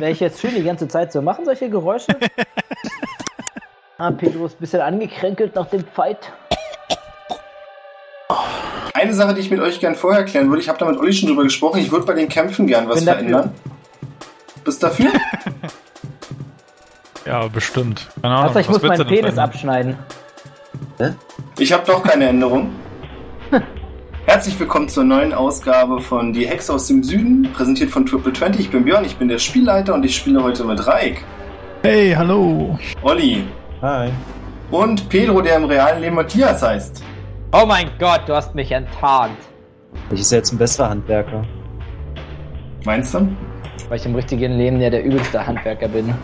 [0.00, 2.08] Werde ich jetzt schön die ganze Zeit so machen, solche Geräusche?
[3.98, 6.32] ah, Pedro ist ein bisschen angekränkelt nach dem Fight.
[8.94, 11.12] Eine Sache, die ich mit euch gern vorher klären würde, ich habe da mit Olli
[11.12, 13.18] schon drüber gesprochen, ich würde bei den Kämpfen gern was Bin dafür.
[13.20, 13.54] verändern.
[14.64, 15.12] Bist dafür?
[17.28, 18.08] Ja, bestimmt.
[18.22, 18.48] Keine Ahnung.
[18.48, 19.98] Also ich was muss meinen Penis abschneiden.
[21.58, 22.70] Ich habe doch keine Änderung.
[24.28, 28.60] Herzlich willkommen zur neuen Ausgabe von Die Hexe aus dem Süden, präsentiert von Triple 20.
[28.60, 31.24] Ich bin Björn, ich bin der Spielleiter und ich spiele heute mit Raik,
[31.82, 32.78] Hey, hallo.
[33.00, 33.44] Olli
[33.80, 34.10] Hi.
[34.70, 37.02] und Pedro, der im realen Leben Matthias heißt.
[37.52, 39.38] Oh mein Gott, du hast mich enttarnt.
[40.10, 41.46] Ich ist jetzt ein besserer Handwerker.
[42.84, 43.26] Meinst du?
[43.88, 46.14] Weil ich im richtigen Leben ja der übelste Handwerker bin.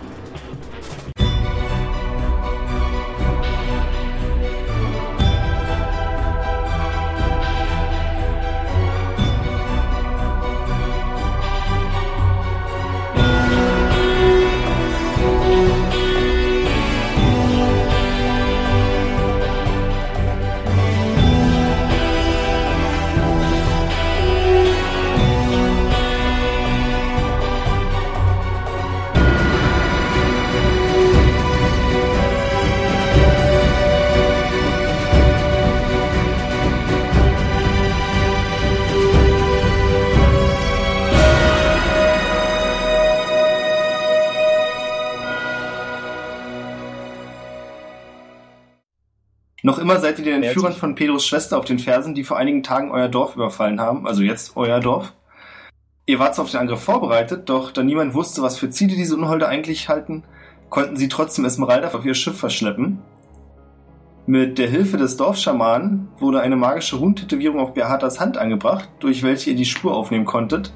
[49.84, 52.90] Immer seid ihr den Entführern von Pedros Schwester auf den Fersen, die vor einigen Tagen
[52.90, 55.12] euer Dorf überfallen haben, also jetzt euer Dorf.
[56.06, 59.14] Ihr wart zwar auf den Angriff vorbereitet, doch da niemand wusste, was für Ziele diese
[59.14, 60.24] Unholde eigentlich halten,
[60.70, 63.02] konnten sie trotzdem Esmeralda auf ihr Schiff verschleppen.
[64.26, 69.50] Mit der Hilfe des Dorfschamanen wurde eine magische Runentätowierung auf Beatas Hand angebracht, durch welche
[69.50, 70.72] ihr die Spur aufnehmen konntet.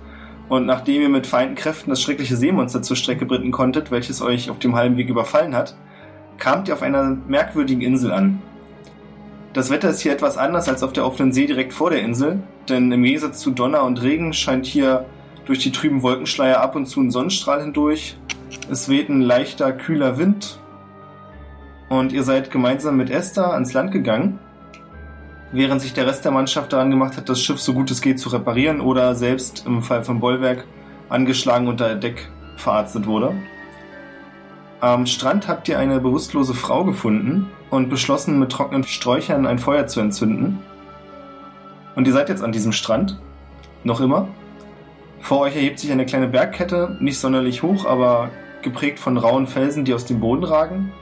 [0.51, 4.51] Und nachdem ihr mit vereinten Kräften das schreckliche Seemonster zur Strecke bringen konntet, welches euch
[4.51, 5.77] auf dem halben Weg überfallen hat,
[6.37, 8.43] kamt ihr auf einer merkwürdigen Insel an.
[9.55, 12.43] Das Wetter ist hier etwas anders als auf der offenen See direkt vor der Insel,
[12.69, 15.07] denn im Gegensatz zu Donner und Regen scheint hier
[15.47, 18.19] durch die trüben Wolkenschleier ab und zu ein Sonnenstrahl hindurch.
[18.71, 20.59] Es weht ein leichter, kühler Wind.
[21.89, 24.39] Und ihr seid gemeinsam mit Esther ans Land gegangen,
[25.53, 28.21] während sich der Rest der Mannschaft daran gemacht hat, das Schiff so gut es geht
[28.21, 30.67] zu reparieren oder selbst im Fall von Bollwerk
[31.09, 33.35] angeschlagen unter Deck verarztet wurde.
[34.81, 39.89] Am Strand habt ihr eine bewusstlose Frau gefunden und beschlossen, mit trockenen Sträuchern ein Feuer
[39.89, 40.61] zu entzünden.
[41.97, 43.21] Und ihr seid jetzt an diesem Strand.
[43.83, 44.29] Noch immer.
[45.21, 48.31] Vor euch erhebt sich eine kleine Bergkette, nicht sonderlich hoch, aber
[48.63, 50.93] geprägt von rauen Felsen, die aus dem Boden ragen.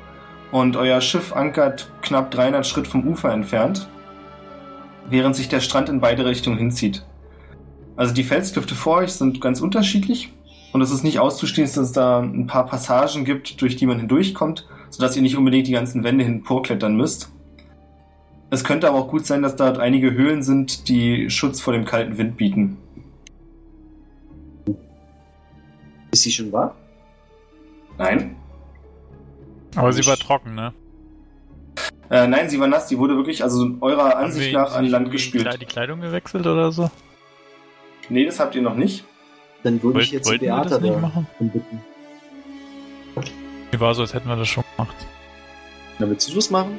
[0.52, 3.88] Und euer Schiff ankert knapp 300 Schritt vom Ufer entfernt,
[5.10, 7.04] während sich der Strand in beide Richtungen hinzieht.
[7.94, 10.32] Also die Felsklüfte vor euch sind ganz unterschiedlich
[10.76, 13.98] und es ist nicht auszuschließen, dass es da ein paar Passagen gibt, durch die man
[13.98, 17.32] hindurchkommt, sodass ihr nicht unbedingt die ganzen Wände hinporklettern müsst.
[18.50, 21.86] Es könnte aber auch gut sein, dass dort einige Höhlen sind, die Schutz vor dem
[21.86, 22.76] kalten Wind bieten.
[26.10, 26.74] Ist sie schon wahr?
[27.96, 28.36] Nein?
[29.76, 30.74] Aber sie war trocken, ne?
[32.10, 35.58] Äh, nein, sie war nass, die wurde wirklich, also eurer Ansicht nach an Land gespült.
[35.58, 36.90] Die Kleidung gewechselt oder so?
[38.10, 39.06] Nee, das habt ihr noch nicht.
[39.66, 41.26] Dann würde ich jetzt die wollten wir Beata da machen?
[41.40, 41.82] bitten.
[43.72, 44.94] Die war so, als hätten wir das schon gemacht.
[45.98, 46.78] Na, willst du das machen?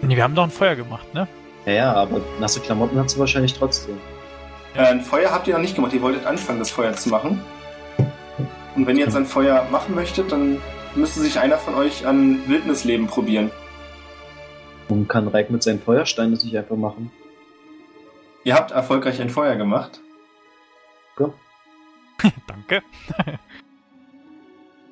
[0.00, 1.28] Nee, wir haben doch ein Feuer gemacht, ne?
[1.64, 3.98] Ja, ja, aber nasse Klamotten hat sie wahrscheinlich trotzdem.
[4.74, 7.40] Äh, ein Feuer habt ihr noch nicht gemacht, ihr wolltet anfangen, das Feuer zu machen.
[8.74, 10.58] Und wenn ihr jetzt ein Feuer machen möchtet, dann
[10.96, 13.52] müsste sich einer von euch an Wildnisleben probieren.
[14.88, 17.12] Und kann Reik mit seinen Feuersteinen das nicht einfach machen?
[18.42, 20.00] Ihr habt erfolgreich ein Feuer gemacht.
[22.46, 22.82] Danke.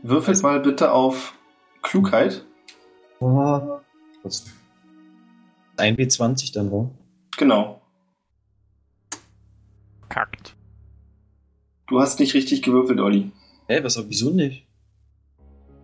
[0.03, 1.35] Würfelt mal bitte auf
[1.83, 2.45] Klugheit.
[3.21, 3.81] Oh,
[4.23, 4.47] was?
[5.77, 6.91] 1W20 dann, wa?
[7.37, 7.81] Genau.
[10.09, 10.57] Kackt.
[11.87, 13.31] Du hast nicht richtig gewürfelt, Olli.
[13.69, 14.67] Hä, was, wieso nicht?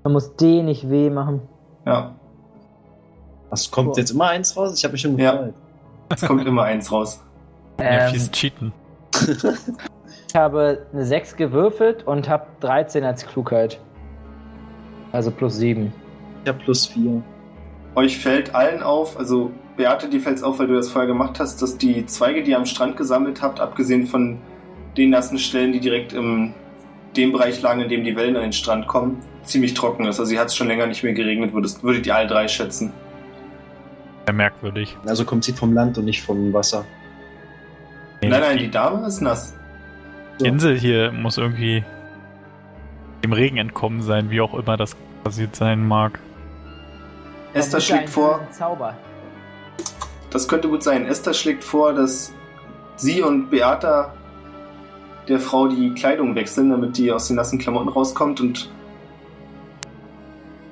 [0.05, 1.41] Man muss D nicht weh machen.
[1.85, 2.15] Ja,
[3.51, 3.99] Was, kommt Boah.
[3.99, 4.77] jetzt immer eins raus?
[4.77, 5.33] Ich habe mich schon Ja.
[5.33, 5.55] gefreut.
[6.11, 7.21] es kommt immer eins raus.
[7.79, 8.73] Ja, Ähm, fies cheaten.
[10.37, 13.81] ich habe eine 6 gewürfelt und habe 13 als Klugheit.
[15.11, 15.91] Also plus 7.
[16.43, 17.23] Ich habe plus 4.
[17.95, 21.41] Euch fällt allen auf, also Beate, dir fällt es auf, weil du das Feuer gemacht
[21.41, 24.37] hast, dass die Zweige, die ihr am Strand gesammelt habt, abgesehen von
[24.99, 26.53] den nassen Stellen, die direkt im
[27.17, 30.21] dem Bereich lagen, in dem die Wellen an den Strand kommen, ziemlich trocken ist.
[30.21, 32.93] Also sie hat es schon länger nicht mehr geregnet, würdest, würdet ihr alle drei schätzen.
[34.27, 34.99] Sehr merkwürdig.
[35.07, 36.85] Also kommt sie vom Land und nicht vom Wasser.
[38.21, 39.56] Nein, nein, die Dame ist nass.
[40.39, 41.83] Die Insel hier muss irgendwie
[43.25, 44.95] dem Regen entkommen sein, wie auch immer das
[45.25, 46.19] passiert sein mag.
[47.55, 48.95] Esther schlägt vor, Zauber.
[50.31, 51.07] das könnte gut sein.
[51.07, 52.35] Esther schlägt vor, dass
[52.97, 54.13] sie und Beata
[55.27, 58.71] der Frau die Kleidung wechseln, damit die aus den nassen Klamotten rauskommt und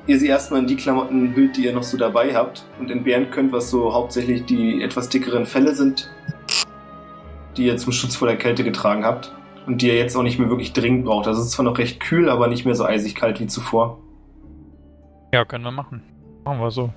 [0.06, 3.30] ihr sie erstmal in die Klamotten hüllt, die ihr noch so dabei habt und entbehren
[3.30, 6.10] könnt, was so hauptsächlich die etwas dickeren Felle sind,
[7.56, 9.32] die ihr zum Schutz vor der Kälte getragen habt
[9.66, 11.26] und die ihr jetzt auch nicht mehr wirklich dringend braucht.
[11.26, 13.98] Also es ist zwar noch recht kühl, aber nicht mehr so eisig kalt wie zuvor.
[15.32, 16.02] Ja, können wir machen.
[16.44, 16.90] Machen wir so.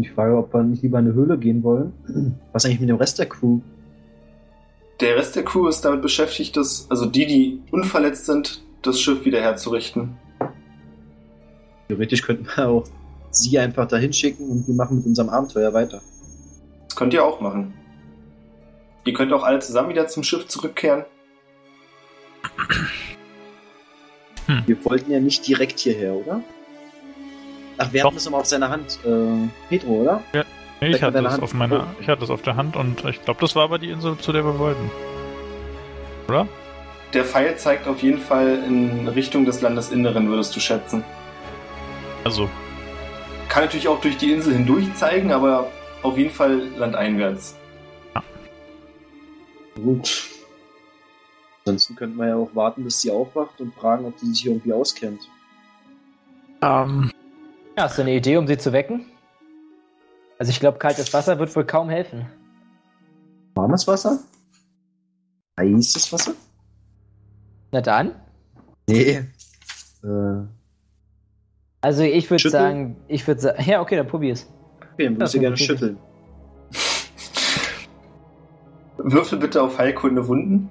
[0.00, 1.92] Ich frage, ob wir nicht lieber in eine Höhle gehen wollen.
[2.52, 3.60] Was eigentlich mit dem Rest der Crew?
[5.00, 9.24] Der Rest der Crew ist damit beschäftigt, dass, also die, die unverletzt sind, das Schiff
[9.24, 10.16] wieder herzurichten.
[11.88, 12.84] Theoretisch könnten wir auch
[13.30, 16.00] sie einfach dahin schicken und wir machen mit unserem Abenteuer weiter.
[16.86, 17.74] Das könnt ihr auch machen.
[19.04, 21.04] Ihr könnt auch alle zusammen wieder zum Schiff zurückkehren.
[24.66, 26.42] Wir wollten ja nicht direkt hierher, oder?
[27.78, 28.08] Ach, wir Doch.
[28.08, 28.98] hatten das immer auf seiner Hand.
[29.04, 30.22] Äh, Pedro, oder?
[30.32, 30.42] Nee,
[30.80, 31.42] Zeig ich hatte das Hand.
[31.42, 33.90] auf meiner, ich hatte das auf der Hand und ich glaube, das war aber die
[33.90, 34.90] Insel, zu der wir wollten.
[36.28, 36.46] Oder?
[37.14, 41.04] Der Pfeil zeigt auf jeden Fall in Richtung des Landesinneren, würdest du schätzen.
[42.24, 42.48] Also,
[43.48, 45.70] Kann natürlich auch durch die Insel hindurch zeigen, aber
[46.02, 47.56] auf jeden Fall landeinwärts.
[49.74, 50.28] Gut.
[51.64, 54.52] Ansonsten könnten wir ja auch warten, bis sie aufwacht und fragen, ob sie sich hier
[54.52, 55.28] irgendwie auskennt.
[56.60, 57.10] ähm,
[57.76, 59.06] Ja, hast du eine Idee, um sie zu wecken?
[60.38, 62.26] Also ich glaube, kaltes Wasser wird wohl kaum helfen.
[63.54, 64.18] Warmes Wasser?
[65.58, 66.32] Heißes Wasser?
[67.70, 68.14] Na dann.
[68.88, 69.22] Nee.
[70.02, 70.42] Äh,
[71.80, 74.48] Also ich würde sagen, ich würde sagen, ja okay, dann probier's.
[74.94, 75.98] okay, dann würde ich sie Ja, gerne schütteln.
[79.04, 80.70] Würfel bitte auf Heilkunde Wunden.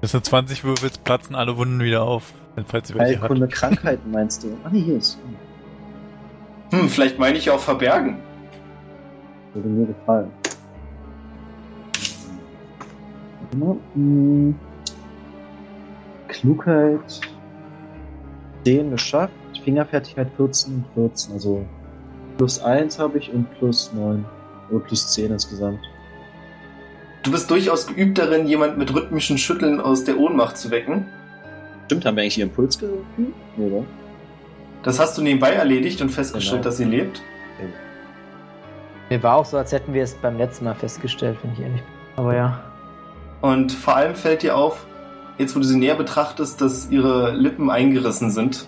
[0.00, 2.32] bis du 20 würfelst, platzen alle Wunden wieder auf.
[2.66, 3.22] Falls sie welche hat.
[3.22, 4.56] Heilkunde Krankheiten meinst du?
[4.64, 5.18] Ach nee, hier ist.
[6.70, 8.18] Hm, vielleicht meine ich auch verbergen.
[9.54, 10.30] Würde mir gefallen.
[13.94, 14.54] Hm.
[16.28, 17.20] Klugheit
[18.64, 19.32] 10 geschafft,
[19.64, 21.34] Fingerfertigkeit 14 und 14.
[21.34, 21.66] Also
[22.36, 24.24] plus 1 habe ich und plus 9.
[24.70, 25.80] Oder plus 10 insgesamt.
[27.22, 31.06] Du bist durchaus geübt darin, jemand mit rhythmischen Schütteln aus der Ohnmacht zu wecken.
[31.86, 33.04] Stimmt, haben wir eigentlich ihren Puls gefühlt?
[33.56, 33.84] Nee, oder?
[34.82, 36.64] Das hast du nebenbei erledigt und festgestellt, Genau.
[36.70, 37.20] dass sie lebt.
[39.10, 41.82] Mir war auch so, als hätten wir es beim letzten Mal festgestellt, wenn ich ehrlich
[41.82, 41.92] bin.
[42.16, 42.60] Aber ja.
[43.40, 44.86] Und vor allem fällt dir auf,
[45.36, 48.66] jetzt wo du sie näher betrachtest, dass ihre Lippen eingerissen sind.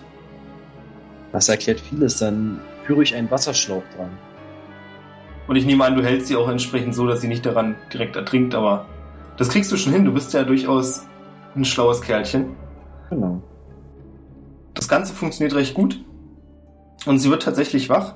[1.31, 4.09] Das erklärt vieles, dann führe ich einen Wasserschlauch dran.
[5.47, 8.15] Und ich nehme an, du hältst sie auch entsprechend so, dass sie nicht daran direkt
[8.15, 8.85] ertrinkt, aber
[9.37, 10.05] das kriegst du schon hin.
[10.05, 11.05] Du bist ja durchaus
[11.55, 12.55] ein schlaues Kerlchen.
[13.09, 13.41] Genau.
[14.73, 16.03] Das Ganze funktioniert recht gut.
[17.05, 18.15] Und sie wird tatsächlich wach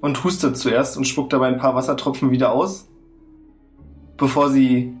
[0.00, 2.88] und hustet zuerst und spuckt dabei ein paar Wassertropfen wieder aus,
[4.16, 4.92] bevor sie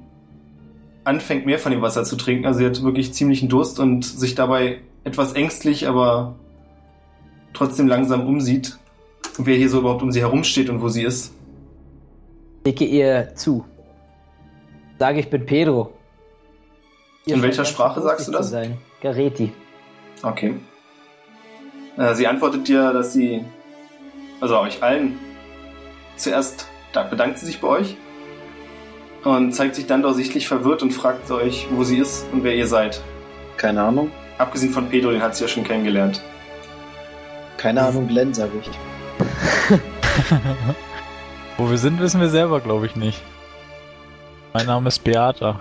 [1.02, 2.46] anfängt, mehr von dem Wasser zu trinken.
[2.46, 6.36] Also sie hat wirklich ziemlichen Durst und sich dabei etwas ängstlich, aber
[7.52, 8.78] trotzdem langsam umsieht,
[9.38, 11.32] wer hier so überhaupt um sie herumsteht und wo sie ist.
[12.64, 13.64] Nicke ihr zu.
[14.98, 15.92] Sage, ich bin Pedro.
[17.26, 18.50] Ihr In welcher Sprache sagst du das?
[18.50, 18.78] Sein.
[19.00, 19.52] Gareti.
[20.22, 20.54] Okay.
[21.96, 23.44] Äh, sie antwortet dir, dass sie,
[24.40, 25.18] also euch allen,
[26.16, 27.96] zuerst da bedankt sie sich bei euch
[29.24, 32.54] und zeigt sich dann doch sichtlich verwirrt und fragt euch, wo sie ist und wer
[32.54, 33.02] ihr seid.
[33.56, 34.10] Keine Ahnung.
[34.38, 36.22] Abgesehen von Pedro, den hat sie ja schon kennengelernt.
[37.56, 38.93] Keine Ahnung, Glenn, sage ich.
[41.56, 43.22] Wo wir sind, wissen wir selber, glaube ich, nicht.
[44.52, 45.60] Mein Name ist Beata.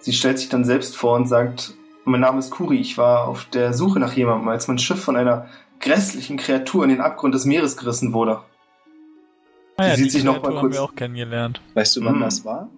[0.00, 3.44] Sie stellt sich dann selbst vor und sagt, mein Name ist Kuri, ich war auf
[3.46, 5.46] der Suche nach jemandem, als mein Schiff von einer
[5.80, 8.40] grässlichen Kreatur in den Abgrund des Meeres gerissen wurde.
[9.76, 11.60] Ah, ja, sieht die sich noch mal Kreatur haben kurz- wir auch kennengelernt.
[11.74, 12.20] Weißt du, wann Mhm.
[12.22, 12.68] das war?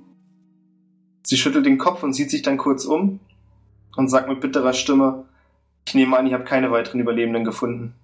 [1.23, 3.21] Sie schüttelt den Kopf und sieht sich dann kurz um
[3.97, 5.25] und sagt mit bitterer Stimme,
[5.87, 7.95] ich nehme an, ihr habt keine weiteren Überlebenden gefunden.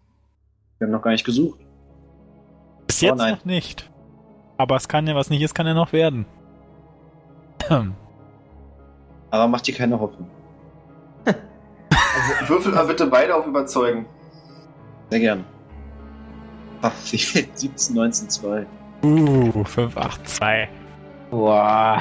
[0.80, 1.60] Wir haben noch gar nicht gesucht.
[2.86, 3.34] Bis Oh jetzt nein.
[3.34, 3.90] noch nicht.
[4.56, 6.24] Aber es kann ja, was nicht ist, kann ja noch werden.
[9.30, 10.26] Aber mach dir keine Hoffnung.
[12.46, 14.06] Würfel mal bitte beide auf Überzeugen.
[15.10, 15.44] Sehr gern.
[16.80, 18.66] Ach, 17, 19, 2.
[19.04, 20.68] Uh, 582.
[21.30, 22.00] Boah.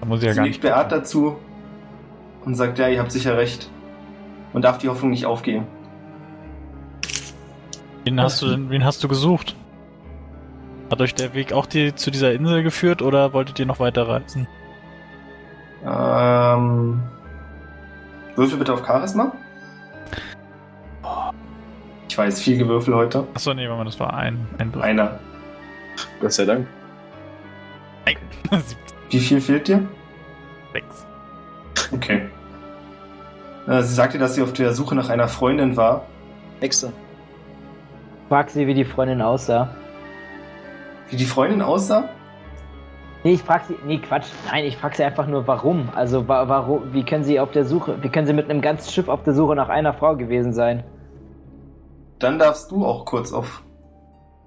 [0.00, 0.74] Da muss ich ja Sie gar nickt nicht.
[0.74, 1.36] Beat dazu
[2.44, 3.70] und sagt, ja, ihr habt sicher recht.
[4.52, 5.66] Und darf die Hoffnung nicht aufgeben.
[8.04, 9.56] Wen hast du denn, wen hast du gesucht?
[10.90, 14.06] Hat euch der Weg auch die, zu dieser Insel geführt oder wolltet ihr noch weiter
[14.06, 14.46] reisen?
[15.84, 17.02] Ähm,
[18.36, 19.32] würfel bitte auf Charisma.
[22.08, 23.26] Ich weiß, viel Gewürfel heute.
[23.34, 24.82] Achso, nee, Moment, das war ein, ein Würfel.
[24.82, 25.18] Einer.
[26.20, 26.66] Gott sei Dank.
[29.10, 29.86] Wie viel fehlt dir?
[30.72, 31.06] Sechs.
[31.92, 32.28] Okay.
[33.66, 36.06] Äh, Sie sagte, dass sie auf der Suche nach einer Freundin war.
[36.60, 36.92] Extra.
[38.28, 39.68] Frag sie, wie die Freundin aussah.
[41.10, 42.08] Wie die Freundin aussah?
[43.22, 43.76] Nee, ich frag sie.
[43.86, 44.26] Nee, Quatsch.
[44.50, 45.88] Nein, ich frag sie einfach nur, warum.
[45.94, 48.90] Also, wa warum, wie können sie auf der Suche, wie können sie mit einem ganzen
[48.90, 50.84] Schiff auf der Suche nach einer Frau gewesen sein?
[52.18, 53.62] Dann darfst du auch kurz auf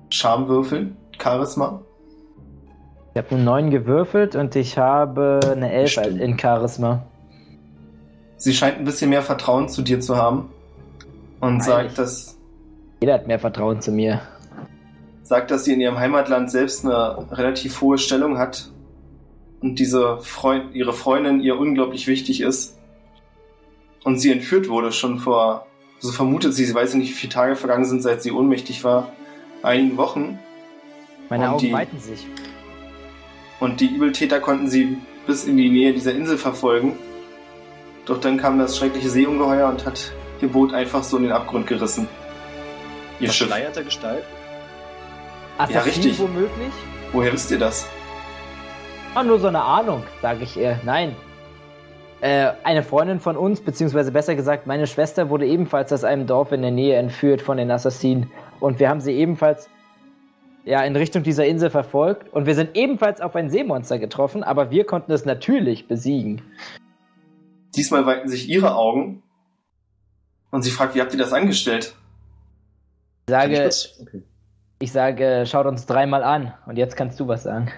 [0.09, 0.97] Charme würfeln.
[1.19, 1.81] Charisma.
[3.13, 6.21] Ich habe eine 9 gewürfelt und ich habe eine 11 Stimmt.
[6.21, 7.03] in Charisma.
[8.37, 10.49] Sie scheint ein bisschen mehr Vertrauen zu dir zu haben.
[11.39, 11.89] Und Freilich.
[11.95, 12.36] sagt, dass,
[12.99, 14.21] Jeder hat mehr Vertrauen zu mir.
[15.23, 18.69] sagt, dass sie in ihrem Heimatland selbst eine relativ hohe Stellung hat.
[19.61, 22.77] Und diese Freund, ihre Freundin ihr unglaublich wichtig ist.
[24.05, 25.67] Und sie entführt wurde schon vor,
[25.99, 29.11] so vermutet sie, sie weiß nicht, wie viele Tage vergangen sind, seit sie ohnmächtig war.
[29.63, 30.39] Einigen Wochen.
[31.29, 32.25] Meine Und Augen die- weiten sich.
[33.59, 36.93] Und die Übeltäter konnten sie bis in die Nähe dieser Insel verfolgen.
[38.05, 41.67] Doch dann kam das schreckliche Seeungeheuer und hat ihr Boot einfach so in den Abgrund
[41.67, 42.07] gerissen.
[43.19, 43.27] Ihr.
[43.27, 44.23] Verschleierter Gestalt?
[45.57, 46.19] Assassin richtig.
[46.19, 46.73] womöglich?
[47.11, 47.87] Woher wisst ihr das?
[49.15, 50.79] Ah, nur so eine Ahnung, sage ich ihr.
[50.83, 51.15] Nein.
[52.21, 56.51] Äh, eine Freundin von uns, beziehungsweise besser gesagt, meine Schwester wurde ebenfalls aus einem Dorf
[56.51, 58.31] in der Nähe entführt von den Assassinen.
[58.59, 59.69] Und wir haben sie ebenfalls
[60.65, 62.31] ja, in Richtung dieser Insel verfolgt.
[62.33, 66.41] Und wir sind ebenfalls auf ein Seemonster getroffen, aber wir konnten es natürlich besiegen.
[67.75, 69.23] Diesmal weiten sich ihre Augen.
[70.51, 71.95] Und sie fragt, wie habt ihr das angestellt?
[73.29, 73.99] Ich ich sage, was?
[74.01, 74.23] Okay.
[74.79, 76.53] ich sage, schaut uns dreimal an.
[76.65, 77.69] Und jetzt kannst du was sagen.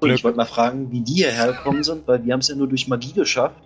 [0.00, 2.56] Und ich wollte mal fragen, wie die hierher gekommen sind, weil wir haben es ja
[2.56, 3.62] nur durch Magie geschafft.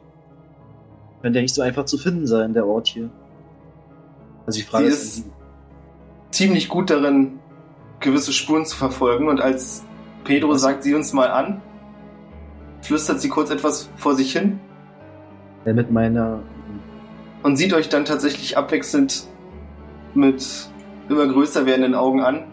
[1.22, 3.08] Könnte ja nicht so einfach zu finden sein, der Ort hier.
[4.44, 5.30] Also ich frage Sie es ist-.
[6.30, 7.38] Ziemlich gut darin,
[8.00, 9.28] gewisse Spuren zu verfolgen.
[9.30, 9.82] Und als
[10.24, 11.62] Pedro sagt, sie uns mal an,
[12.82, 14.60] flüstert sie kurz etwas vor sich hin
[15.64, 16.40] Äh, mit meiner.
[17.42, 19.26] und sieht euch dann tatsächlich abwechselnd
[20.16, 20.44] mit
[21.08, 22.36] immer größer werdenden Augen an.
[22.38, 22.46] Und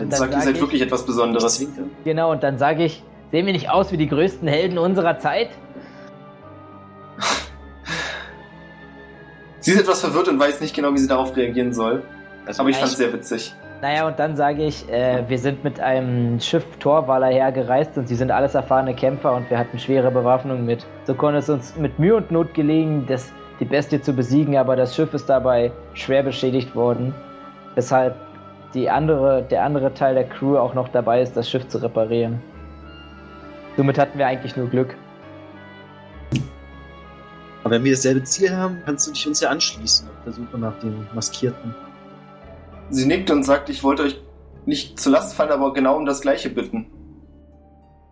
[0.00, 1.66] Dann sagt, ihr sag seid ich- wirklich etwas Besonderes.
[2.04, 5.48] Genau, und dann sage ich, sehen wir nicht aus wie die größten Helden unserer Zeit?
[9.60, 12.02] Sie ist etwas verwirrt und weiß nicht genau, wie sie darauf reagieren soll.
[12.46, 13.54] Also Aber ich fand es sehr witzig.
[13.82, 18.14] Naja, und dann sage ich, äh, wir sind mit einem Schiff Torwaler hergereist und sie
[18.16, 20.84] sind alles erfahrene Kämpfer und wir hatten schwere Bewaffnung mit.
[21.04, 24.76] So konnte es uns mit Mühe und Not gelingen, das, die Bestie zu besiegen, aber
[24.76, 27.14] das Schiff ist dabei schwer beschädigt worden.
[27.74, 28.16] Weshalb
[28.74, 32.40] die andere, der andere Teil der Crew auch noch dabei ist, das Schiff zu reparieren.
[33.76, 34.94] Somit hatten wir eigentlich nur Glück.
[37.62, 40.58] Aber wenn wir dasselbe Ziel haben, kannst du dich uns ja anschließen auf der Suche
[40.58, 41.74] nach dem Maskierten.
[42.90, 44.20] Sie nickt und sagt, ich wollte euch
[44.64, 46.86] nicht zur Last fallen, aber genau um das Gleiche bitten.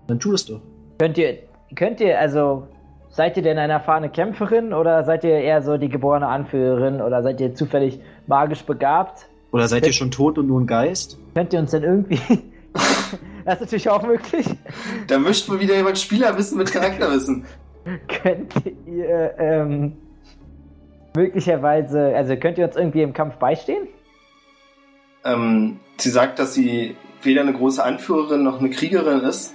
[0.07, 0.61] Dann tu das doch.
[0.99, 1.39] Könnt ihr,
[1.75, 2.69] könnt ihr, also,
[3.17, 7.23] seid ihr denn eine erfahrene Kämpferin oder seid ihr eher so die geborene Anführerin oder
[7.23, 9.27] seid ihr zufällig magisch begabt?
[9.53, 11.19] Oder seid ihr schon tot und nur ein Geist?
[11.35, 12.21] Könnt ihr uns denn irgendwie.
[13.45, 14.47] das ist natürlich auch möglich.
[15.07, 17.47] Da mischt wohl wieder jemand Spielerwissen mit Charakterwissen.
[18.23, 18.53] Könnt
[18.87, 19.97] ihr ähm,
[21.15, 22.15] möglicherweise.
[22.15, 23.87] Also könnt ihr uns irgendwie im Kampf beistehen?
[25.25, 29.55] Ähm, sie sagt, dass sie weder eine große Anführerin noch eine Kriegerin ist.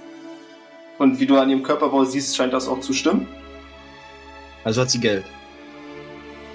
[0.98, 3.28] Und wie du an ihrem Körperbau siehst, scheint das auch zu stimmen.
[4.64, 5.24] Also hat sie Geld.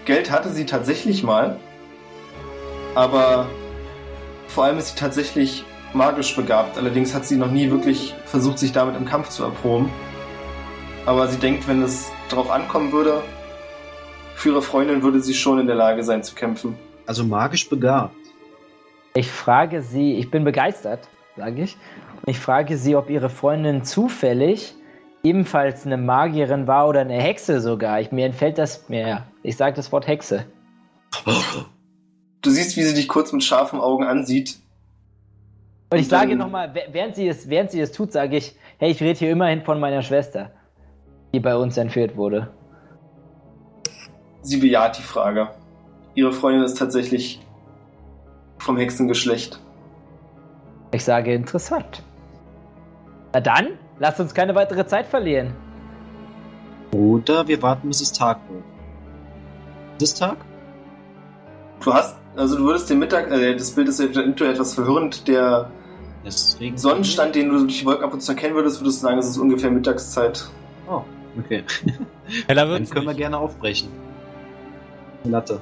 [0.05, 1.59] Geld hatte sie tatsächlich mal.
[2.95, 3.47] Aber
[4.47, 6.77] vor allem ist sie tatsächlich magisch begabt.
[6.77, 9.89] Allerdings hat sie noch nie wirklich versucht, sich damit im Kampf zu erproben.
[11.05, 13.21] Aber sie denkt, wenn es darauf ankommen würde,
[14.35, 16.77] für ihre Freundin würde sie schon in der Lage sein zu kämpfen.
[17.05, 18.15] Also magisch begabt.
[19.13, 21.77] Ich frage sie, ich bin begeistert, sage ich.
[22.21, 24.75] Und ich frage sie, ob ihre Freundin zufällig
[25.27, 27.99] ebenfalls eine Magierin war oder eine Hexe sogar.
[27.99, 29.25] Ich, mir entfällt das mehr.
[29.43, 30.45] Ich sage das Wort Hexe.
[32.41, 34.57] Du siehst, wie sie dich kurz mit scharfen Augen ansieht.
[35.89, 38.55] Und ich Und dann- sage nochmal, während sie es, während sie es tut, sage ich,
[38.77, 40.51] hey, ich rede hier immerhin von meiner Schwester,
[41.33, 42.49] die bei uns entführt wurde.
[44.41, 45.49] Sie bejaht die Frage.
[46.13, 47.41] Ihre Freundin ist tatsächlich
[48.59, 49.59] vom Hexengeschlecht.
[50.91, 52.01] Ich sage, interessant.
[53.33, 53.67] Na dann,
[53.99, 55.53] lasst uns keine weitere Zeit verlieren.
[56.93, 58.63] Oder wir warten, bis es Tag wird.
[60.01, 60.37] Ist es Tag?
[61.83, 65.69] Du hast, also du würdest den Mittag, äh, das Bild ist eventuell etwas verwirrend, der
[66.25, 66.77] Deswegen.
[66.77, 69.27] Sonnenstand, den du durch die Wolken ab und zu erkennen würdest, würdest du sagen, es
[69.27, 70.49] ist ungefähr Mittagszeit.
[70.89, 71.01] Oh,
[71.39, 71.63] okay.
[72.47, 73.17] Heller Dann können wir nicht.
[73.17, 73.89] gerne aufbrechen.
[75.23, 75.59] Eine Latte.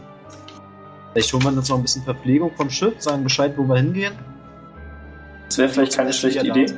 [1.14, 4.14] Vielleicht holen wir uns noch ein bisschen Verpflegung vom Schiff, sagen Bescheid, wo wir hingehen.
[5.48, 6.66] Das wäre vielleicht keine schlechte Idee.
[6.66, 6.74] Ich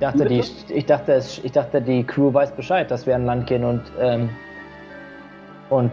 [0.00, 3.46] dachte, die, ich, dachte, es, ich dachte, die Crew weiß Bescheid, dass wir an Land
[3.46, 4.30] gehen und, ähm,
[5.68, 5.92] und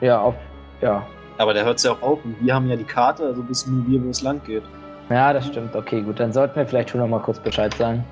[0.00, 0.34] ja, auf,
[0.80, 1.06] ja.
[1.38, 3.86] Aber der hört ja auch auf und wir haben ja die Karte, also wissen nur
[3.86, 4.62] wir, wo es lang geht.
[5.10, 5.74] Ja, das stimmt.
[5.74, 6.18] Okay, gut.
[6.20, 8.04] Dann sollten wir vielleicht schon noch mal kurz Bescheid sagen.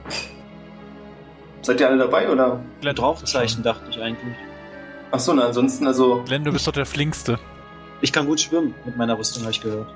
[1.62, 2.60] Seid ihr alle dabei oder?
[2.80, 4.36] Glenn, Rauchzeichen dachte ich eigentlich.
[5.10, 6.22] Achso, na ansonsten, also.
[6.24, 7.38] Glenn, du bist doch der Flinkste.
[8.00, 9.88] Ich kann gut schwimmen mit meiner Rüstung, habe ich gehört.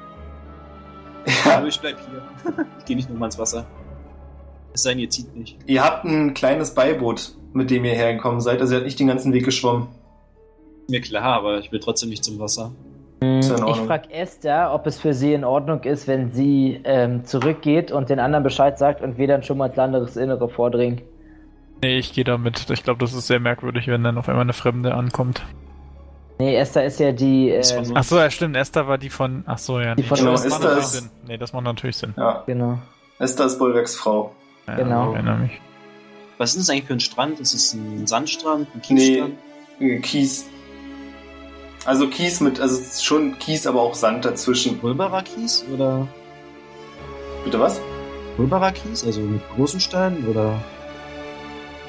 [1.44, 2.22] Ja, Aber ich bleib hier.
[2.78, 3.66] ich gehe nicht nochmal ins Wasser.
[4.76, 5.56] Es sei denn, ihr zieht nicht.
[5.64, 8.60] ihr habt ein kleines Beiboot, mit dem ihr hergekommen seid.
[8.60, 9.88] Also ihr habt nicht den ganzen Weg geschwommen.
[10.90, 12.72] Mir klar, aber ich will trotzdem nicht zum Wasser.
[13.20, 16.78] Ist ja in Ich frage Esther, ob es für sie in Ordnung ist, wenn sie
[16.84, 21.00] ähm, zurückgeht und den anderen Bescheid sagt und wir dann schon mal ins Landesinnere vordringen.
[21.82, 22.68] Nee, ich gehe damit.
[22.68, 25.42] Ich glaube, das ist sehr merkwürdig, wenn dann auf einmal eine Fremde ankommt.
[26.38, 27.50] Nee, Esther ist ja die.
[27.56, 28.56] Das war Ähm, so- Ach so, ja, stimmt.
[28.56, 29.42] Esther war die von.
[29.46, 29.94] Ach so, ja.
[29.94, 31.10] Die von Genau, das macht Esther natürlich ist- Sinn.
[31.26, 32.12] Nee, das macht natürlich Sinn.
[32.18, 32.78] Ja, genau.
[33.18, 34.32] Esther ist Bolwerks Frau.
[34.66, 35.10] Ja, Genau.
[35.10, 35.60] Ich erinnere mich.
[36.38, 37.40] Was ist das eigentlich für ein Strand?
[37.40, 39.34] Ist es ein Sandstrand, ein Nee, Kiesstrand?
[39.80, 40.46] äh, Kies.
[41.84, 44.78] Also Kies mit, also schon Kies, aber auch Sand dazwischen.
[44.78, 46.06] Pulverer Kies oder
[47.44, 47.80] Bitte was?
[48.36, 50.60] Pulverer Kies, also mit großen Steinen oder?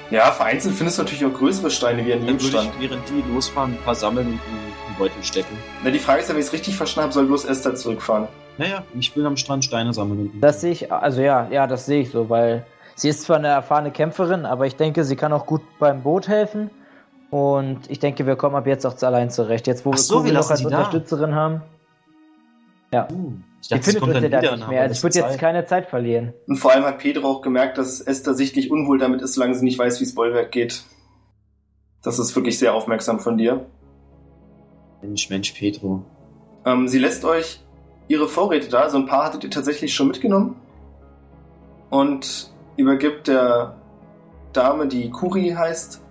[0.10, 2.72] Ja, vereinzelt findest du natürlich auch größere Steine wie an jedem Strand.
[2.80, 5.58] ich, während die losfahren, ein paar sammeln und in den Beutel stecken.
[5.84, 8.28] Na, die Frage ist ja, wenn ich es richtig verstanden habe, soll bloß Esther zurückfahren.
[8.58, 10.32] Naja, ich will am Strand Steine sammeln.
[10.40, 13.50] Das sehe ich, also ja, ja, das sehe ich so, weil sie ist zwar eine
[13.50, 16.70] erfahrene Kämpferin, aber ich denke, sie kann auch gut beim Boot helfen.
[17.30, 19.68] Und ich denke, wir kommen ab jetzt auch allein zurecht.
[19.68, 20.70] Jetzt, wo Ach wir so, Kugel noch als sie da.
[20.70, 21.62] Unterstützerin haben.
[22.94, 24.82] Uh, ich Die dachte, findet kommt uns dann wieder nicht mehr.
[24.84, 26.34] Also ich würde jetzt keine Zeit verlieren.
[26.48, 29.64] Und vor allem hat Pedro auch gemerkt, dass Esther sichtlich unwohl damit ist, solange sie
[29.64, 30.84] nicht weiß, wie es Bollwerk geht.
[32.04, 33.66] Das ist wirklich sehr aufmerksam von dir.
[35.02, 36.04] Mensch, Mensch, Pedro.
[36.66, 37.62] Ähm, sie lässt euch
[38.08, 40.56] ihre Vorräte da, so ein paar hattet ihr tatsächlich schon mitgenommen.
[41.90, 43.76] Und übergibt der
[44.54, 46.02] Dame, die Kuri heißt,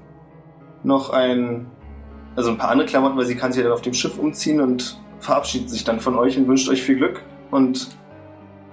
[0.82, 1.66] noch ein,
[2.34, 4.60] also ein paar andere Klamotten, weil sie kann sich ja dann auf dem Schiff umziehen
[4.60, 7.88] und verabschiedet sich dann von euch und wünscht euch viel Glück und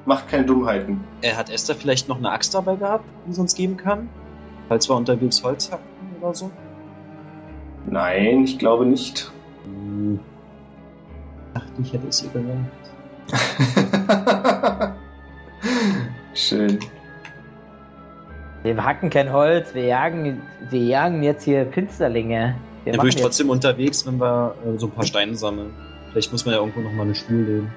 [0.06, 1.04] macht keine Dummheiten.
[1.22, 4.10] Er hat Esther vielleicht noch eine Axt dabei gehabt, die sie uns geben kann?
[4.68, 5.86] Falls wir unterwegs Holz hacken
[6.22, 6.52] oder so?
[7.86, 9.32] Nein, ich glaube nicht.
[9.66, 10.20] Hm.
[11.54, 12.84] Dachte, ich hätte es ihr gesagt.
[16.34, 16.80] Schön.
[18.64, 22.56] Wir hacken kein Holz, wir jagen, wir jagen jetzt hier Finsterlinge.
[22.84, 25.74] Wir Dann würde ich trotzdem unterwegs, wenn wir äh, so ein paar Steine sammeln.
[26.12, 27.72] Vielleicht muss man ja irgendwo noch mal eine Stuhl legen.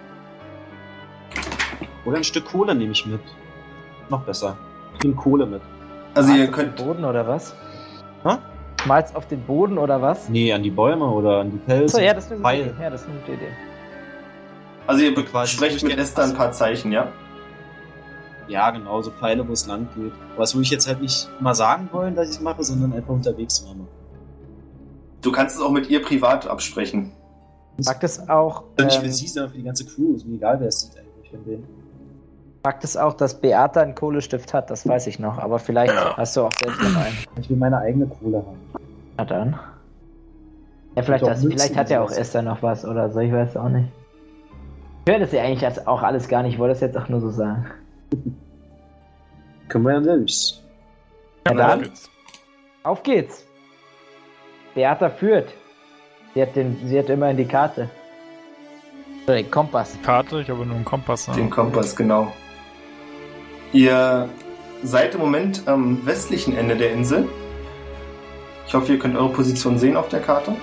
[2.06, 3.20] Oder ein Stück Kohle nehme ich mit.
[4.08, 4.56] Noch besser.
[4.94, 5.60] Ich nehme Kohle mit.
[6.14, 7.54] Also ihr Malst auf könnt, den Boden oder was?
[8.22, 8.36] Hä?
[8.86, 10.28] Malst auf den Boden oder was?
[10.28, 11.98] Nee, an die Bäume oder an die Felsen.
[11.98, 12.54] So, ja, das ist eine gute.
[12.54, 12.82] Idee.
[12.82, 13.48] Ja, das ist eine gute Idee.
[14.86, 17.12] also ihr Quasi sprecht mit Esther ein paar Zeichen, ja?
[18.48, 20.12] Ja, genau, so Pfeile, wo es lang geht.
[20.34, 22.92] Aber das würde ich jetzt halt nicht mal sagen wollen, dass ich es mache, sondern
[22.92, 23.88] einfach unterwegs mache.
[25.20, 27.10] Du kannst es auch mit ihr privat absprechen.
[27.78, 30.14] Sagt es auch, Nicht für ähm, sie, sondern für die ganze Crew.
[30.14, 31.85] Ist mir egal, wer es sieht eigentlich von denen.
[32.66, 36.36] Sagt es auch, dass Beata einen Kohlestift hat, das weiß ich noch, aber vielleicht hast
[36.36, 37.16] du auch selbst noch einen.
[37.40, 38.58] Ich will meine eigene Kohle haben.
[39.16, 39.56] Na dann.
[40.96, 42.16] Ja, vielleicht, Münzen vielleicht hat ja und auch.
[42.16, 43.88] Esther noch was oder so, ich weiß auch nicht.
[45.04, 47.08] Ich höre das ja eigentlich als auch alles gar nicht, ich wollte das jetzt auch
[47.08, 47.66] nur so sagen.
[49.68, 50.64] Können wir ja selbst.
[51.46, 51.90] Ja, Na dann,
[52.82, 53.46] auf geht's.
[54.74, 55.54] Beata führt.
[56.34, 57.88] Sie hat, den, sie hat immerhin die Karte.
[59.26, 59.96] Oder den Kompass.
[60.02, 61.26] Karte, ich habe nur einen Kompass.
[61.26, 61.50] Den Ne?
[61.50, 62.32] Kompass, genau.
[63.72, 64.28] Ihr
[64.82, 67.28] seid im Moment am westlichen Ende der Insel.
[68.66, 70.54] Ich hoffe, ihr könnt eure Position sehen auf der Karte.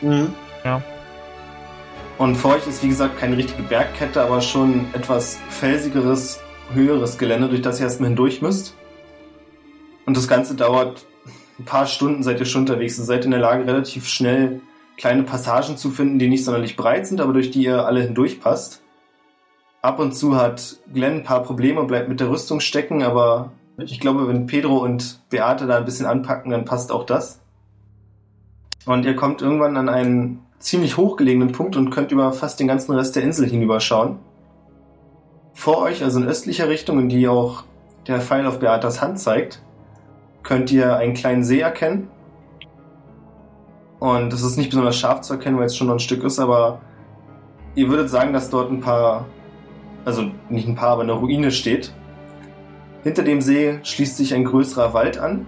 [0.00, 0.34] Mhm.
[2.18, 6.40] Und vor euch ist, wie gesagt, keine richtige Bergkette, aber schon etwas felsigeres,
[6.74, 8.74] höheres Gelände, durch das ihr erstmal hindurch müsst.
[10.04, 11.06] Und das Ganze dauert
[11.58, 12.98] ein paar Stunden, seid ihr schon unterwegs.
[12.98, 14.60] Ihr seid in der Lage, relativ schnell
[14.96, 18.40] kleine Passagen zu finden, die nicht sonderlich breit sind, aber durch die ihr alle hindurch
[18.40, 18.82] passt.
[19.80, 24.00] Ab und zu hat Glenn ein paar Probleme, bleibt mit der Rüstung stecken, aber ich
[24.00, 27.40] glaube, wenn Pedro und Beate da ein bisschen anpacken, dann passt auch das.
[28.86, 32.92] Und ihr kommt irgendwann an einen ziemlich hochgelegenen Punkt und könnt über fast den ganzen
[32.92, 34.18] Rest der Insel hinüberschauen.
[35.52, 37.62] Vor euch, also in östlicher Richtung, in die auch
[38.08, 39.62] der Pfeil auf Beatas Hand zeigt,
[40.42, 42.08] könnt ihr einen kleinen See erkennen.
[44.00, 46.38] Und es ist nicht besonders scharf zu erkennen, weil es schon noch ein Stück ist,
[46.40, 46.80] aber
[47.74, 49.26] ihr würdet sagen, dass dort ein paar
[50.08, 51.92] also nicht ein paar, aber eine Ruine steht.
[53.04, 55.46] Hinter dem See schließt sich ein größerer Wald an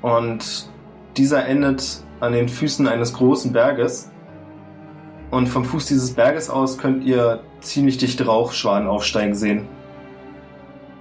[0.00, 0.70] und
[1.16, 4.10] dieser endet an den Füßen eines großen Berges.
[5.30, 9.68] Und vom Fuß dieses Berges aus könnt ihr ziemlich dichte Rauchschwaden aufsteigen sehen.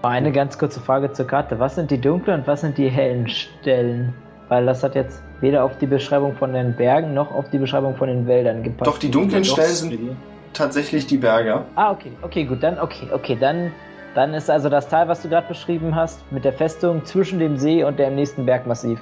[0.02, 1.60] Eine ganz kurze Frage zur Karte.
[1.60, 4.14] Was sind die dunklen und was sind die hellen Stellen?
[4.50, 7.96] Weil das hat jetzt weder auf die Beschreibung von den Bergen noch auf die Beschreibung
[7.96, 8.88] von den Wäldern gepasst.
[8.88, 10.18] Doch die dunklen Stellen sind
[10.58, 11.64] tatsächlich die Berge.
[11.76, 13.72] Ah, okay, okay, gut, dann, okay, okay, dann,
[14.16, 17.58] dann ist also das Tal, was du gerade beschrieben hast, mit der Festung zwischen dem
[17.58, 19.00] See und dem nächsten Bergmassiv.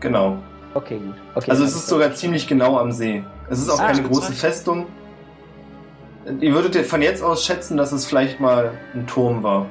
[0.00, 0.36] Genau.
[0.74, 1.14] Okay, gut.
[1.34, 3.22] Okay, Also es ist sogar ziemlich genau am See.
[3.50, 4.32] Es ist auch Ah, keine große.
[4.32, 4.86] Festung.
[6.40, 9.66] Ihr würdet von jetzt aus schätzen, dass es vielleicht mal ein Turm war.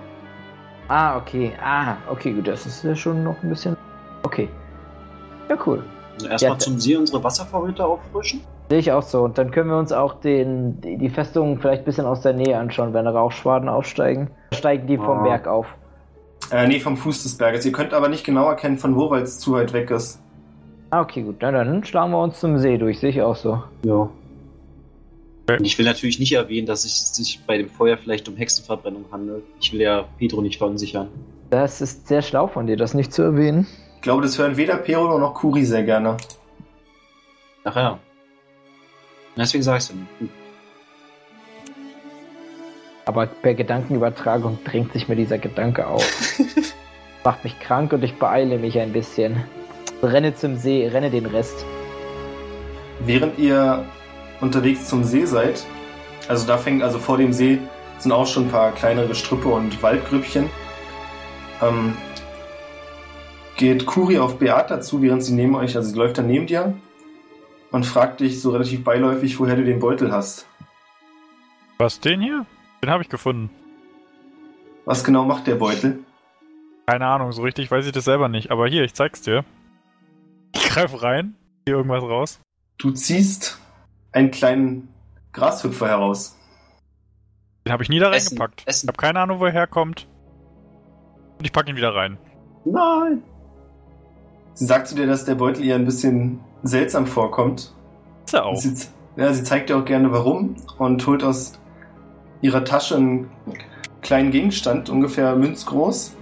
[0.89, 3.77] Ah, okay, ah, okay, gut, das ist ja schon noch ein bisschen.
[4.23, 4.49] Okay.
[5.49, 5.83] Ja, cool.
[6.15, 8.41] Also erstmal Ja, zum See unsere Wasservorräte auffrischen.
[8.71, 9.23] Sehe ich auch so.
[9.23, 12.31] Und dann können wir uns auch den, die die Festung vielleicht ein bisschen aus der
[12.31, 14.29] Nähe anschauen, wenn Rauchschwaden aufsteigen.
[14.53, 15.23] Steigen die vom Ah.
[15.23, 15.67] Berg auf.
[16.53, 17.65] Äh, nee, vom Fuß des Berges.
[17.65, 20.21] Ihr könnt aber nicht genau erkennen, von wo, weil es zu weit weg ist.
[20.89, 21.35] Ah, okay, gut.
[21.41, 23.01] Na dann schlagen wir uns zum See durch.
[23.01, 23.61] Sehe ich auch so.
[23.83, 24.09] Ja.
[25.61, 29.43] Ich will natürlich nicht erwähnen, dass es sich bei dem Feuer vielleicht um Hexenverbrennung handelt.
[29.59, 31.09] Ich will ja Pedro nicht verunsichern.
[31.49, 33.67] Das ist sehr schlau von dir, das nicht zu erwähnen.
[33.97, 36.15] Ich glaube, das hören weder Pero noch Kuri sehr gerne.
[37.65, 37.99] Ach ja.
[39.37, 40.19] Deswegen sag ich's ja nicht.
[40.19, 40.29] Gut.
[43.05, 46.03] Aber per Gedankenübertragung drängt sich mir dieser Gedanke auf.
[47.23, 49.43] Macht mich krank und ich beeile mich ein bisschen.
[50.01, 51.65] Renne zum See, renne den Rest.
[52.99, 53.85] Während ihr
[54.39, 55.65] unterwegs zum See seid,
[56.27, 57.59] also da fängt, also vor dem See
[57.97, 60.49] sind auch schon ein paar kleinere Gestrüppe und Waldgrüppchen,
[61.61, 61.95] ähm,
[63.57, 66.73] geht Kuri auf Beata zu, während sie neben euch, also sie läuft dann neben dir
[67.71, 70.47] und fragt dich so relativ beiläufig, woher du den Beutel hast.
[71.77, 72.45] Was, den hier?
[72.83, 73.49] Den habe ich gefunden.
[74.85, 75.99] Was genau macht der Beutel?
[76.85, 78.51] Keine Ahnung, so richtig weiß ich das selber nicht.
[78.51, 79.45] Aber hier, ich zeig's dir.
[80.53, 82.39] Ich greife rein, hier irgendwas raus.
[82.77, 83.59] Du ziehst
[84.11, 84.89] einen kleinen
[85.31, 86.37] Grashüpfer heraus.
[87.65, 88.65] Den habe ich nie da Essen, reingepackt.
[88.67, 90.07] Ich habe keine Ahnung, wo er herkommt.
[91.37, 92.17] Und ich packe ihn wieder rein.
[92.65, 93.23] Nein!
[94.53, 97.73] Sie sagt zu dir, dass der Beutel ihr ein bisschen seltsam vorkommt.
[98.25, 98.55] Ist er auch.
[98.55, 98.73] Sie,
[99.15, 101.59] ja, sie zeigt dir auch gerne warum und holt aus
[102.41, 103.29] ihrer Tasche einen
[104.01, 106.15] kleinen Gegenstand, ungefähr münzgroß.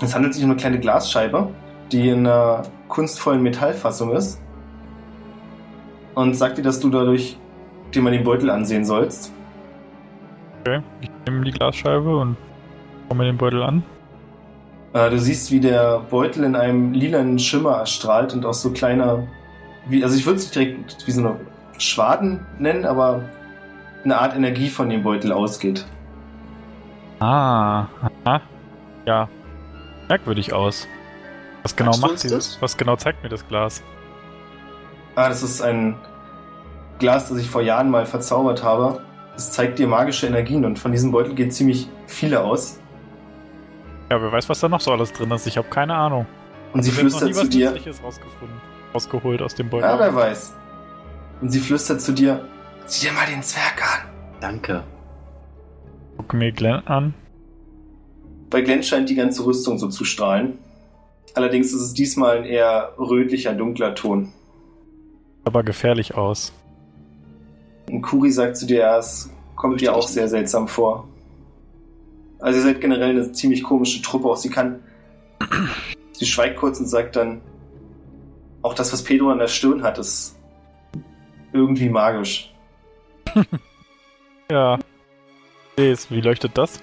[0.00, 1.48] Es handelt sich um eine kleine Glasscheibe,
[1.90, 4.40] die in einer kunstvollen Metallfassung ist.
[6.14, 7.36] Und sagt dir, dass du dadurch
[7.94, 9.32] dir mal den Beutel ansehen sollst.
[10.60, 12.36] Okay, ich nehme die Glasscheibe und
[13.08, 13.82] schau mir den Beutel an.
[14.92, 19.28] Äh, du siehst, wie der Beutel in einem lilanen Schimmer erstrahlt und auch so kleine,
[19.86, 21.40] wie, also ich würde es nicht direkt wie so eine
[21.78, 23.22] Schwaden nennen, aber
[24.04, 25.86] eine Art Energie von dem Beutel ausgeht.
[27.20, 27.86] Ah,
[28.24, 28.40] aha.
[29.06, 29.28] Ja.
[30.08, 30.86] Merkwürdig aus.
[31.62, 32.52] Was genau Sagst macht dieses?
[32.52, 32.62] das?
[32.62, 33.82] Was genau zeigt mir das Glas?
[35.16, 35.96] Ah, das ist ein
[36.98, 39.02] Glas, das ich vor Jahren mal verzaubert habe.
[39.36, 42.78] Es zeigt dir magische Energien und von diesem Beutel geht ziemlich viele aus.
[44.10, 45.46] Ja, wer weiß, was da noch so alles drin ist.
[45.46, 46.26] Ich habe keine Ahnung.
[46.72, 47.70] Und sie flüstert zu dir.
[47.70, 48.60] Rausgefunden.
[48.94, 49.88] Rausgeholt aus dem Beutel.
[49.88, 50.54] Ja, wer weiß.
[51.40, 52.44] Und sie flüstert zu dir.
[52.86, 54.08] Sieh dir mal den Zwerg an.
[54.40, 54.82] Danke.
[56.16, 57.14] Guck mir Glenn an.
[58.50, 60.58] Bei Glenn scheint die ganze Rüstung so zu strahlen.
[61.34, 64.32] Allerdings ist es diesmal ein eher rötlicher, dunkler Ton.
[65.44, 66.52] Aber gefährlich aus.
[67.90, 71.08] Und Kuri sagt zu dir, ja, es kommt dir auch sehr seltsam vor.
[72.38, 74.28] Also ihr seid generell eine ziemlich komische Truppe.
[74.28, 74.80] Auch sie kann.
[76.12, 77.40] Sie schweigt kurz und sagt dann,
[78.62, 80.36] auch das, was Pedro an der Stirn hat, ist
[81.52, 82.52] irgendwie magisch.
[84.50, 84.78] Ja.
[85.76, 86.80] Wie leuchtet das?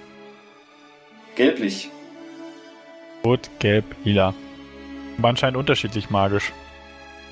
[1.34, 1.90] Gelblich.
[3.24, 4.34] Rot, gelb, lila.
[5.18, 6.52] Aber anscheinend unterschiedlich magisch.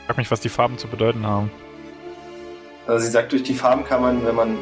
[0.01, 1.51] Ich frag mich, was die Farben zu bedeuten haben.
[2.87, 4.59] Also sie sagt, durch die Farben kann man, wenn man,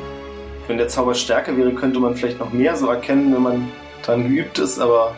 [0.69, 4.29] wenn der Zauber stärker wäre, könnte man vielleicht noch mehr so erkennen, wenn man dran
[4.29, 5.17] geübt ist, aber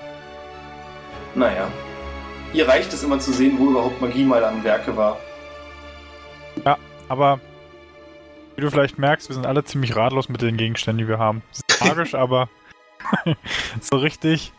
[1.34, 1.68] naja.
[2.54, 5.18] Ihr reicht es immer zu sehen, wo überhaupt Magie mal am Werke war.
[7.08, 7.40] Aber
[8.54, 11.42] wie du vielleicht merkst, wir sind alle ziemlich ratlos mit den Gegenständen, die wir haben.
[11.80, 12.48] Magisch, aber
[13.80, 14.52] so richtig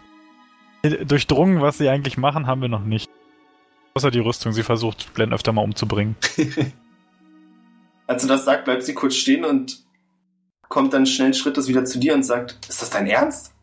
[0.84, 3.10] durchdrungen, was sie eigentlich machen, haben wir noch nicht.
[3.96, 4.52] Außer die Rüstung.
[4.52, 6.18] Sie versucht, Glenn öfter mal umzubringen.
[8.08, 9.84] Als du das sagt, bleibt sie kurz stehen und
[10.68, 13.54] kommt dann schnell Schrittes wieder zu dir und sagt, ist das dein Ernst?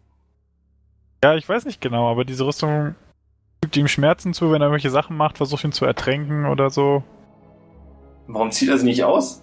[1.23, 2.97] Ja, ich weiß nicht genau, aber diese Rüstung
[3.63, 7.03] fügt ihm Schmerzen zu, wenn er irgendwelche Sachen macht, versucht ihn zu ertränken oder so.
[8.27, 9.43] Warum zieht er sie nicht aus?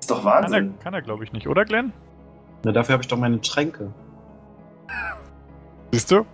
[0.00, 0.74] Ist doch Kann er, Wahnsinn.
[0.80, 1.92] kann er glaube ich nicht, oder Glenn?
[2.64, 3.92] Na, dafür habe ich doch meine Tränke.
[5.92, 6.24] Siehst du?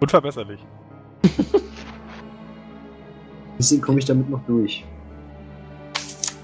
[0.00, 0.60] Unverbesserlich.
[3.56, 4.84] Bisschen komme ich damit noch durch.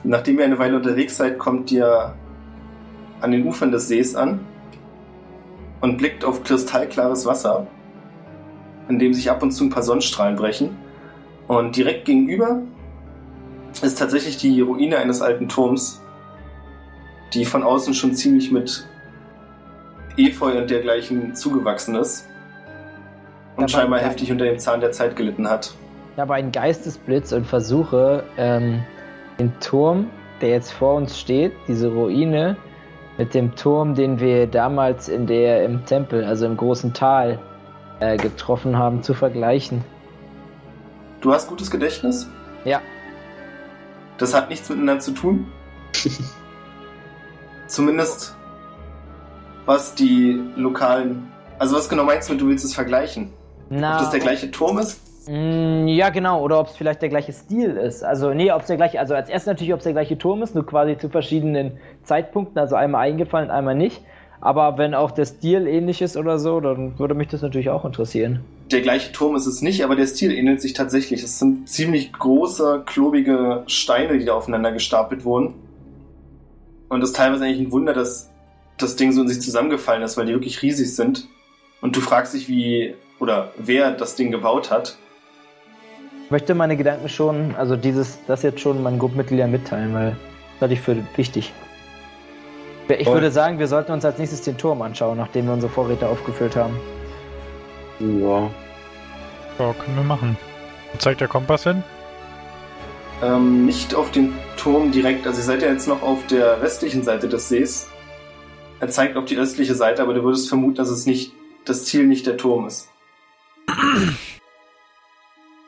[0.05, 2.15] Nachdem ihr eine Weile unterwegs seid, kommt ihr
[3.21, 4.41] an den Ufern des Sees an
[5.81, 7.67] und blickt auf kristallklares Wasser,
[8.89, 10.77] in dem sich ab und zu ein paar Sonnenstrahlen brechen.
[11.49, 12.61] Und direkt gegenüber
[13.83, 16.01] ist tatsächlich die Ruine eines alten Turms,
[17.35, 18.87] die von außen schon ziemlich mit
[20.17, 22.27] Efeu und dergleichen zugewachsen ist
[23.57, 25.75] und Aber- scheinbar heftig unter dem Zahn der Zeit gelitten hat.
[26.15, 28.83] Ich habe einen Geistesblitz und versuche, ähm,
[29.39, 30.07] den Turm,
[30.41, 32.57] der jetzt vor uns steht, diese Ruine,
[33.19, 37.39] mit dem Turm, den wir damals in der im Tempel, also im großen Tal,
[38.01, 39.85] äh, getroffen haben, zu vergleichen.
[41.21, 42.29] Du hast gutes Gedächtnis?
[42.65, 42.81] Ja.
[44.19, 45.47] Das hat nichts miteinander zu tun.
[47.67, 48.37] Zumindest
[49.65, 51.33] was die lokalen.
[51.59, 53.33] Also was genau meinst du, mit, du willst es vergleichen?
[53.69, 55.01] Na, Ob das der gleiche Turm ist?
[55.29, 56.41] Mm, Ja, genau.
[56.43, 58.05] Oder ob es vielleicht der gleiche Stil ist.
[58.05, 60.43] Also, nee, ob es der gleiche, also als erstes natürlich, ob es der gleiche Turm
[60.43, 64.03] ist, nur quasi zu verschiedenen Zeitpunkten, also einmal eingefallen, einmal nicht.
[64.41, 67.85] Aber wenn auch der Stil ähnlich ist oder so, dann würde mich das natürlich auch
[67.85, 68.45] interessieren.
[68.71, 71.23] Der gleiche Turm ist es nicht, aber der Stil ähnelt sich tatsächlich.
[71.23, 75.55] Es sind ziemlich große, klobige Steine, die da aufeinander gestapelt wurden.
[76.89, 78.31] Und es ist teilweise eigentlich ein Wunder, dass
[78.79, 81.29] das Ding so in sich zusammengefallen ist, weil die wirklich riesig sind.
[81.81, 84.97] Und du fragst dich, wie oder wer das Ding gebaut hat.
[86.25, 90.17] Ich möchte meine Gedanken schon, also dieses, das jetzt schon meinen Gruppenmitgliedern mitteilen, weil
[90.55, 91.53] das halte ich für wichtig.
[92.89, 96.09] Ich würde sagen, wir sollten uns als nächstes den Turm anschauen, nachdem wir unsere Vorräte
[96.09, 96.79] aufgefüllt haben.
[97.99, 98.51] Ja.
[99.59, 100.37] Ja, können wir machen.
[100.93, 101.83] Wo zeigt der Kompass hin?
[103.23, 107.03] Ähm, nicht auf den Turm direkt, also ihr seid ja jetzt noch auf der westlichen
[107.03, 107.89] Seite des Sees.
[108.79, 111.33] Er zeigt auf die östliche Seite, aber du würdest vermuten, dass es nicht
[111.65, 112.91] das Ziel nicht der Turm ist.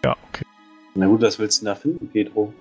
[0.05, 0.45] Ja, okay.
[0.95, 2.53] Na gut, was willst du da finden, Pedro?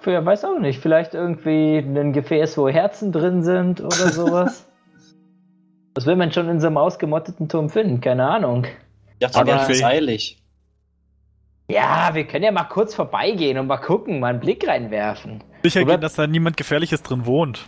[0.00, 4.68] Für, weiß auch nicht, vielleicht irgendwie ein Gefäß, wo Herzen drin sind oder sowas.
[5.94, 8.00] Was will man schon in so einem ausgemotteten Turm finden?
[8.00, 8.64] Keine Ahnung.
[9.14, 10.42] Ich dachte, Aber- aber ist eilig.
[11.68, 15.42] Ja, wir können ja mal kurz vorbeigehen und mal gucken, mal einen Blick reinwerfen.
[15.64, 17.66] Sicher Oder- gehen, dass da niemand Gefährliches drin wohnt.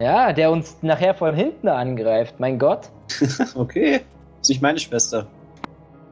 [0.00, 2.38] Ja, der uns nachher von hinten angreift.
[2.38, 2.90] Mein Gott.
[3.54, 4.00] Okay.
[4.42, 5.26] Ist nicht meine Schwester.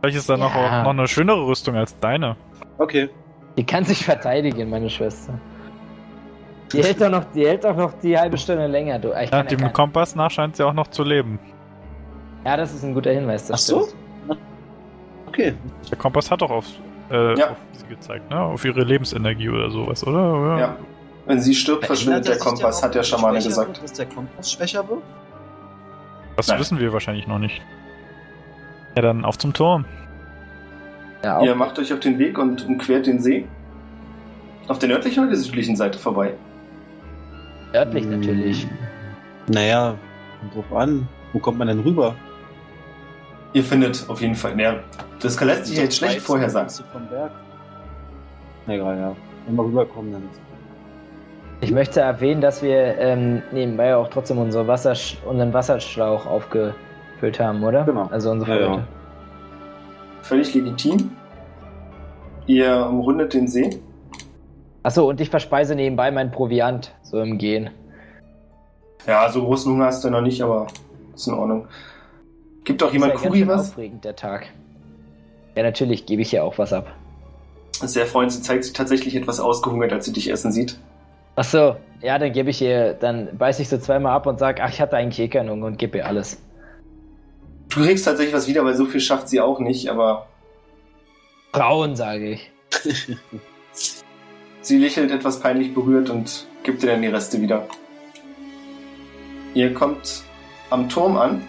[0.00, 0.80] Vielleicht ist da noch, Ja.
[0.80, 2.36] auch noch eine schönere Rüstung als deine.
[2.78, 3.10] Okay.
[3.58, 5.38] Die kann sich verteidigen, meine Schwester.
[6.72, 8.98] Die hält doch noch, die hält doch noch die halbe Stunde länger.
[8.98, 9.12] Du.
[9.12, 11.38] Ich Ja, dem ja, Kompass nach scheint sie auch noch zu leben.
[12.44, 13.46] ja, das ist ein guter Hinweis.
[13.46, 13.86] Das Ach so?
[13.86, 14.40] stimmt.
[15.28, 15.54] Okay.
[15.90, 16.66] Der Kompass hat doch auf,
[17.10, 17.50] äh, Ja.
[17.50, 18.40] auf sie gezeigt, ne?
[18.40, 20.58] Auf ihre Lebensenergie oder sowas, oder?
[20.58, 20.76] Ja.
[21.26, 23.68] Wenn sie stirbt, verschwindet der er Kompass, hat der Schamane gesagt.
[23.68, 25.02] Wird, dass der Kompass schwächer wird?
[26.36, 26.58] Das Nein.
[26.60, 27.60] wissen wir wahrscheinlich noch nicht.
[28.94, 29.84] Ja, dann auf zum Turm.
[31.24, 33.46] Ja, Ihr macht euch auf den Weg und umquert den See.
[34.68, 36.34] Auf der nördlichen oder der südlichen Seite vorbei?
[37.76, 38.10] Örtlich Hm.
[38.20, 38.66] natürlich.
[39.48, 39.94] Naja,
[40.40, 41.08] kommt drauf an.
[41.32, 42.14] Wo kommt man denn rüber?
[43.52, 44.58] Ihr findet auf jeden Fall.
[44.58, 44.76] Ja,
[45.20, 46.70] das lässt sich jetzt schlecht vorhersagen.
[46.92, 47.30] Vom Berg.
[48.66, 49.16] Egal, ja.
[49.46, 50.40] Wenn wir rüberkommen, dann ist
[51.60, 54.94] Ich möchte erwähnen, dass wir ähm, nebenbei auch trotzdem unsere Wasser,
[55.26, 57.84] unseren Wasserschlauch aufgefüllt haben, oder?
[57.84, 58.08] Genau.
[58.10, 58.84] Also unsere Ja, ja.
[60.22, 61.10] Völlig legitim.
[62.46, 63.80] Ihr umrundet den See.
[64.86, 67.70] Achso, und ich verspeise nebenbei mein Proviant, so im Gehen.
[69.04, 70.68] Ja, so großen Hunger hast du noch nicht, aber
[71.12, 71.66] ist in Ordnung.
[72.62, 73.72] Gibt auch jemand Kuri was?
[73.72, 74.46] aufregend, der Tag.
[75.56, 76.86] Ja, natürlich gebe ich ja auch was ab.
[77.72, 78.36] Sehr freundlich.
[78.36, 80.78] Sie zeigt sich tatsächlich etwas ausgehungert, als sie dich essen sieht.
[81.34, 84.70] Achso, ja, dann gebe ich ihr, dann beiß ich so zweimal ab und sag, ach,
[84.70, 86.40] ich hatte eigentlich eh keinen Hunger und gebe ihr alles.
[87.70, 90.28] Du kriegst tatsächlich was wieder, weil so viel schafft sie auch nicht, aber
[91.52, 92.52] Frauen, sage ich.
[94.66, 97.68] sie lächelt etwas peinlich berührt und gibt dir dann die Reste wieder.
[99.54, 100.22] Ihr kommt
[100.70, 101.42] am Turm an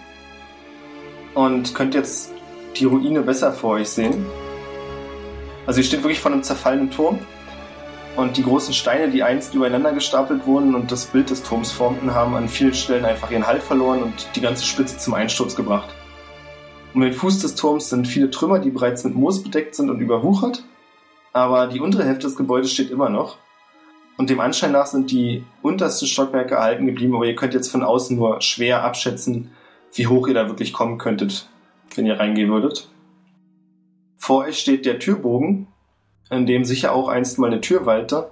[1.34, 2.32] und könnt jetzt
[2.76, 4.24] die Ruine besser vor euch sehen.
[5.66, 7.18] Also ihr steht wirklich vor einem zerfallenen Turm
[8.16, 12.14] und die großen Steine, die einst übereinander gestapelt wurden und das Bild des Turms formten,
[12.14, 15.88] haben an vielen Stellen einfach ihren Halt verloren und die ganze Spitze zum Einsturz gebracht.
[16.94, 20.00] Um den Fuß des Turms sind viele Trümmer, die bereits mit Moos bedeckt sind und
[20.00, 20.64] überwuchert,
[21.32, 23.36] aber die untere Hälfte des Gebäudes steht immer noch.
[24.16, 27.84] Und dem Anschein nach sind die untersten Stockwerke erhalten geblieben, aber ihr könnt jetzt von
[27.84, 29.52] außen nur schwer abschätzen,
[29.94, 31.48] wie hoch ihr da wirklich kommen könntet,
[31.94, 32.88] wenn ihr reingehen würdet.
[34.16, 35.68] Vor euch steht der Türbogen,
[36.30, 38.30] in dem sicher auch einst mal eine Tür wallte,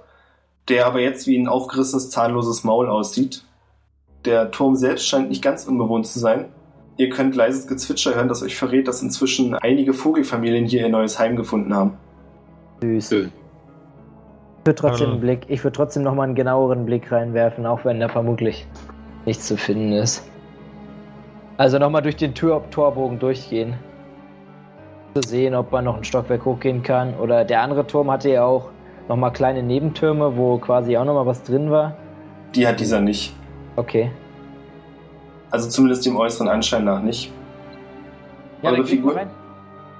[0.67, 3.43] der aber jetzt wie ein aufgerissenes, zahnloses Maul aussieht.
[4.25, 6.51] der Turm selbst scheint nicht ganz unbewohnt zu sein.
[6.97, 11.17] Ihr könnt leises Gezwitscher hören, das euch verrät, dass inzwischen einige Vogelfamilien hier ihr neues
[11.17, 11.97] Heim gefunden haben.
[12.81, 13.09] Süß.
[13.09, 13.31] Schön.
[14.59, 17.85] Ich würde trotzdem einen Blick, ich würde trotzdem noch mal einen genaueren Blick reinwerfen, auch
[17.85, 18.67] wenn da vermutlich
[19.25, 20.29] nichts zu finden ist.
[21.57, 23.75] Also noch mal durch den Tür Torbogen durchgehen.
[25.15, 27.15] Zu sehen, ob man noch ein Stockwerk hochgehen kann.
[27.15, 28.69] Oder der andere Turm hatte ja auch
[29.07, 31.97] noch mal kleine Nebentürme, wo quasi auch noch mal was drin war.
[32.53, 33.33] Die hat dieser nicht.
[33.75, 34.11] Okay.
[35.49, 37.31] Also zumindest dem äußeren Anschein nach nicht.
[38.61, 39.19] Ja, Eure Figur?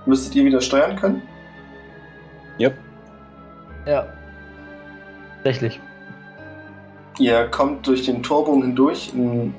[0.06, 1.22] Müsstet ihr wieder steuern können?
[2.60, 2.78] Yep.
[3.86, 4.08] Ja.
[5.38, 5.80] Tatsächlich.
[7.20, 9.54] Ihr kommt durch den Torbogen hindurch in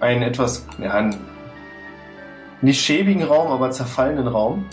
[0.00, 1.16] einen etwas, ja, einen
[2.62, 4.66] nicht schäbigen Raum, aber zerfallenen Raum.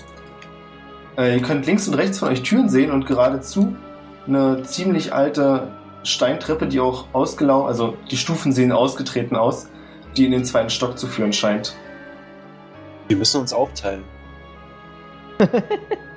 [1.17, 3.75] Äh, ihr könnt links und rechts von euch Türen sehen und geradezu
[4.25, 5.67] eine ziemlich alte
[6.03, 9.67] Steintreppe, die auch ausgelaufen, also die Stufen sehen ausgetreten aus,
[10.17, 11.75] die in den zweiten Stock zu führen scheint.
[13.07, 14.03] Wir müssen uns aufteilen.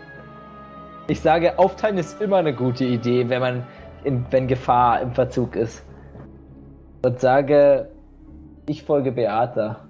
[1.09, 3.67] Ich sage, aufteilen ist immer eine gute Idee, wenn man
[4.05, 5.85] in, wenn Gefahr im Verzug ist.
[7.05, 7.89] Und sage,
[8.67, 9.81] ich folge Beata.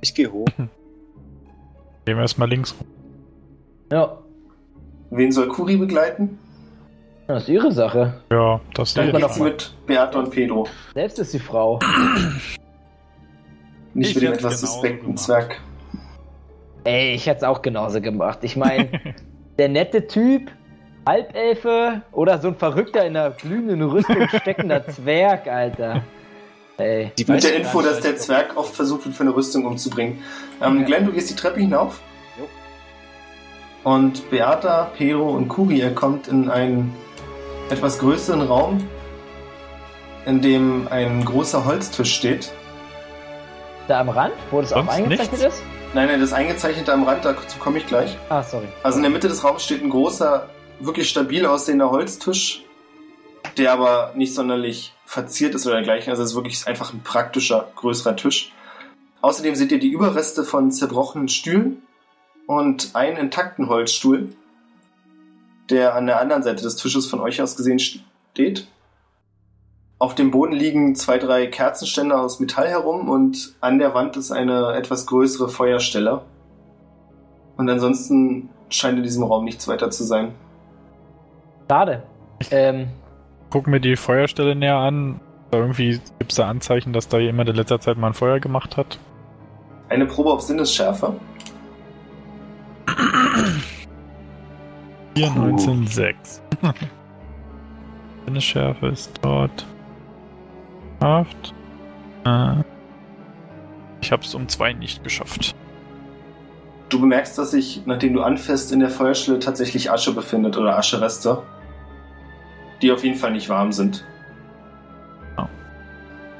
[0.00, 0.46] Ich gehe hoch.
[0.56, 2.86] Gehen wir erstmal links rum.
[3.90, 4.18] Ja,
[5.10, 6.38] Wen soll Kuri begleiten?
[7.28, 8.14] das ist ihre Sache.
[8.30, 10.66] Ja, das Dann geht doch sie mit Beata und Pedro.
[10.92, 11.78] Selbst ist die Frau.
[13.94, 15.18] Nicht Ich mit dem etwas genauso suspekten gemacht.
[15.20, 15.60] Zwerg.
[16.82, 18.40] Ey, ich hätte es auch genauso gemacht.
[18.42, 18.88] Ich meine,
[19.58, 20.50] der nette Typ,
[21.06, 26.02] Halbelfe oder so ein Verrückter in einer glühenden Rüstung steckender Zwerg, Alter.
[26.78, 27.12] Ey.
[27.18, 30.22] Die Mit der Info, dass der Zwerg oft versucht wird, für eine Rüstung umzubringen.
[30.62, 30.84] Ähm, Ja.
[30.86, 32.00] Glenn, du gehst die Treppe hinauf.
[32.38, 32.48] Jo.
[33.88, 36.92] Und Beata, Pedro und Kuri, ihr kommt in einen
[37.70, 38.88] etwas größeren Raum,
[40.26, 42.50] in dem ein großer Holztisch steht.
[43.86, 45.56] Da am Rand, wo das auch Sonst eingezeichnet nichts?
[45.58, 45.62] ist?
[45.94, 48.18] Nein, nein, das Eingezeichnete am Rand, dazu komme ich gleich.
[48.28, 48.66] Ah, sorry.
[48.82, 50.48] Also in der Mitte des Raums steht ein großer,
[50.80, 52.64] wirklich stabil aussehender Holztisch,
[53.56, 56.10] der aber nicht sonderlich verziert ist oder dergleichen.
[56.10, 58.52] Also es ist wirklich einfach ein praktischer, größerer Tisch.
[59.20, 61.80] Außerdem seht ihr die Überreste von zerbrochenen Stühlen
[62.48, 64.34] und einen intakten Holzstuhl,
[65.70, 68.66] der an der anderen Seite des Tisches von euch aus gesehen steht.
[70.04, 74.32] Auf dem Boden liegen zwei, drei Kerzenständer aus Metall herum und an der Wand ist
[74.32, 76.20] eine etwas größere Feuerstelle.
[77.56, 80.34] Und ansonsten scheint in diesem Raum nichts weiter zu sein.
[81.70, 82.02] Schade.
[82.50, 82.88] Ähm,
[83.48, 85.20] Guck mir die Feuerstelle näher an.
[85.50, 88.40] Da irgendwie gibt es da Anzeichen, dass da jemand in letzter Zeit mal ein Feuer
[88.40, 88.98] gemacht hat.
[89.88, 91.14] Eine Probe auf Sinnesschärfe.
[95.14, 96.42] 4, 19, 6.
[98.26, 99.64] Sinnesschärfe ist dort.
[101.04, 101.54] Geschafft.
[102.24, 102.62] Äh,
[104.00, 105.54] ich habe es um 2 nicht geschafft.
[106.88, 111.42] Du bemerkst, dass sich, nachdem du anfährst, in der Feuerstelle tatsächlich Asche befindet oder Aschereste,
[112.80, 114.02] die auf jeden Fall nicht warm sind.
[115.36, 115.48] Ja.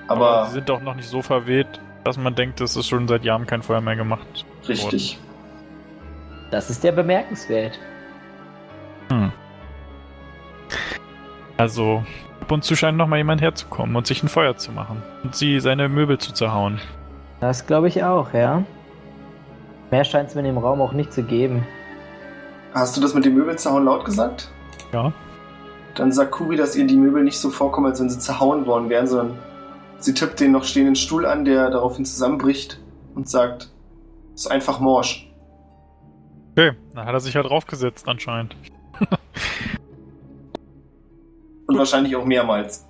[0.08, 1.68] Aber sie sind doch noch nicht so verweht,
[2.04, 4.46] dass man denkt, es ist schon seit Jahren kein Feuer mehr gemacht.
[4.66, 5.18] richtig.
[6.50, 7.78] das ist ja bemerkenswert.
[9.10, 9.30] Hm.
[11.58, 12.02] Also,
[12.44, 15.34] ab und zu scheint noch mal jemand herzukommen und sich ein Feuer zu machen und
[15.34, 16.78] sie seine Möbel zu zerhauen.
[17.40, 18.62] Das glaube ich auch, ja.
[19.90, 21.66] Mehr scheint es mir in dem Raum auch nicht zu geben.
[22.74, 24.50] Hast du das mit dem Möbel zerhauen laut gesagt?
[24.92, 25.10] Ja.
[25.94, 28.90] Dann sagt Kuri, dass ihr die Möbel nicht so vorkommen, als wenn sie zerhauen worden
[28.90, 29.38] wären, sondern
[29.96, 32.78] sie tippt den noch stehenden Stuhl an, der daraufhin zusammenbricht
[33.14, 33.70] und sagt,
[34.34, 35.32] ist einfach morsch.
[36.52, 38.54] Okay, dann hat er sich halt draufgesetzt anscheinend.
[41.74, 42.86] Und wahrscheinlich auch mehrmals.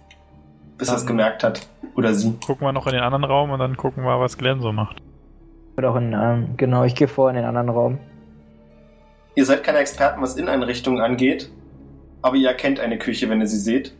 [0.76, 1.66] Bis er es gemerkt hat.
[1.96, 2.36] Oder sie.
[2.44, 4.96] Gucken wir noch in den anderen Raum und dann gucken wir, was Glenn so macht.
[5.76, 7.98] Oder auch in, ähm, genau, ich gehe vor in den anderen Raum.
[9.34, 11.50] Ihr seid keine Experten, was Inneneinrichtungen angeht,
[12.22, 13.94] aber ihr erkennt eine Küche, wenn ihr sie seht.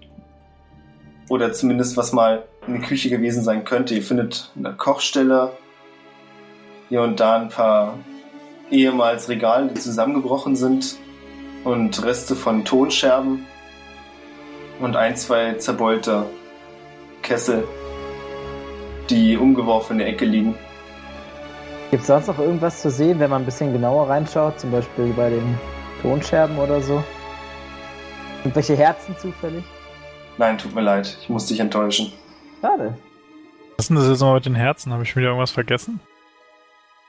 [1.28, 3.94] Oder zumindest, was mal eine Küche gewesen sein könnte.
[3.94, 5.52] Ihr findet eine Kochstelle,
[6.88, 7.98] hier und da ein paar
[8.70, 10.96] ehemals Regale, die zusammengebrochen sind
[11.64, 13.46] und Reste von Tonscherben
[14.80, 16.26] und ein, zwei zerbeulte
[17.22, 17.66] Kessel,
[19.10, 20.54] die umgeworfen in der Ecke liegen.
[21.90, 24.58] Gibt es sonst noch irgendwas zu sehen, wenn man ein bisschen genauer reinschaut?
[24.58, 25.58] Zum Beispiel bei den
[26.02, 27.02] Tonscherben oder so?
[28.42, 29.64] Irgendwelche Herzen zufällig?
[30.36, 32.12] Nein, tut mir leid, ich muss dich enttäuschen.
[32.60, 32.94] Schade.
[33.76, 34.92] Was ist denn das jetzt nochmal mit den Herzen?
[34.92, 36.00] Habe ich wieder irgendwas vergessen?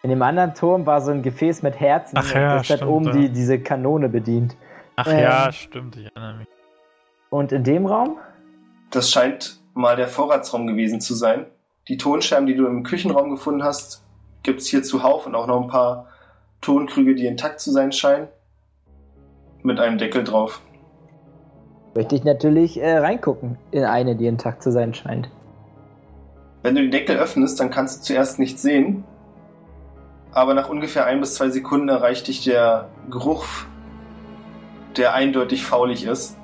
[0.03, 2.17] In dem anderen Turm war so ein Gefäß mit Herzen.
[2.17, 3.11] Ach ja, das hat oben ja.
[3.13, 4.55] die, diese Kanone bedient.
[4.95, 5.19] Ach Ähm.
[5.19, 6.47] ja, stimmt, ich erinnere mich.
[7.35, 8.17] Und in dem Raum?
[8.91, 11.47] Das scheint mal der Vorratsraum gewesen zu sein.
[11.89, 14.05] Die Tonscherben, die du im Küchenraum gefunden hast,
[14.43, 16.07] gibt's hier zuhauf und auch noch ein paar
[16.61, 18.29] Tonkrüge, die intakt zu sein scheinen.
[19.63, 20.61] Mit einem Deckel drauf.
[21.93, 25.29] Möchte ich natürlich äh, reingucken in eine, die intakt zu sein scheint.
[26.63, 29.03] Wenn du den Deckel öffnest, dann kannst du zuerst nichts sehen.
[30.31, 33.45] Aber nach ungefähr ein bis zwei Sekunden erreicht dich der Geruch,
[34.95, 36.37] der eindeutig faulig ist.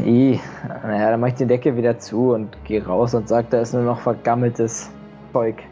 [0.00, 0.40] I,
[0.82, 3.72] naja, dann mach ich den Deckel wieder zu und gehe raus und sag, da ist
[3.72, 4.90] nur noch vergammeltes
[5.32, 5.62] Zeug.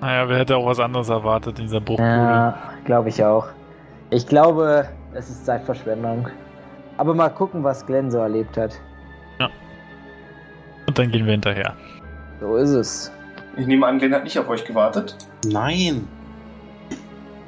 [0.00, 2.08] Naja, wer hätte auch was anderes erwartet in dieser Bruchbude?
[2.08, 3.48] Ja, glaube ich auch.
[4.10, 6.28] Ich glaube, es ist Zeitverschwendung.
[6.96, 8.80] Aber mal gucken, was Glenn so erlebt hat.
[10.86, 11.74] Und dann gehen wir hinterher.
[12.40, 13.12] So ist es.
[13.56, 15.16] Ich nehme an, Glenn hat nicht auf euch gewartet.
[15.46, 16.08] Nein.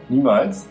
[0.08, 0.68] Niemals.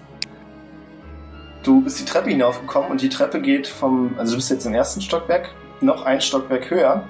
[1.63, 4.73] Du bist die Treppe hinaufgekommen und die Treppe geht vom, also du bist jetzt im
[4.73, 5.49] ersten Stockwerk,
[5.79, 7.03] noch ein Stockwerk höher.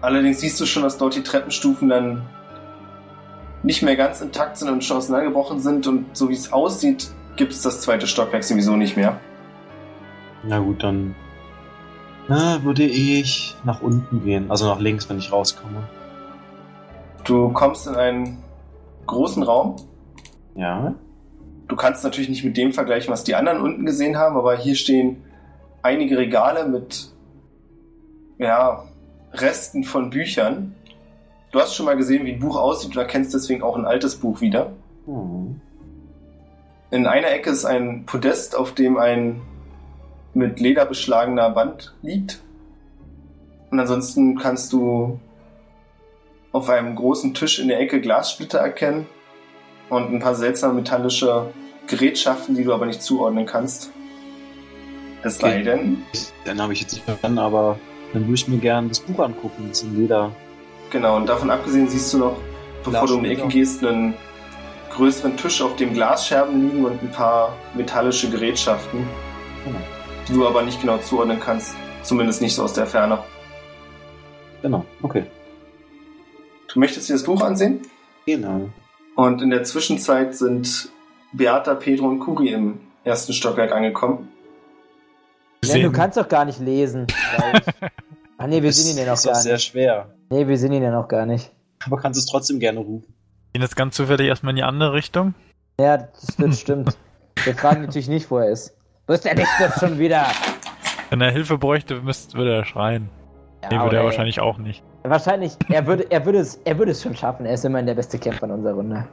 [0.00, 2.22] Allerdings siehst du schon, dass dort die Treppenstufen dann
[3.64, 7.52] nicht mehr ganz intakt sind und schon auseinandergebrochen sind und so wie es aussieht, gibt
[7.52, 9.18] es das zweite Stockwerk sowieso nicht mehr.
[10.44, 11.16] Na gut, dann
[12.28, 14.50] na, würde ich nach unten gehen.
[14.50, 15.82] Also nach links, wenn ich rauskomme.
[17.24, 18.38] Du kommst in einen
[19.06, 19.76] großen Raum.
[20.54, 20.94] Ja.
[21.68, 24.74] Du kannst natürlich nicht mit dem vergleichen, was die anderen unten gesehen haben, aber hier
[24.74, 25.22] stehen
[25.82, 27.10] einige Regale mit
[28.38, 28.84] ja,
[29.34, 30.74] Resten von Büchern.
[31.52, 34.16] Du hast schon mal gesehen, wie ein Buch aussieht und erkennst deswegen auch ein altes
[34.16, 34.72] Buch wieder.
[35.04, 35.60] Hm.
[36.90, 39.42] In einer Ecke ist ein Podest, auf dem ein
[40.32, 42.40] mit Leder beschlagener Wand liegt.
[43.70, 45.20] Und ansonsten kannst du
[46.52, 49.06] auf einem großen Tisch in der Ecke Glassplitter erkennen
[49.90, 51.50] und ein paar seltsame metallische
[51.86, 53.90] Gerätschaften, die du aber nicht zuordnen kannst.
[55.22, 55.50] Es Okay.
[55.50, 56.02] sei denn,
[56.44, 57.78] Dann habe ich jetzt nicht verstanden, aber
[58.12, 59.66] dann würde ich mir gerne das Buch angucken.
[59.68, 60.30] Das in Leder.
[60.90, 62.36] genau, und davon abgesehen siehst du noch,
[62.84, 63.58] bevor du um die Ecke Glassplitter.
[63.70, 64.14] gehst, einen
[64.94, 69.06] größeren Tisch, auf dem Glasscherben liegen und ein paar metallische Gerätschaften,
[69.64, 69.78] Genau.
[70.28, 71.74] die du aber nicht genau zuordnen kannst.
[72.02, 73.18] Zumindest nicht so aus der Ferne.
[74.62, 75.24] Genau, okay.
[76.72, 77.80] Du möchtest dir das Buch ansehen?
[78.26, 78.68] Genau.
[79.18, 80.90] Und in der Zwischenzeit sind
[81.32, 84.28] Beata, Pedro und Kuri im ersten Stockwerk angekommen.
[85.60, 87.08] Glenn, du kannst doch gar nicht lesen.
[88.38, 89.64] ah nee, wir Das sind ihn ja noch ist doch gar sehr nicht.
[89.64, 90.14] schwer.
[90.30, 91.50] Nee, wir sind ihn ja noch gar nicht.
[91.84, 93.12] Aber kannst es trotzdem gerne rufen.
[93.54, 95.34] Gehen jetzt ganz zufällig erstmal in die andere Richtung.
[95.80, 96.96] Ja, das, das stimmt.
[97.42, 98.76] Wir fragen natürlich nicht, wo er ist.
[99.08, 100.28] Wo ist der nicht jetzt schon wieder?
[101.10, 103.10] Wenn er Hilfe bräuchte, müsste, würde er schreien.
[103.64, 104.84] Ja, nee, würde er wahrscheinlich auch nicht.
[105.10, 107.46] Wahrscheinlich, er würde, er, würde es, er würde es schon schaffen.
[107.46, 109.06] Er ist immerhin der beste Kämpfer in unserer Runde.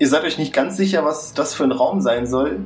[0.00, 2.60] Ihr seid euch nicht ganz sicher, was das für ein Raum sein soll.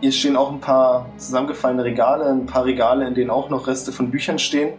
[0.00, 3.92] Hier stehen auch ein paar zusammengefallene Regale, ein paar Regale, in denen auch noch Reste
[3.92, 4.72] von Büchern stehen,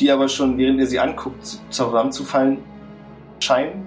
[0.00, 2.58] die aber schon, während ihr sie anguckt, zusammenzufallen
[3.38, 3.86] scheinen.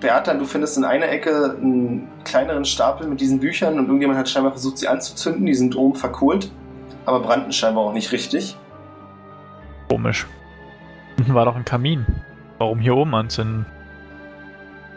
[0.00, 4.28] Beata, du findest in einer Ecke einen kleineren Stapel mit diesen Büchern und irgendjemand hat
[4.28, 5.44] scheinbar versucht, sie anzuzünden.
[5.44, 6.50] Die sind oben verkohlt,
[7.04, 8.56] aber brannten scheinbar auch nicht richtig.
[9.88, 10.26] Komisch.
[11.18, 12.06] Unten war doch ein Kamin.
[12.58, 13.66] Warum hier oben anzünden?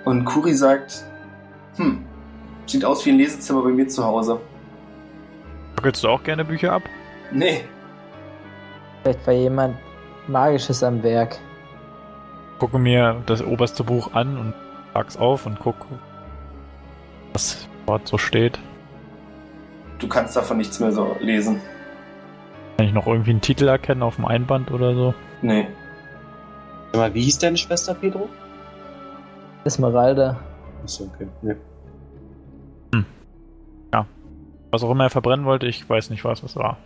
[0.05, 1.03] Und Kuri sagt,
[1.75, 2.05] hm,
[2.65, 4.39] sieht aus wie ein Lesezimmer bei mir zu Hause.
[5.75, 6.83] Fackelst du auch gerne Bücher ab?
[7.31, 7.63] Nee,
[9.03, 9.77] Vielleicht war jemand
[10.27, 11.37] Magisches am Werk.
[12.59, 14.53] Gucke mir das oberste Buch an und
[14.91, 15.85] schlag's auf und gucke,
[17.31, 18.59] was dort so steht.
[19.99, 21.61] du kannst davon nichts mehr so lesen.
[22.77, 25.13] Kann ich noch irgendwie einen Titel erkennen auf dem Einband oder so?
[25.41, 25.67] Nee.
[26.91, 28.29] Sag mal, wie hieß deine Schwester, Pedro?
[29.65, 30.39] Esmeralda.
[30.83, 31.27] Achso, okay.
[31.41, 31.55] Nee.
[34.69, 36.77] Was auch immer er verbrennen wollte, ich weiß nicht, was es war.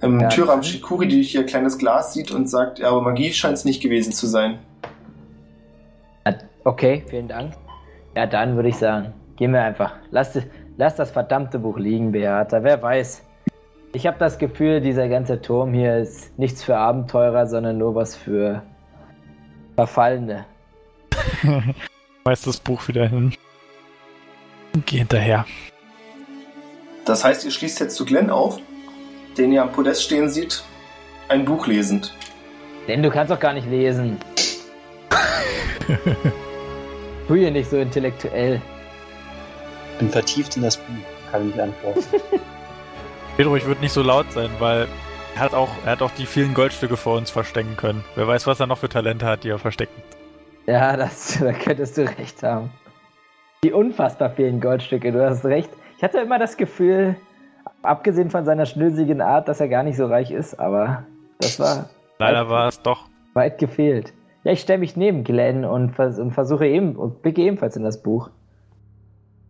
[0.00, 2.88] Im Ja, Türrahmen dann- steht Kuri, die hier ein kleines Glas sieht und sagt, ja,
[2.88, 4.58] aber Magie scheint es nicht gewesen zu sein.
[6.64, 7.52] Okay, vielen Dank.
[8.16, 9.96] Ja, dann würde ich sagen, gehen wir einfach.
[10.10, 10.36] Lass,
[10.78, 12.64] lass das verdammte Buch liegen, Beata.
[12.64, 13.22] Wer weiß.
[13.96, 18.14] Ich habe das Gefühl, dieser ganze Turm hier ist nichts für Abenteurer, sondern nur was
[18.14, 18.62] für
[19.74, 20.44] Verfallene.
[22.24, 23.32] Weiß das Buch wieder hin.
[24.74, 25.46] Und geh hinterher.
[27.06, 28.60] Das heißt, ihr schließt jetzt zu Glenn auf,
[29.38, 30.62] den ihr am Podest stehen sieht,
[31.30, 32.12] ein Buch lesend.
[32.88, 34.18] Denn du kannst doch gar nicht lesen.
[37.28, 38.60] Tu hier nicht so intellektuell.
[39.98, 40.84] Bin vertieft in das Buch.
[41.32, 42.04] Kann ich antworten.
[43.36, 44.88] Pedro, ich würde nicht so laut sein, weil
[45.34, 48.02] er hat auch, er hat auch die vielen Goldstücke vor uns verstecken können.
[48.14, 50.02] Wer weiß, was er noch für Talente hat, die er verstecken.
[50.66, 52.70] Ja, das, da könntest du recht haben.
[53.62, 55.70] Die unfassbar vielen Goldstücke, du hast recht.
[55.96, 57.16] Ich hatte immer das Gefühl,
[57.82, 61.04] Abgesehen von seiner schnösigen Art, dass er gar nicht so reich ist, aber
[61.38, 63.08] das war Leider war es doch.
[63.34, 64.12] weit gefehlt.
[64.44, 67.84] Ja, ich stelle mich neben Glenn und, vers und versuche eben und blicke ebenfalls in
[67.84, 68.30] das Buch.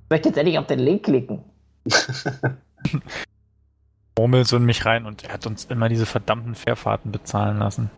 [0.04, 1.44] Ich möchte jetzt endlich auf den Link klicken.
[4.18, 7.90] Murmelt so in mich rein und er hat uns immer diese verdammten Fährfahrten bezahlen lassen.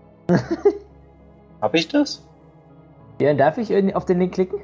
[1.61, 2.25] Hab ich das?
[3.21, 4.59] Ja, darf ich irgendwie auf den Link klicken?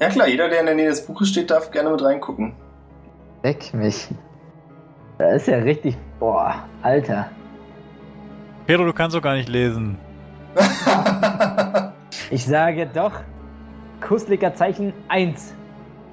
[0.00, 2.54] Ja klar, jeder, der in der Nähe des Buches steht, darf gerne mit reingucken.
[3.42, 4.08] Leck mich.
[5.18, 5.96] Das ist ja richtig.
[6.18, 7.30] Boah, Alter.
[8.66, 9.98] Pedro, du kannst doch gar nicht lesen.
[12.30, 13.12] Ich sage doch,
[14.06, 15.54] Kussliger Zeichen 1.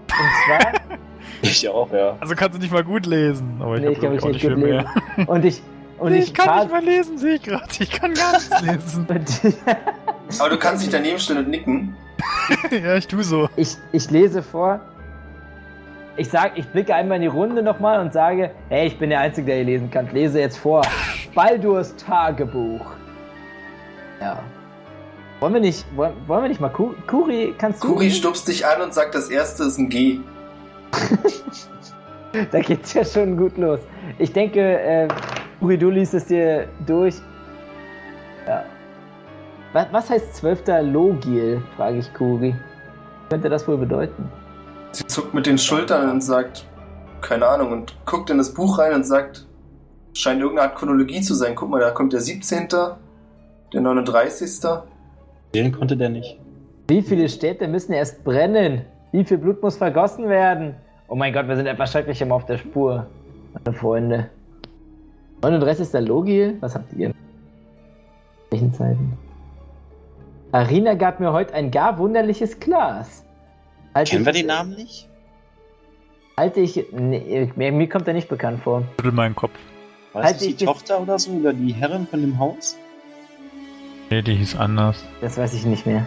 [0.04, 0.10] Und
[0.46, 0.98] zwar,
[1.42, 2.16] Ich auch, ja.
[2.20, 3.58] Also kannst du nicht mal gut lesen.
[3.62, 4.86] Aber ich nee, ich glaube, ich glaub nicht gut lesen.
[5.28, 5.62] Und ich,
[5.98, 7.64] und nee, ich, ich kann nicht mal lesen, sehe ich gerade.
[7.80, 9.08] Ich kann gar nichts lesen.
[10.40, 11.96] Aber du kannst dich daneben stellen und nicken.
[12.72, 13.50] ja, ich tu so.
[13.56, 14.80] ich, ich lese vor.
[16.18, 19.20] Ich sag, ich blicke einmal in die Runde nochmal und sage, hey, ich bin der
[19.20, 20.08] Einzige, der hier lesen kann.
[20.08, 20.82] Ich lese jetzt vor.
[21.34, 22.86] Baldurs Tagebuch.
[24.22, 24.40] Ja.
[25.42, 27.90] Wollen wir nicht, wollen, wollen wir nicht mal, Ku- Kuri, kannst du?
[27.90, 30.20] Kuri stupst dich an und sagt, das erste ist ein G.
[32.52, 33.80] Da geht's ja schon gut los.
[34.20, 35.08] Ich denke, äh,
[35.60, 37.16] Kuri, du liest es dir durch.
[38.46, 38.66] Ja.
[39.74, 42.54] Was, was heißt zwölfter Logil, frage ich Kuri.
[42.54, 44.30] Was könnte das wohl bedeuten?
[44.92, 46.66] Sie zuckt mit den Schultern und sagt,
[47.22, 49.46] keine Ahnung, und guckt in das Buch rein und sagt,
[50.14, 51.56] scheint irgendeine Art Chronologie zu sein.
[51.56, 54.50] Guck mal, da kommt der 17., der 39.
[55.54, 56.40] Den konnte der nicht.
[56.88, 58.86] Wie viele Städte müssen erst brennen?
[59.16, 60.76] Wie viel Blut muss vergossen werden?
[61.07, 63.07] Oh mein Gott, wir sind etwas Schrecklichem auf der Spur,
[63.53, 64.30] meine Freunde.
[65.41, 66.05] 39.
[66.05, 66.57] Logil?
[66.59, 67.13] Was habt ihr?
[68.51, 69.18] Welchen Zeiten?
[70.51, 73.24] Arina gab mir heute ein gar wunderliches Glas.
[73.93, 75.07] Halte Kennen wir ich- den Namen nicht?
[76.36, 76.86] Halte ich.
[76.91, 78.84] Nee, mir, mir kommt er nicht bekannt vor.
[78.97, 79.57] Schüttel meinen Kopf.
[80.11, 81.32] War das die Tochter oder so?
[81.32, 82.78] Oder die Herrin von dem Haus?
[84.09, 85.05] Nee, die hieß anders.
[85.22, 86.05] Das weiß ich nicht mehr.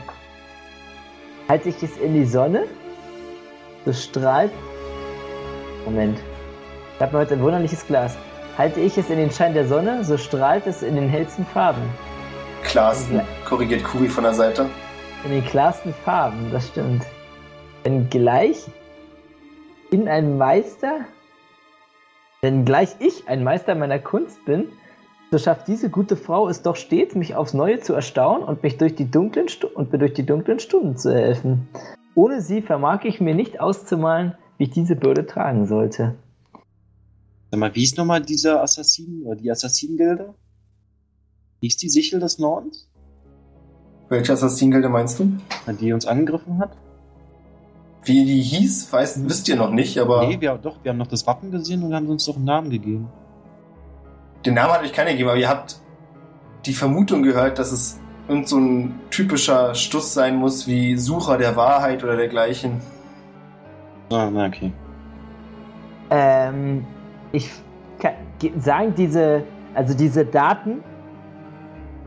[1.49, 2.65] Halte ich es in die Sonne?
[3.85, 4.53] So strahlt.
[5.85, 6.19] Moment.
[6.95, 8.17] Ich habe mir heute ein wunderliches Glas.
[8.57, 11.83] Halte ich es in den Schein der Sonne, so strahlt es in den hellsten Farben.
[12.65, 14.67] Klarsten, korrigiert Kuri von der Seite.
[15.25, 17.05] In den klarsten Farben, das stimmt.
[17.85, 18.67] Wenn gleich
[19.91, 21.01] in ein Meister,
[22.43, 24.69] wenn gleich ich ein Meister meiner Kunst bin,
[25.31, 28.79] so schafft diese gute Frau es doch stets, mich aufs Neue zu erstaunen und mich
[28.79, 31.69] durch die dunklen Stu und mir durch die dunklen Stunden zu helfen.
[32.19, 36.17] Ohne sie vermag ich mir nicht auszumalen, wie ich diese Bürde tragen sollte.
[37.53, 40.35] Sag mal, wie ist nochmal dieser Assassin oder die Assassinengilde?
[41.61, 42.89] Wie ist die Sichel des Nordens,
[44.09, 45.31] Welche Assassingilde meinst du?
[45.81, 46.77] die uns angegriffen hat?
[48.03, 51.07] Wie die hieß, weiß, wisst ihr noch nicht, aber Nee, wir, doch, wir haben noch
[51.07, 53.09] das Wappen gesehen und haben uns doch einen Namen gegeben.
[54.45, 55.81] den Namen hat euch keiner gegeben, aber ihr habt
[56.67, 61.57] die Vermutung gehört, dass es irgend so ein typischer Stuss sein muss wie Sucher der
[61.57, 62.81] Wahrheit oder dergleichen.
[64.11, 64.73] Ah, na, okay.
[66.11, 66.85] Ähm,
[67.33, 67.51] ich
[67.99, 69.43] kann, ge- sagen diese,
[69.75, 70.83] also diese Daten,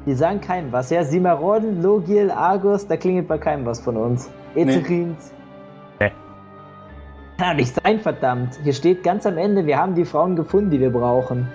[0.06, 1.04] die sagen keinem was, ja?
[1.04, 4.30] Simaron, Logil, Argus, da klingelt bei keinem was von uns.
[4.56, 5.32] Ezerins.
[6.00, 6.12] Nee.
[7.38, 8.60] Kann doch nicht sein, verdammt.
[8.64, 11.48] Hier steht ganz am Ende, wir haben die Frauen gefunden, die wir brauchen.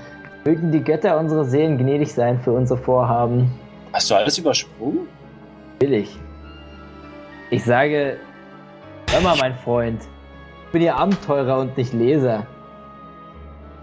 [0.44, 3.50] Mögen die Götter unsere Seelen gnädig sein für unser Vorhaben.
[3.96, 5.08] Hast du alles übersprungen?
[5.80, 6.18] Will ich.
[7.48, 8.18] Ich sage,
[9.10, 10.02] hör mal, mein Freund.
[10.66, 12.46] Ich bin ja Abenteurer und nicht Leser.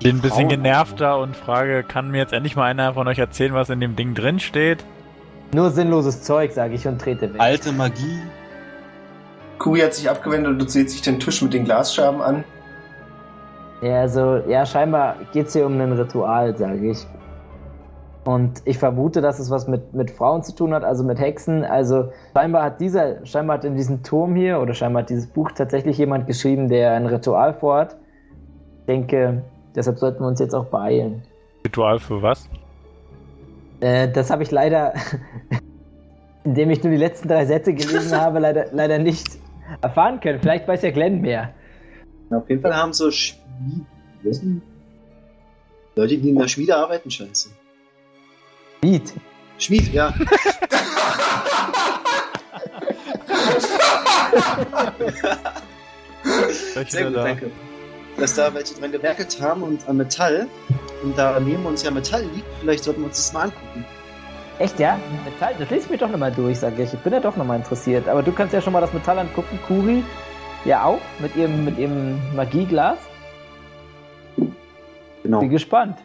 [0.04, 3.56] Bin ein bisschen genervter und frage, kann mir jetzt endlich mal einer von euch erzählen,
[3.56, 4.86] was in dem Ding drin steht?
[5.52, 7.42] Nur sinnloses Zeug, sage ich und trete weg.
[7.42, 8.22] Alte Magie.
[9.58, 12.44] Kuri hat sich abgewendet und du seht sich den Tisch mit den Glasscherben an.
[13.82, 17.00] Ja, also, ja, scheinbar geht es hier um ein Ritual, sage ich.
[18.26, 21.66] Und ich vermute, dass es was mit, mit Frauen zu tun hat, also mit Hexen.
[21.66, 25.52] Also scheinbar hat dieser, scheinbar hat in diesem Turm hier oder scheinbar hat dieses Buch
[25.52, 27.98] tatsächlich jemand geschrieben, der ein Ritual vorhat.
[28.80, 29.44] Ich denke,
[29.76, 31.24] deshalb sollten wir uns jetzt auch beeilen.
[31.66, 32.50] Ritual für was?
[33.82, 34.94] Äh, das habe ich leider,
[36.46, 39.38] indem ich nur die letzten drei Sätze gelesen habe, leider, leider nicht
[39.82, 40.40] erfahren können.
[40.40, 41.54] Vielleicht weiß ja Glenn mehr.
[42.30, 43.86] Na, auf jeden Fall haben so Schmied...
[44.22, 44.62] Wissen?
[45.96, 47.50] Leute, die in der Schmiede arbeiten, scheiße.
[48.84, 49.14] Lied.
[49.58, 50.14] Schmied, ja.
[56.74, 57.24] Welche Sehr gut, da?
[57.24, 57.52] danke.
[58.18, 60.48] Dass da welche dran gewerkelt haben und an Metall.
[61.02, 63.86] Und da neben uns ja Metall liegt, vielleicht sollten wir uns das mal angucken.
[64.60, 65.00] Echt, ja?
[65.24, 66.94] Metall, das lese ich mir doch nochmal durch, sage ich.
[66.94, 68.08] Ich bin ja doch nochmal interessiert.
[68.10, 69.58] Aber du kannst ja schon mal das Metall angucken.
[69.66, 70.04] Kuri
[70.66, 72.98] ja auch, mit ihrem, mit ihrem Magieglas.
[75.24, 75.40] Genau.
[75.40, 75.98] Bin gespannt.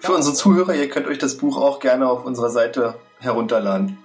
[0.00, 3.98] Für unsere Zuhörer, ihr könnt euch das Buch auch gerne auf unserer Seite herunterladen.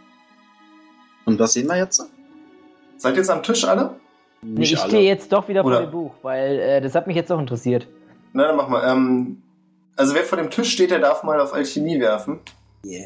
[1.25, 2.03] Und was sehen wir jetzt?
[2.97, 3.95] Seid ihr jetzt am Tisch alle?
[4.41, 4.89] Nee, ich alle.
[4.89, 7.39] stehe jetzt doch wieder Oder- vor dem Buch, weil äh, das hat mich jetzt doch
[7.39, 7.87] interessiert.
[8.33, 8.91] Na, dann mach mal.
[8.91, 9.41] Ähm,
[9.95, 12.39] also wer vor dem Tisch steht, der darf mal auf Alchemie werfen.
[12.85, 13.05] Yeah.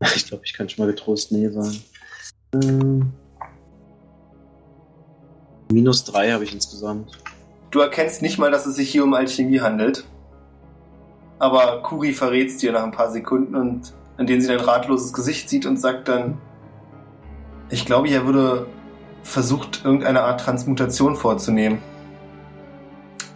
[0.16, 1.84] Ich glaube, ich kann schon mal getrost Nee sagen.
[2.54, 3.12] Ähm,
[5.70, 7.18] minus drei habe ich insgesamt.
[7.70, 10.04] Du erkennst nicht mal, dass es sich hier um Alchemie handelt.
[11.40, 15.48] Aber Kuri verrät's dir nach ein paar Sekunden und in denen sie dein ratloses Gesicht
[15.48, 16.38] sieht und sagt dann,
[17.70, 18.66] ich glaube, hier würde
[19.22, 21.78] versucht, irgendeine Art Transmutation vorzunehmen.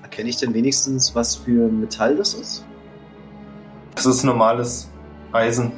[0.02, 2.64] Erkenne ich denn wenigstens, was für Metall das ist?
[3.94, 4.90] Das ist normales
[5.32, 5.72] Eisen.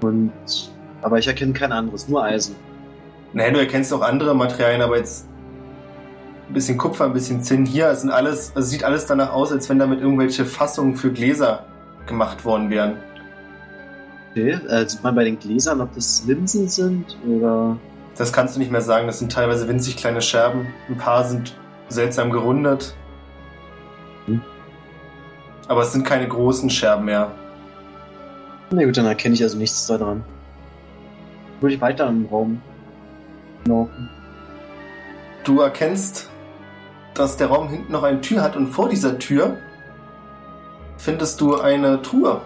[0.00, 0.32] Und
[1.02, 2.56] aber ich erkenne kein anderes, nur Eisen.
[3.34, 5.26] Naja, du erkennst auch andere Materialien, aber jetzt
[6.48, 7.66] ein bisschen Kupfer, ein bisschen Zinn.
[7.66, 11.10] Hier es sind alles, also sieht alles danach aus, als wenn damit irgendwelche Fassungen für
[11.12, 11.64] Gläser
[12.06, 12.96] gemacht worden wären.
[14.30, 14.58] Okay.
[14.68, 17.76] Äh, sieht man bei den Gläsern, ob das Linsen sind oder.
[18.16, 19.06] Das kannst du nicht mehr sagen.
[19.06, 20.66] Das sind teilweise winzig kleine Scherben.
[20.88, 21.54] Ein paar sind
[21.88, 22.94] seltsam gerundet.
[24.26, 24.40] Hm.
[25.68, 27.32] Aber es sind keine großen Scherben mehr.
[28.70, 30.24] Na gut, dann erkenne ich also nichts daran.
[31.60, 32.60] Würde ich weiter im Raum
[33.66, 34.10] laufen.
[35.44, 36.30] Du erkennst,
[37.18, 39.56] dass der Raum hinten noch eine Tür hat und vor dieser Tür
[40.98, 42.40] findest du eine Truhe.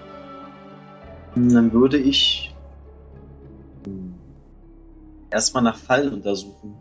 [1.34, 2.54] Dann würde ich
[5.30, 6.76] erstmal nach Fallen untersuchen.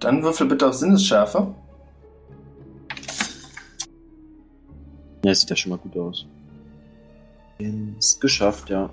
[0.00, 1.54] Dann würfel bitte auf Sinnesschärfe.
[5.24, 6.26] Ja, sieht ja schon mal gut aus.
[7.98, 8.90] Ist geschafft, ja.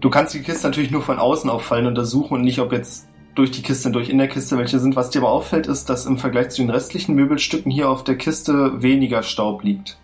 [0.00, 3.08] Du kannst die Kiste natürlich nur von außen auf Fallen untersuchen und nicht, ob jetzt
[3.34, 4.96] durch die Kiste, durch in der Kiste welche sind.
[4.96, 8.16] Was dir aber auffällt, ist, dass im Vergleich zu den restlichen Möbelstücken hier auf der
[8.16, 9.98] Kiste weniger Staub liegt.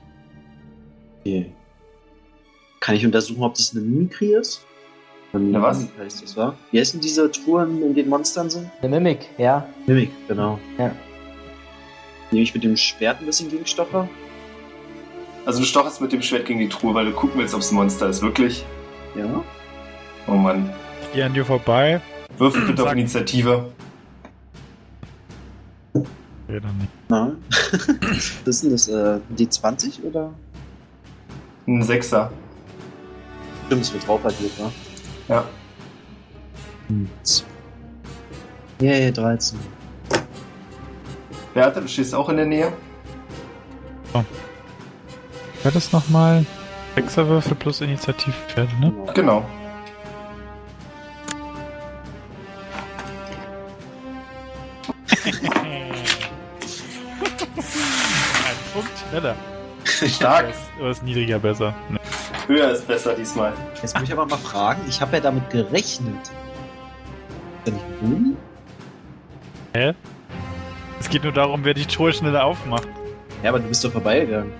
[1.20, 1.52] Okay.
[2.80, 4.64] Kann ich untersuchen, ob das eine Mimikry ist?
[5.32, 5.88] Eine was?
[5.98, 6.54] Heißt das, wa?
[6.70, 8.70] Wie heißen diese Truhen, in denen Monstern sind?
[8.80, 9.68] Eine Mimik, ja.
[9.86, 10.58] Mimik, genau.
[10.78, 10.90] Ja.
[12.30, 14.08] Nehme ich mit dem Schwert ein bisschen Gegenstocher?
[15.44, 17.70] Also du stocherst mit dem Schwert gegen die Truhe, weil du gucken willst, ob es
[17.70, 18.22] ein Monster ist.
[18.22, 18.64] Wirklich?
[19.14, 19.44] Ja.
[20.26, 20.70] Oh Mann.
[21.02, 22.00] Ich gehe an dir vorbei.
[22.36, 23.72] Würfel bitte auf Initiative.
[25.94, 26.90] Okay, dann nicht.
[27.08, 27.32] Na?
[28.44, 28.88] Was ist denn das?
[28.88, 30.32] Äh, D20 oder?
[31.66, 32.30] Ein Sechser.
[33.66, 34.72] Stimmt, es wird drauf addiert, wa?
[35.28, 35.44] Ja.
[38.80, 39.58] Yeah, 13.
[41.52, 42.72] Bertha, du stehst auch in der Nähe.
[45.62, 46.46] Wer das nochmal?
[46.94, 48.92] Sechserwürfel plus Initiativwerte, ne?
[49.14, 49.44] Genau.
[59.10, 59.34] Schneller.
[59.84, 60.46] Stark.
[60.80, 61.74] Oder ist niedriger besser?
[61.88, 61.98] Ne.
[62.46, 63.52] Höher ist besser diesmal.
[63.82, 66.14] Jetzt muss ich aber mal fragen, ich habe ja damit gerechnet.
[66.22, 68.36] Ist ja nicht Boni?
[69.74, 69.94] Hä?
[71.00, 72.88] Es geht nur darum, wer die Truhe schneller aufmacht.
[73.42, 74.52] Ja, aber du bist doch vorbeigegangen.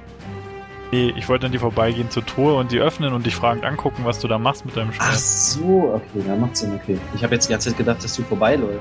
[0.92, 4.03] Nee, ich wollte an dir vorbeigehen zur Truhe und die öffnen und dich fragend angucken,
[4.05, 5.18] was du da machst mit deinem Ach Schwert.
[5.18, 6.99] so, okay, dann macht Sinn, okay.
[7.14, 8.80] Ich habe jetzt die ganze Zeit gedacht, dass du vorbeiläufst.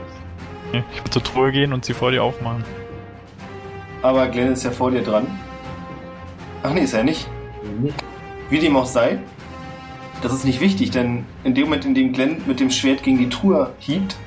[0.72, 2.64] Nee, Ich will zur Truhe gehen und sie vor dir aufmachen.
[4.04, 5.28] Aber Glenn ist ja vor dir dran.
[6.68, 7.30] Ach nee, ist er nicht.
[8.50, 9.20] Wie dem auch sei,
[10.22, 13.18] das ist nicht wichtig, denn in dem Moment, in dem Glenn mit dem Schwert gegen
[13.18, 14.18] die Truhe hiebt,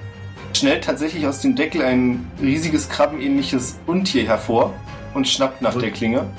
[0.57, 4.73] schnellt tatsächlich aus dem Deckel ein riesiges krabbenähnliches Untier hervor
[5.13, 6.31] und schnappt nach der Klinge.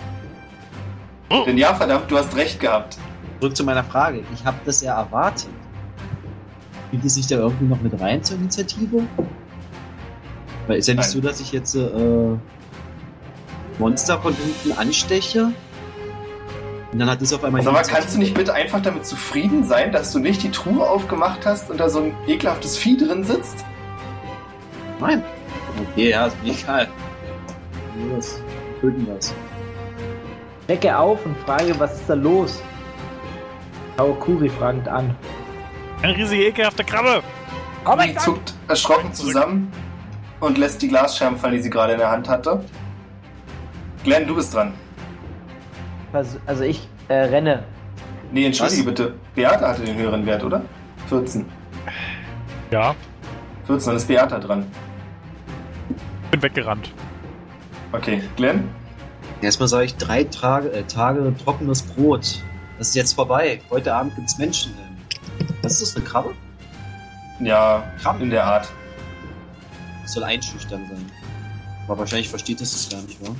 [1.29, 1.43] Oh.
[1.45, 2.97] Denn ja, verdammt, du hast recht gehabt.
[3.39, 4.23] Zurück zu meiner Frage.
[4.33, 5.49] Ich habe das ja erwartet.
[6.87, 9.03] Spielt es sich da irgendwie noch mit rein zur Initiative?
[10.65, 11.11] Weil ist ja nicht Nein.
[11.11, 12.37] so, dass ich jetzt äh,
[13.77, 15.51] Monster von hinten ansteche
[16.91, 17.61] und dann hat es auf einmal.
[17.61, 20.87] Sag mal, kannst du nicht bitte einfach damit zufrieden sein, dass du nicht die Truhe
[20.87, 23.63] aufgemacht hast und da so ein ekelhaftes Vieh drin sitzt?
[24.99, 25.23] Nein.
[25.91, 26.87] Okay, ja, ist mir egal.
[28.09, 28.41] Los,
[28.81, 29.33] töten das.
[30.67, 32.61] Decke auf und frage, was ist da los?
[33.97, 35.15] Schaue Kuri fragend an.
[36.01, 37.21] Eine riesige, ekelhafte Krabbe!
[37.85, 39.71] Oh Die zuckt erschrocken zusammen
[40.39, 42.63] und lässt die Glasscherben fallen, die sie gerade in der Hand hatte.
[44.03, 44.73] Glenn, du bist dran.
[46.13, 47.63] Also, also ich äh, renne.
[48.31, 48.85] Nee, entschuldige Was?
[48.85, 49.13] bitte.
[49.35, 50.61] Beata hatte den höheren Wert, oder?
[51.07, 51.45] 14.
[52.71, 52.95] Ja,
[53.67, 54.65] 14, dann ist Beata dran.
[56.31, 56.91] bin weggerannt.
[57.91, 58.69] Okay, Glenn?
[59.41, 62.41] Erstmal sage ich drei Tage, äh, Tage trockenes Brot.
[62.77, 63.61] Das ist jetzt vorbei.
[63.69, 64.73] Heute Abend gibt's Menschen.
[65.61, 66.33] Was ist das, eine Krabbe?
[67.39, 68.23] Ja, Krabben.
[68.23, 68.71] in der Art.
[70.03, 71.05] Das soll einschüchtern sein.
[71.87, 73.35] Aber wahrscheinlich versteht es das gar nicht, wa?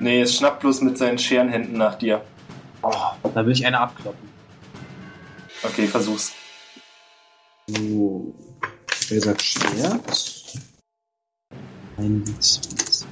[0.00, 2.22] Nee, es schnappt bloß mit seinen Scherenhänden nach dir.
[2.82, 2.92] Oh,
[3.34, 4.28] da will ich eine abkloppen.
[5.62, 6.32] Okay, versuch's.
[7.66, 8.32] So.
[9.08, 10.44] Wer sagt Schwert?
[11.96, 13.06] Ein W20.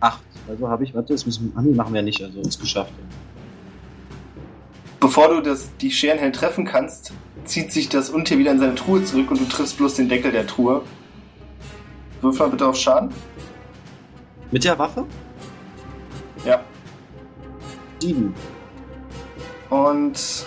[0.00, 0.22] Acht.
[0.48, 2.92] Also habe ich, warte, das müssen ah, nee, machen wir nicht, also ist geschafft.
[5.00, 7.12] Bevor du das, die Scherenhände treffen kannst,
[7.44, 10.30] zieht sich das Untier wieder in seine Truhe zurück und du triffst bloß den Deckel
[10.30, 10.82] der Truhe.
[12.20, 13.10] Wirf mal bitte auf Schaden.
[14.52, 15.06] Mit der Waffe?
[16.44, 16.60] Ja.
[18.00, 18.34] Sieben.
[19.70, 20.46] Und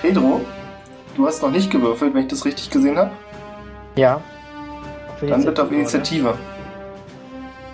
[0.00, 0.40] Pedro,
[1.16, 3.10] du hast noch nicht gewürfelt, wenn ich das richtig gesehen habe.
[3.96, 4.20] Ja.
[5.20, 5.70] Dann bitte auf?
[5.70, 6.34] Initiative.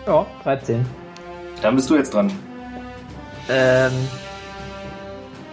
[0.07, 0.84] Ja, 13.
[1.62, 2.30] Dann bist du jetzt dran.
[3.49, 3.93] Ähm.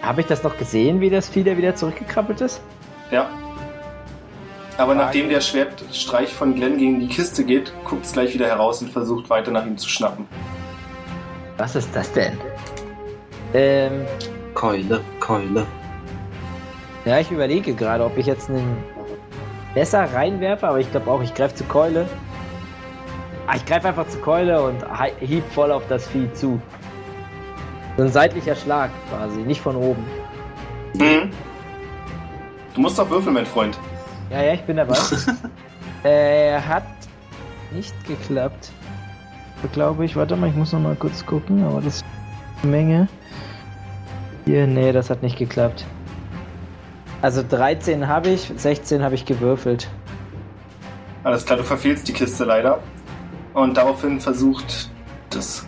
[0.02, 2.60] Habe ich das noch gesehen, wie das Vieh da wieder zurückgekrabbelt ist?
[3.10, 3.28] Ja.
[4.76, 4.98] Aber Frage.
[4.98, 8.90] nachdem der Schwertstreich von Glenn gegen die Kiste geht, guckt es gleich wieder heraus und
[8.90, 10.26] versucht weiter nach ihm zu schnappen.
[11.58, 12.38] Was ist das denn?
[13.52, 14.06] Ähm.
[14.54, 15.66] Keule, Keule.
[17.04, 18.76] Ja, ich überlege gerade, ob ich jetzt einen
[19.74, 22.08] Messer reinwerfe, aber ich glaube auch, ich greife zur Keule.
[23.46, 24.84] Ah, ich greife einfach zur Keule und
[25.20, 26.60] hieb voll auf das Vieh zu.
[27.96, 30.04] So ein seitlicher Schlag quasi, nicht von oben.
[30.94, 31.30] Mhm.
[32.74, 33.78] Du musst doch würfeln, mein Freund.
[34.30, 34.96] Ja, ja, ich bin dabei.
[36.04, 36.84] äh, hat
[37.72, 38.70] nicht geklappt.
[39.72, 40.16] Glaube ich.
[40.16, 42.04] Warte mal, ich muss noch mal kurz gucken, aber das ist
[42.62, 43.08] eine Menge.
[44.44, 45.84] Hier, nee, das hat nicht geklappt.
[47.20, 49.88] Also 13 habe ich, 16 habe ich gewürfelt.
[51.24, 52.78] Alles klar, du verfehlst die Kiste leider.
[53.54, 54.88] Und daraufhin versucht
[55.30, 55.66] das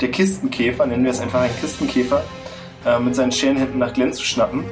[0.00, 2.22] der Kistenkäfer, nennen wir es einfach einen Kistenkäfer,
[2.86, 4.64] äh, mit seinen Scherenhänden nach Glenn zu schnappen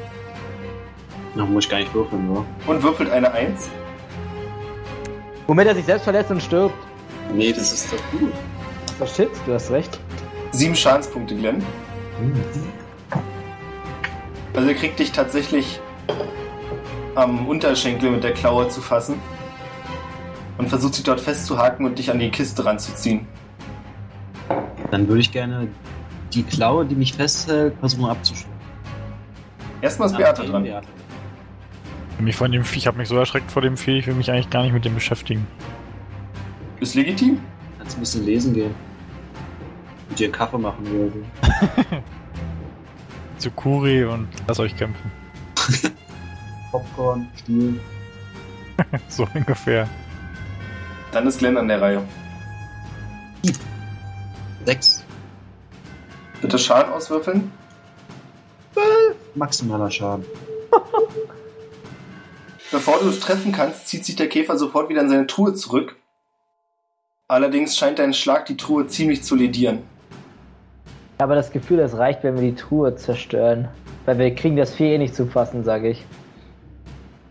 [1.34, 2.44] Na, muss ich gar nicht würfeln, oder?
[2.66, 3.68] und würfelt eine Eins.
[5.46, 6.74] Womit er sich selbst verletzt und stirbt.
[7.34, 8.32] Nee, das ist doch gut.
[9.00, 9.98] Oh shit, du hast recht.
[10.52, 11.62] Sieben Schadenspunkte, Glenn.
[14.54, 15.80] Also er kriegt dich tatsächlich
[17.14, 19.16] am Unterschenkel mit der Klaue zu fassen
[20.58, 23.26] und versucht sich dort festzuhaken und dich an die Kiste ranzuziehen.
[24.90, 25.68] Dann würde ich gerne
[26.32, 28.56] die Klaue, die mich festhält, versuchen abzuschneiden.
[29.82, 30.62] Erstmal ist Beate Ah, dran.
[30.62, 30.86] Beate.
[32.18, 34.30] Mich von dem Vieh, ich habe mich so erschreckt vor dem Vieh, ich will mich
[34.30, 35.46] eigentlich gar nicht mit dem beschäftigen.
[36.80, 37.40] Ist legitim?
[37.78, 38.74] Kannst ein bisschen lesen gehen.
[40.08, 42.02] Und dir einen Kaffee machen oder.
[43.38, 45.10] Zu Kuri und lass euch kämpfen.
[46.70, 47.80] Popcorn, Stuhl.
[49.08, 49.88] So ungefähr.
[51.12, 52.02] Dann ist Glenn an der Reihe.
[54.66, 55.02] Sechs.
[56.42, 57.50] Bitte Schaden auswürfeln.
[59.34, 60.26] Maximaler Schaden.
[62.70, 65.96] Bevor du es treffen kannst, zieht sich der Käfer sofort wieder in seine Truhe zurück.
[67.28, 69.80] Allerdings scheint dein Schlag die Truhe ziemlich zu ledieren.
[71.16, 73.68] Ich habe das Gefühl, es reicht, wenn wir die Truhe zerstören.
[74.04, 76.04] Weil wir kriegen das Vieh eh nicht zu fassen, sage ich.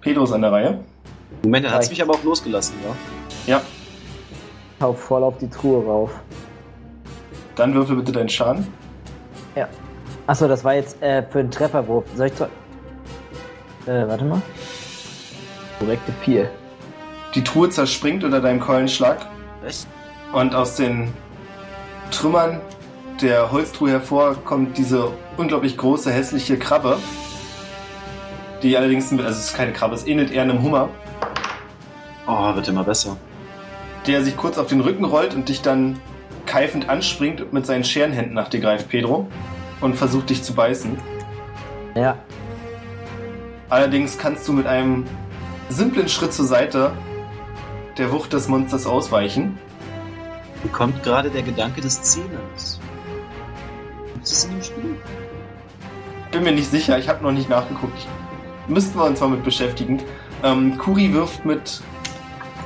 [0.01, 0.79] Pedro ist an der Reihe.
[1.43, 1.91] Moment, er hat Reicht.
[1.91, 2.95] mich aber auch losgelassen, wa?
[3.47, 3.61] Ja,
[4.81, 6.11] Hau voll auf die Truhe rauf.
[7.55, 8.67] dann würfel bitte deinen Schaden.
[10.27, 12.03] Achso, das war jetzt äh, für einen Trefferwurf.
[12.15, 12.45] Soll ich zu.
[13.85, 14.41] Äh, warte mal.
[15.79, 16.49] Korrekte 4.
[17.35, 19.27] Die Truhe zerspringt unter deinem Keulenschlag
[19.65, 19.87] Was?
[20.33, 21.13] und aus den
[22.11, 22.59] Trümmern
[23.21, 26.97] der Holztruhe hervor kommt diese unglaublich große, hässliche Krabbe.
[28.61, 30.89] Die allerdings, also es ist keine Krabbe, es ähnelt eher einem Hummer,
[32.27, 33.17] Oh, wird immer besser.
[34.07, 35.99] der sich kurz auf den Rücken rollt und dich dann
[36.45, 39.27] keifend anspringt und mit seinen Scherenhänden nach dir greift, Pedro,
[39.81, 40.97] und versucht dich zu beißen.
[41.95, 42.17] Ja.
[43.69, 45.05] Allerdings kannst du mit einem
[45.69, 46.91] simplen Schritt zur Seite
[47.97, 49.57] der Wucht des Monsters ausweichen.
[50.63, 52.79] Wie kommt gerade der Gedanke des Zählens?
[54.13, 54.97] Gibt es in dem Spiel?
[56.31, 58.07] Bin mir nicht sicher, ich habe noch nicht nachgeguckt.
[58.67, 60.01] Müssten wir uns mal mit beschäftigen.
[60.43, 61.81] Ähm, Kuri wirft mit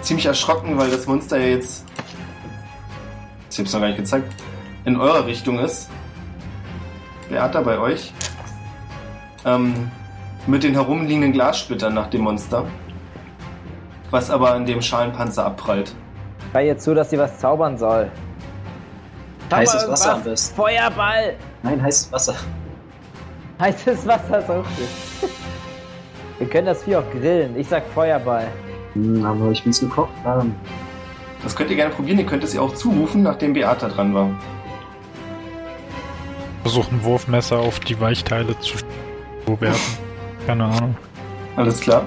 [0.01, 1.85] ziemlich erschrocken, weil das Monster ja jetzt,
[3.51, 4.33] ich hab's noch gar nicht gezeigt,
[4.85, 5.89] in eurer Richtung ist.
[7.29, 8.13] Wer hat da bei euch?
[9.45, 9.91] Ähm,
[10.47, 12.65] mit den herumliegenden Glassplittern nach dem Monster.
[14.11, 15.93] Was aber an dem Schalenpanzer abprallt.
[16.51, 18.09] War jetzt so, dass sie was zaubern soll.
[19.51, 20.55] Heißes Wasser am besten.
[20.55, 21.35] Feuerball!
[21.63, 22.35] Nein, heißes Wasser.
[23.59, 25.29] Heißes Wasser ist auch gut.
[26.37, 27.57] Wir können das Vieh auch grillen.
[27.57, 28.47] Ich sag Feuerball.
[28.93, 30.55] Hm, aber ich will's gekocht haben.
[31.43, 34.29] Das könnt ihr gerne probieren, ihr könnt es ihr auch zurufen, nachdem Beata dran war.
[36.63, 38.77] Versuch ein Wurfmesser auf die Weichteile zu
[39.59, 39.97] werfen.
[40.45, 40.95] Keine Ahnung.
[41.55, 42.03] Alles klar.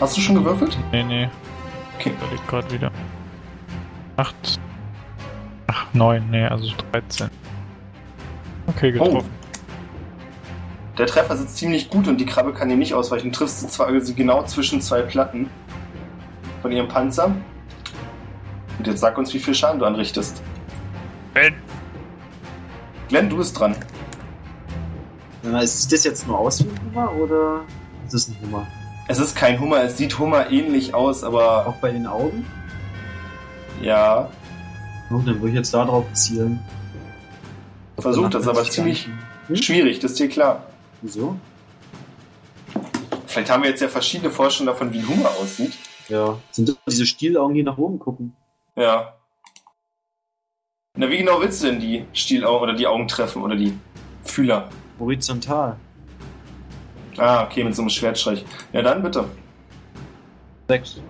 [0.00, 0.78] Hast du schon gewürfelt?
[0.92, 1.28] Nee, nee.
[1.98, 2.12] Okay.
[2.20, 2.90] Überleg gerade wieder.
[4.16, 4.60] Acht.
[5.66, 7.28] Ach, neun, nee, also 13.
[8.68, 9.28] Okay, getroffen.
[10.96, 13.30] Der Treffer sitzt ziemlich gut und die Krabbe kann ihm nicht ausweichen.
[13.30, 15.48] Du triffst sie zwar also genau zwischen zwei Platten
[16.60, 17.34] von ihrem Panzer.
[18.78, 20.42] Und jetzt sag uns, wie viel Schaden du anrichtest.
[21.34, 21.54] Ben.
[23.08, 23.76] Glenn, du bist dran.
[25.42, 26.68] Sieht das jetzt nur aus wie
[28.10, 28.66] oder ist ein Hummer?
[29.08, 32.46] Es ist kein Hummer, es sieht Hummer ähnlich aus, aber Auch bei den Augen?
[33.82, 34.28] ja,
[35.10, 36.60] Oh, dann würde ich jetzt da drauf zielen.
[37.98, 39.08] versucht das, aber ziemlich
[39.46, 39.56] Hm?
[39.56, 40.66] schwierig, das ist dir klar.
[41.00, 41.36] Wieso?
[43.26, 45.72] Vielleicht haben wir jetzt ja verschiedene Vorstellungen davon, wie ein Hummer aussieht.
[46.08, 46.38] Ja.
[46.50, 48.34] Sind das diese Stielaugen, die nach oben gucken?
[48.76, 49.14] Ja.
[50.96, 53.72] Na, wie genau willst du denn die Stielaugen oder die Augen treffen oder die
[54.24, 54.68] Fühler?
[54.98, 55.76] Horizontal.
[57.18, 58.44] Ah, okay, mit so einem Schwertstreich.
[58.72, 59.24] Ja, dann bitte.
[60.68, 61.00] Sechs.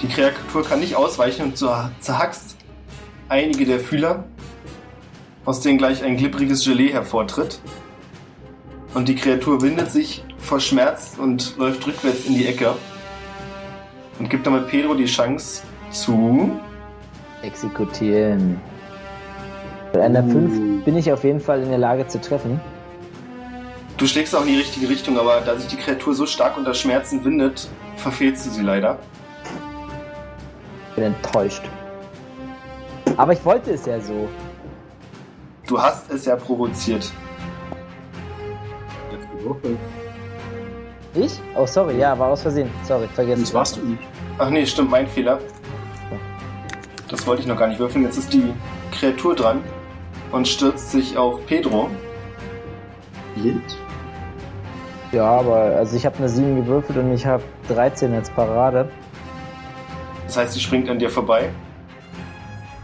[0.00, 1.68] Die Kreatur kann nicht ausweichen und du
[2.00, 2.56] zerhackst
[3.28, 4.24] einige der Fühler,
[5.44, 7.60] aus denen gleich ein glibbriges Gelee hervortritt.
[8.94, 12.74] Und die Kreatur windet sich vor Schmerz und läuft rückwärts in die Ecke.
[14.18, 16.50] Und gibt damit Pedro die Chance zu.
[17.42, 18.60] Exekutieren.
[19.92, 20.30] Mit einer Uh.
[20.30, 22.60] 5 bin ich auf jeden Fall in der Lage zu treffen.
[23.96, 26.74] Du schlägst auch in die richtige Richtung, aber da sich die Kreatur so stark unter
[26.74, 28.98] Schmerzen windet, verfehlst du sie leider.
[30.94, 31.62] Bin enttäuscht.
[33.16, 34.28] Aber ich wollte es ja so.
[35.66, 37.10] Du hast es ja provoziert.
[39.10, 39.78] Jetzt gewürfelt.
[41.14, 41.40] Ich?
[41.56, 42.70] Oh, sorry, ja, war aus Versehen.
[42.84, 43.44] Sorry, vergessen.
[43.44, 44.02] Das warst du nicht.
[44.36, 45.40] Ach nee, stimmt, mein Fehler.
[47.08, 48.04] Das wollte ich noch gar nicht würfeln.
[48.04, 48.52] Jetzt ist die
[48.92, 49.62] Kreatur dran
[50.32, 51.88] und stürzt sich auf Pedro.
[53.34, 53.76] Blind?
[55.12, 58.88] Ja, aber also ich habe eine 7 gewürfelt und ich habe 13 als Parade.
[60.26, 61.50] Das heißt, sie springt an dir vorbei.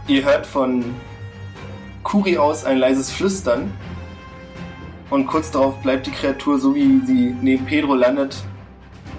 [0.07, 0.83] Ihr hört von
[2.03, 3.71] Kuri aus ein leises Flüstern.
[5.09, 8.41] Und kurz darauf bleibt die Kreatur, so wie sie neben Pedro landet,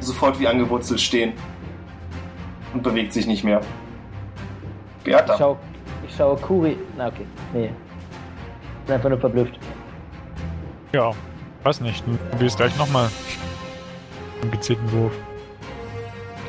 [0.00, 1.34] sofort wie angewurzelt stehen.
[2.72, 3.60] Und bewegt sich nicht mehr.
[4.98, 5.36] Ich Beata.
[5.38, 5.58] schau,
[6.08, 6.76] ich schaue Kuri.
[6.96, 7.26] Na, okay.
[7.52, 7.70] Nee.
[8.86, 9.58] Bin einfach nur verblüfft.
[10.92, 11.12] Ja,
[11.64, 12.06] weiß nicht.
[12.06, 13.08] Du probierst gleich nochmal
[14.42, 15.12] einen gezielten Wurf.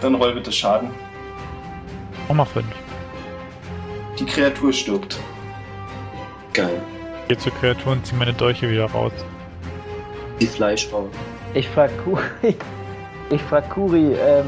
[0.01, 0.89] Dann roll bitte Schaden.
[2.27, 2.67] Nochmal fünf.
[4.19, 5.17] Die Kreatur stirbt.
[6.53, 6.81] Geil.
[7.27, 9.13] Geh zur Kreatur und zieh meine Dolche wieder raus.
[10.39, 11.09] Die Fleischhaut.
[11.53, 12.21] Ich frag Kuri.
[13.31, 14.45] Ich frag Kuri, ähm.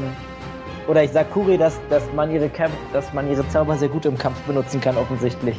[0.86, 4.06] Oder ich sag Kuri, dass, dass, man ihre Kämpf, dass man ihre Zauber sehr gut
[4.06, 5.56] im Kampf benutzen kann, offensichtlich.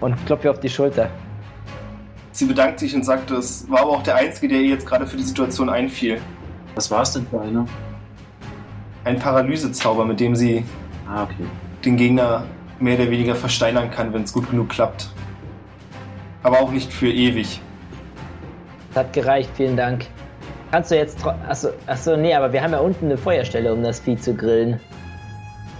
[0.00, 1.10] Und klopfe ihr auf die Schulter.
[2.34, 5.06] Sie bedankt sich und sagt, es war aber auch der Einzige, der ihr jetzt gerade
[5.06, 6.20] für die Situation einfiel.
[6.74, 7.64] Was war es denn für einer?
[9.04, 10.64] Ein Paralysezauber, mit dem sie
[11.08, 11.46] Ah, okay.
[11.84, 12.44] den Gegner
[12.80, 15.10] mehr oder weniger versteinern kann, wenn es gut genug klappt.
[16.42, 17.60] Aber auch nicht für ewig.
[18.92, 20.06] Das hat gereicht, vielen Dank.
[20.72, 21.24] Kannst du jetzt.
[21.24, 24.80] Achso, achso, nee, aber wir haben ja unten eine Feuerstelle, um das Vieh zu grillen.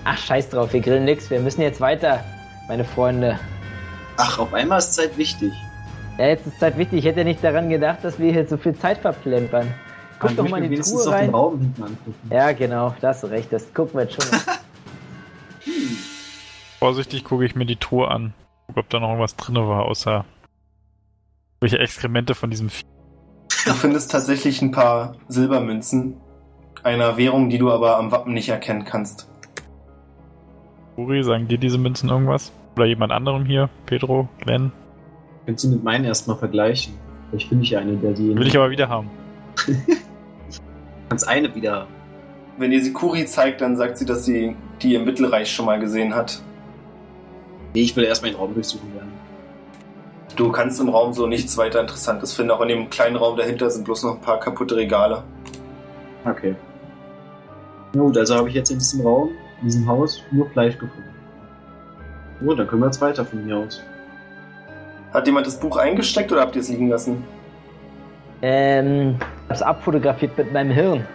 [0.05, 1.31] Ach, scheiß drauf, wir grillen nix.
[1.31, 2.23] Wir müssen jetzt weiter,
[2.69, 3.41] meine Freunde.
[4.19, 5.53] Ach, auf einmal ist Zeit wichtig.
[6.19, 7.01] Ja, jetzt ist Zeit wichtig.
[7.01, 9.75] Ich hätte nicht daran gedacht, dass wir hier so viel Zeit verplempern.
[10.21, 11.31] Guck Dann doch mal in die Truhe noch den rein.
[11.31, 12.15] Raum hinten angucken.
[12.31, 13.53] Ja, genau, da hast du recht.
[13.53, 14.41] Das gucken wir jetzt schon mal.
[16.79, 18.33] Vorsichtig gucke ich mir die Truhe an.
[18.69, 20.25] Guck, ob da noch irgendwas drin war, außer
[21.61, 22.85] welche Exkremente von diesem Vieh.
[23.67, 26.21] Du findest tatsächlich ein paar Silbermünzen,
[26.83, 29.29] einer Währung, die du aber am Wappen nicht erkennen kannst.
[30.97, 32.53] Uri, sagen dir diese Münzen irgendwas?
[32.77, 33.69] Oder jemand anderem hier?
[33.87, 34.29] Pedro?
[34.41, 34.71] Glenn?
[35.47, 36.95] Könnt sie mit meinen erstmal vergleichen.
[37.31, 38.37] Vielleicht finde ich eine, der die.
[38.37, 39.11] Will ich aber wieder haben.
[41.09, 41.87] Kannst eine wieder.
[42.57, 45.79] Wenn ihr sie Kuri zeigt, dann sagt sie, dass sie die im Mittelreich schon mal
[45.79, 46.41] gesehen hat.
[47.75, 49.13] Nee, ich will erstmal den Raum durchsuchen werden.
[50.37, 52.53] Du kannst im Raum so nichts weiter Interessantes finden.
[52.53, 55.23] Auch in dem kleinen Raum dahinter sind bloß noch ein paar kaputte Regale.
[56.25, 56.57] Okay.
[57.93, 59.31] Na gut, also habe ich jetzt in diesem Raum,
[59.61, 61.11] in diesem Haus, nur Fleisch gefunden.
[62.41, 63.81] Gut, dann können wir jetzt weiter von hier aus.
[65.15, 67.25] Hat jemand das Buch eingesteckt oder habt ihr es liegen lassen?
[68.43, 69.17] ähm,
[69.49, 71.07] hab's abfotografiert mit meinem Hirn.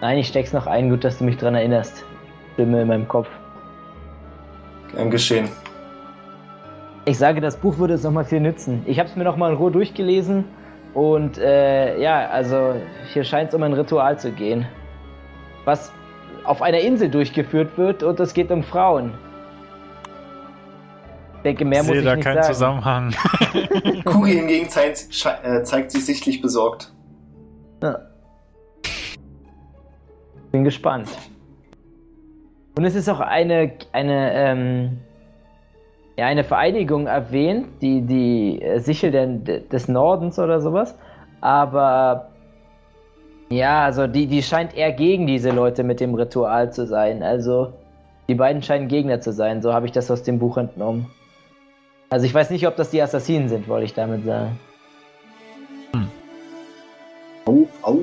[0.00, 0.88] Nein, ich steck's noch ein.
[0.88, 2.04] Gut, dass du mich dran erinnerst.
[2.54, 3.28] Stimme in meinem Kopf.
[4.92, 5.50] Gern geschehen.
[7.04, 8.82] Ich sage, das Buch würde uns nochmal viel nützen.
[8.86, 10.44] Ich habe es mir nochmal in Ruhe durchgelesen
[10.94, 12.76] und äh, ja, also
[13.12, 14.66] hier scheint es um ein Ritual zu gehen,
[15.64, 15.92] was
[16.44, 19.12] auf einer Insel durchgeführt wird und es geht um Frauen.
[21.40, 22.54] Ich denke, mehr ich muss sehe ich da nicht keinen sagen.
[22.54, 23.14] Zusammenhang.
[24.04, 25.08] Kuri hingegen zeigt,
[25.42, 26.92] äh, zeigt sich sichtlich besorgt.
[27.82, 27.98] Ja.
[30.52, 31.08] Bin gespannt.
[32.76, 34.98] Und es ist auch eine, eine, ähm,
[36.18, 40.94] ja, eine Vereinigung erwähnt, die, die äh, Sichel der, des Nordens oder sowas.
[41.40, 42.28] Aber
[43.48, 47.22] ja, also die, die scheint eher gegen diese Leute mit dem Ritual zu sein.
[47.22, 47.72] Also
[48.28, 49.62] die beiden scheinen Gegner zu sein.
[49.62, 51.06] So habe ich das aus dem Buch entnommen.
[52.10, 54.58] Also ich weiß nicht, ob das die Assassinen sind, wollte ich damit sagen.
[57.44, 57.98] Auf, auf.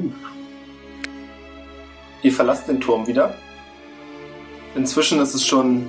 [2.23, 3.35] Ihr verlasst den Turm wieder.
[4.75, 5.87] Inzwischen ist es schon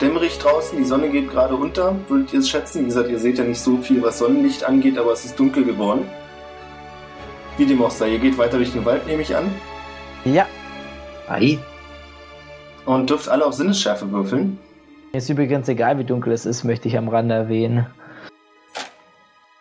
[0.00, 1.96] dämmerig draußen, die Sonne geht gerade unter.
[2.08, 2.82] Würdet ihr es schätzen?
[2.82, 5.64] Wie gesagt, ihr seht ja nicht so viel, was Sonnenlicht angeht, aber es ist dunkel
[5.64, 6.06] geworden.
[7.56, 9.50] Wie dem auch sei, ihr geht weiter durch den Wald, nehme ich an.
[10.24, 10.46] Ja,
[11.28, 11.58] Ei.
[12.84, 14.58] Und dürft alle auf Sinnesschärfe würfeln.
[15.12, 17.86] Mir ist übrigens egal, wie dunkel es ist, möchte ich am Rande erwähnen.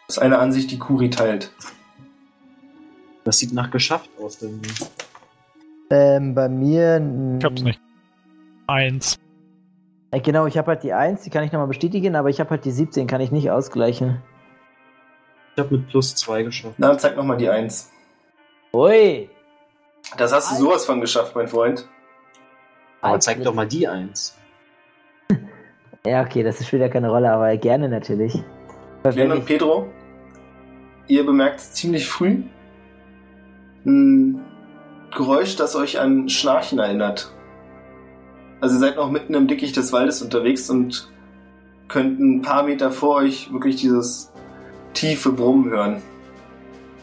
[0.08, 1.52] Das ist eine Ansicht, die Kuri teilt.
[3.24, 4.40] Das sieht nach geschafft aus.
[4.40, 4.62] Denn
[5.90, 7.38] Ähm, bei mir.
[7.40, 7.80] Ich hab's nicht.
[8.68, 9.20] Eins.
[10.12, 12.50] Äh, Genau, ich habe halt die 1, die kann ich nochmal bestätigen, aber ich habe
[12.52, 14.22] halt die 17, kann ich nicht ausgleichen.
[15.56, 16.76] ich habe mit plus zwei geschafft.
[16.78, 17.92] Na, zeig nochmal die Eins.
[18.74, 19.30] Ui!
[20.18, 21.88] Das hast du sowas von geschafft, mein Freund.
[23.02, 24.38] Aber zeig doch mal die eins.
[26.06, 28.42] Ja, okay, das spielt ja keine Rolle, aber gerne natürlich.
[29.04, 29.88] Glenn und Pedro,
[31.08, 32.44] ihr bemerkt ziemlich früh
[33.86, 34.40] ein
[35.16, 37.32] Geräusch, das euch an Schnarchen erinnert.
[38.62, 41.12] Also ihr seid noch mitten im Dickicht des Waldes unterwegs und
[41.88, 44.32] könnt ein paar Meter vor euch wirklich dieses
[44.94, 46.02] tiefe Brummen hören.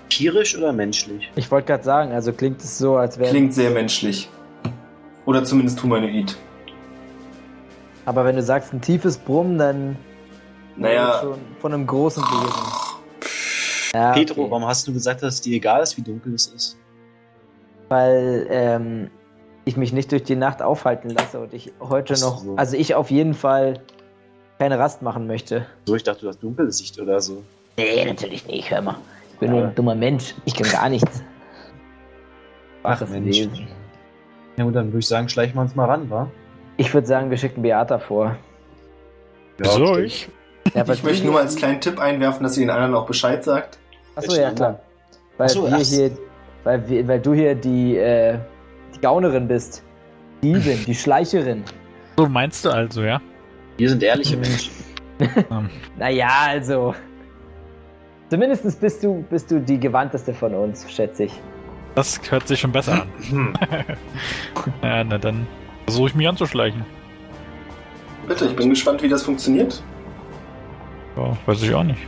[0.08, 1.30] Tierisch oder menschlich?
[1.36, 3.30] ich wollte gerade sagen, also klingt es so, als wäre.
[3.30, 4.28] Klingt sehr menschlich.
[5.26, 6.36] Oder zumindest humanoid.
[8.08, 9.96] Aber wenn du sagst ein tiefes Brummen, dann
[10.76, 13.92] Naja, schon von einem großen Wesen.
[13.92, 14.50] Ja, Pedro, okay.
[14.50, 16.78] warum hast du gesagt, dass es dir egal ist, wie dunkel es ist?
[17.90, 19.10] Weil ähm,
[19.66, 22.54] ich mich nicht durch die Nacht aufhalten lasse und ich heute Ach noch, so.
[22.56, 23.80] also ich auf jeden Fall
[24.58, 25.66] keine Rast machen möchte.
[25.86, 27.42] So, ich dachte, du hast dunkle Sicht oder so.
[27.76, 28.96] Nee, natürlich nicht, hör mal.
[29.34, 29.58] Ich bin Ja.
[29.60, 30.34] nur ein dummer Mensch.
[30.46, 31.22] Ich kann gar nichts.
[32.82, 33.36] Ach, Schwaches Mensch.
[33.36, 33.68] Wesen.
[34.56, 36.30] Ja, und dann würde ich sagen, schleichen wir uns mal ran, wa?
[36.78, 38.36] Ich würde sagen, wir schicken Beata vor.
[39.58, 40.06] Wieso stimmt.
[40.06, 40.28] ich?
[40.74, 43.42] Ja, ich möchte nur mal als kleinen Tipp einwerfen, dass ihr den anderen auch Bescheid
[43.42, 43.78] sagt.
[44.14, 44.78] Achso, ja, klar.
[45.38, 46.10] Weil, so, wir hier,
[46.62, 48.38] weil, wir, weil du hier die, äh,
[48.94, 49.82] die Gaunerin bist.
[50.42, 51.64] Diebin, die Schleicherin.
[52.16, 53.20] So meinst du also, ja?
[53.76, 54.72] Wir sind ehrliche Menschen.
[55.98, 56.94] Naja, also.
[58.30, 61.32] Zumindest bist du, bist du die gewandteste von uns, schätze ich.
[61.96, 63.08] Das hört sich schon besser an.
[63.30, 63.54] Hm.
[64.82, 65.44] Ja, na dann
[65.88, 66.84] versuche ich mich anzuschleichen.
[68.26, 69.82] Bitte, ich bin gespannt, wie das funktioniert.
[71.16, 72.00] Ja, weiß ich auch nicht.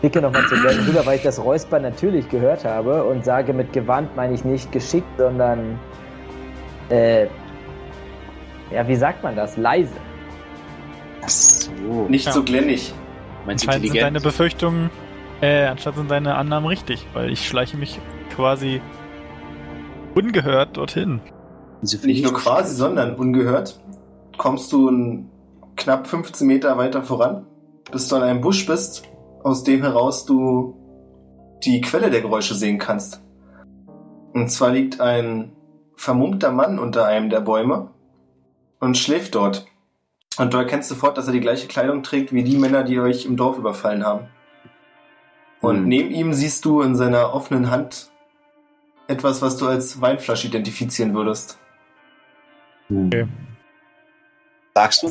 [0.00, 3.72] Blicke nochmal zu Glenn rüber, weil ich das Räuspern natürlich gehört habe und sage, mit
[3.72, 5.78] gewandt meine ich nicht geschickt, sondern.
[6.88, 7.26] Äh.
[8.70, 9.56] Ja, wie sagt man das?
[9.56, 9.92] Leise.
[11.22, 12.06] Ach so.
[12.08, 12.32] Nicht Ja.
[12.32, 12.92] so glänzig.
[13.46, 14.20] Meinst Anscheinend sind deine?
[14.20, 14.90] Befürchtungen,
[15.40, 17.98] äh, anstatt sind deine Annahmen richtig, weil ich schleiche mich
[18.34, 18.80] quasi
[20.14, 21.20] ungehört dorthin.
[21.80, 23.80] Wieso Nicht nur quasi, sondern ungehört.
[24.36, 25.24] Kommst du
[25.76, 27.46] knapp 15 Meter weiter voran,
[27.90, 29.04] bis du an einem Busch bist,
[29.42, 30.74] aus dem heraus du
[31.64, 33.22] die Quelle der Geräusche sehen kannst.
[34.32, 35.52] Und zwar liegt ein
[35.94, 37.90] vermummter Mann unter einem der Bäume
[38.80, 39.66] und schläft dort.
[40.38, 43.26] Und du erkennst sofort, dass er die gleiche Kleidung trägt wie die Männer, die euch
[43.26, 44.28] im Dorf überfallen haben.
[45.60, 45.88] Und Hm.
[45.88, 48.10] neben ihm siehst du in seiner offenen Hand
[49.08, 51.58] etwas, was du als Weinflasche identifizieren würdest.
[52.90, 53.26] Okay.
[54.74, 55.10] Sagst du?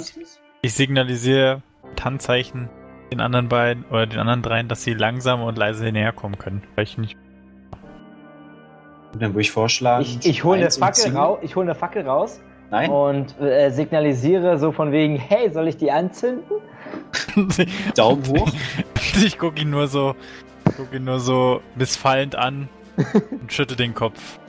[0.62, 2.70] Ich signalisiere mit Handzeichen
[3.12, 6.64] den anderen beiden oder den anderen dreien, dass sie langsam und leise näher kommen können.
[6.76, 7.18] Weil ich nicht.
[9.14, 10.04] Und dann würde ich vorschlagen.
[10.04, 11.16] Ich, ich hole eine, Fackel zehn.
[11.16, 15.68] rau- ich hol eine Fackel raus Nein, und äh, signalisiere so von wegen, hey, soll
[15.70, 16.58] ich die anzünden?
[17.96, 18.50] Daumen hoch.
[19.24, 20.16] ich gucke ihn nur so,
[20.76, 22.68] gucke ihn nur so missfallend an
[23.32, 24.40] und schütte den Kopf.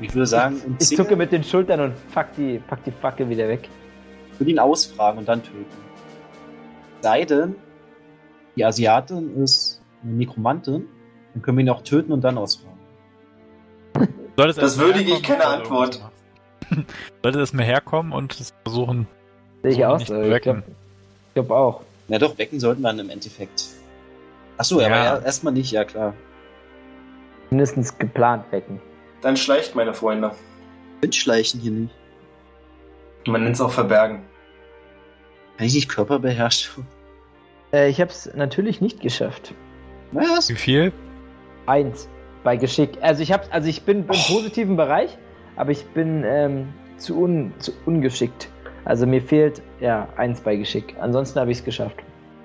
[0.00, 2.90] Ich würde sagen, um Ich 10 zucke mit den Schultern und pack die, pack die
[2.90, 3.68] Fackel wieder weg.
[4.32, 5.64] Ich würde ihn ausfragen und dann töten.
[7.00, 7.54] Sei denn,
[8.56, 10.86] die Asiatin ist eine Nekromantin,
[11.32, 12.78] dann können wir ihn auch töten und dann ausfragen.
[14.36, 16.00] Solltest Das würdige ich keine Antwort.
[17.22, 19.06] Sollte es mir herkommen und es versuchen.
[19.62, 20.20] Sehe ich auch nicht so.
[20.20, 20.62] Ich glaube
[21.34, 21.80] glaub auch.
[22.08, 23.64] Na doch, wecken sollten wir dann im Endeffekt.
[24.58, 24.86] Achso, Ja.
[25.14, 26.14] aber erstmal nicht, ja klar.
[27.50, 28.80] Mindestens geplant wecken.
[29.26, 30.30] Dann schleicht meine Freunde.
[31.00, 31.94] Windschleichen hier nicht.
[33.26, 34.22] Man nennt es auch Verbergen.
[35.56, 36.86] Kann ich nicht Körperbeherrschung?
[37.72, 39.52] Äh, ich habe es natürlich nicht geschafft.
[40.12, 40.48] Was?
[40.48, 40.92] Wie viel?
[41.66, 42.08] Eins.
[42.44, 42.98] bei Geschick.
[43.00, 45.18] Also ich hab, also ich bin im positiven Bereich,
[45.56, 48.48] aber ich bin ähm, zu, un, zu ungeschickt.
[48.84, 50.94] Also mir fehlt ja eins bei Geschick.
[51.00, 51.96] Ansonsten habe ich es geschafft.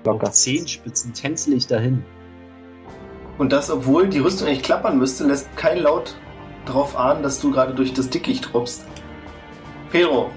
[0.04, 0.26] Locker.
[0.26, 2.04] Auf Zehenspitzen tänzel ich dahin.
[3.38, 6.16] Und das, obwohl die Rüstung eigentlich klappern müsste, lässt kein Laut
[6.66, 8.86] darauf ahnen, dass du gerade durch das Dickicht tropfst.
[9.90, 10.30] Pedro,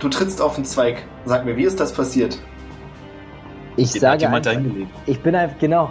[0.00, 1.04] du trittst auf den Zweig.
[1.24, 2.38] Sag mir, wie ist das passiert?
[3.76, 4.90] Ich Den hat sage jemand einfach, dahin gelegt.
[5.06, 5.90] ich bin einfach, genau.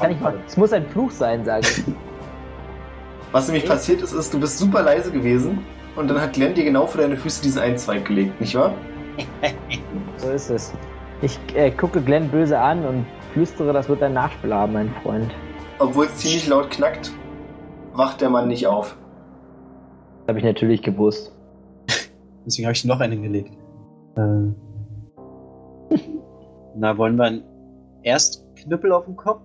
[0.00, 1.84] Kann ich mal, es muss ein Fluch sein, sage ich.
[3.32, 5.58] Was nämlich passiert ist, ist, du bist super leise gewesen
[5.96, 8.74] und dann hat Glenn dir genau vor deine Füße diesen einen Zweig gelegt, nicht wahr?
[10.16, 10.72] So ist es.
[11.20, 15.30] Ich äh, gucke Glenn böse an und flüstere, das wird ein Nachspiel haben, mein Freund.
[15.78, 17.12] Obwohl es ziemlich laut knackt,
[17.96, 18.96] wacht der Mann nicht auf.
[20.20, 21.32] Das habe ich natürlich gewusst.
[22.46, 23.56] Deswegen habe ich noch einen gelegt.
[24.16, 24.52] Äh.
[26.76, 27.44] Na, wollen wir einen
[28.02, 29.42] erst Knüppel auf den Kopf?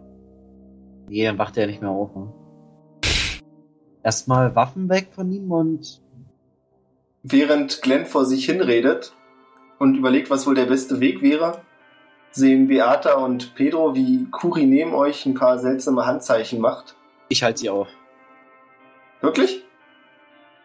[1.07, 2.15] Nee, dann wacht er nicht mehr auf.
[2.15, 2.31] Ne?
[4.03, 6.01] Erstmal Waffen weg von ihm und
[7.21, 9.13] Während Glenn vor sich hinredet
[9.77, 11.61] und überlegt, was wohl der beste Weg wäre,
[12.31, 16.95] sehen Beata und Pedro, wie Kuri neben euch ein paar seltsame Handzeichen macht.
[17.27, 17.89] ich halte sie auf.
[19.22, 19.63] Wirklich?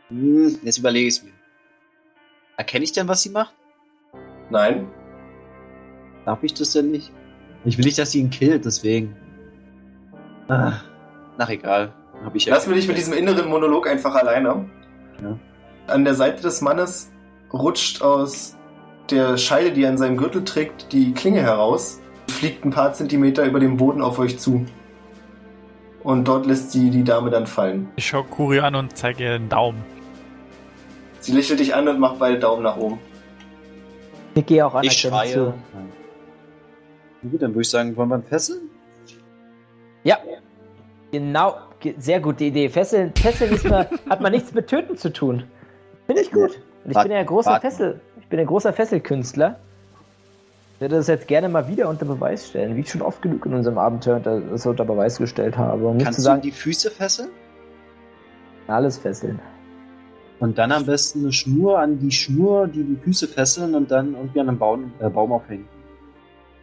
[0.09, 1.33] Hm, jetzt überlege ich es mir.
[2.57, 3.55] Erkenne ich denn, was sie macht?
[4.51, 4.89] Nein.
[6.25, 7.11] Darf ich das denn nicht?
[7.65, 9.17] Ich will nicht, dass sie ihn killt, deswegen.
[10.49, 10.75] Ah,
[11.39, 11.93] nach egal.
[12.25, 14.69] Hab ich Lass mir dich mit diesem inneren Monolog einfach alleine.
[15.23, 15.39] Ja.
[15.87, 17.11] An der Seite des Mannes
[17.53, 18.57] rutscht aus
[19.11, 23.45] der Scheide, die er an seinem Gürtel trägt, die Klinge heraus, fliegt ein paar Zentimeter
[23.45, 24.65] über den Boden auf euch zu.
[26.05, 27.89] Und dort lässt sie die Dame dann fallen.
[27.97, 29.83] Ich schau Kuri an und zeige ihr den Daumen.
[31.21, 32.99] Sie lächelt dich an und macht beide Daumen nach oben.
[34.35, 35.55] Ich gehe auch Ich anerkennend schreie.
[37.23, 37.31] zu.
[37.31, 38.69] Gut, dann würde ich sagen, wollen wir ihn fesseln?
[40.03, 40.19] Ja.
[41.11, 42.69] Genau, ge- sehr gute Idee.
[42.69, 45.45] Fesseln, Fesseln ist mal, hat man nichts mit Töten zu tun.
[46.07, 46.61] Finde ich gut.
[46.85, 48.01] Und ich bin ja ein großer Fessel.
[48.21, 49.59] Ich bin ein großer Fesselkünstler.
[50.85, 53.47] Ich würde das jetzt gerne mal wieder unter Beweis stellen, wie ich schon oft genug
[53.47, 55.87] in unserem Abenteuer unter, das unter Beweis gestellt habe.
[55.87, 57.30] Um Kannst zu du sagen, die Füße fesseln?
[58.66, 59.39] alles fesseln.
[60.41, 64.12] Und dann am besten eine Schnur an die Schnur, die die Füße fesseln und dann
[64.12, 65.66] irgendwie an einem Baum, äh, Baum aufhängen.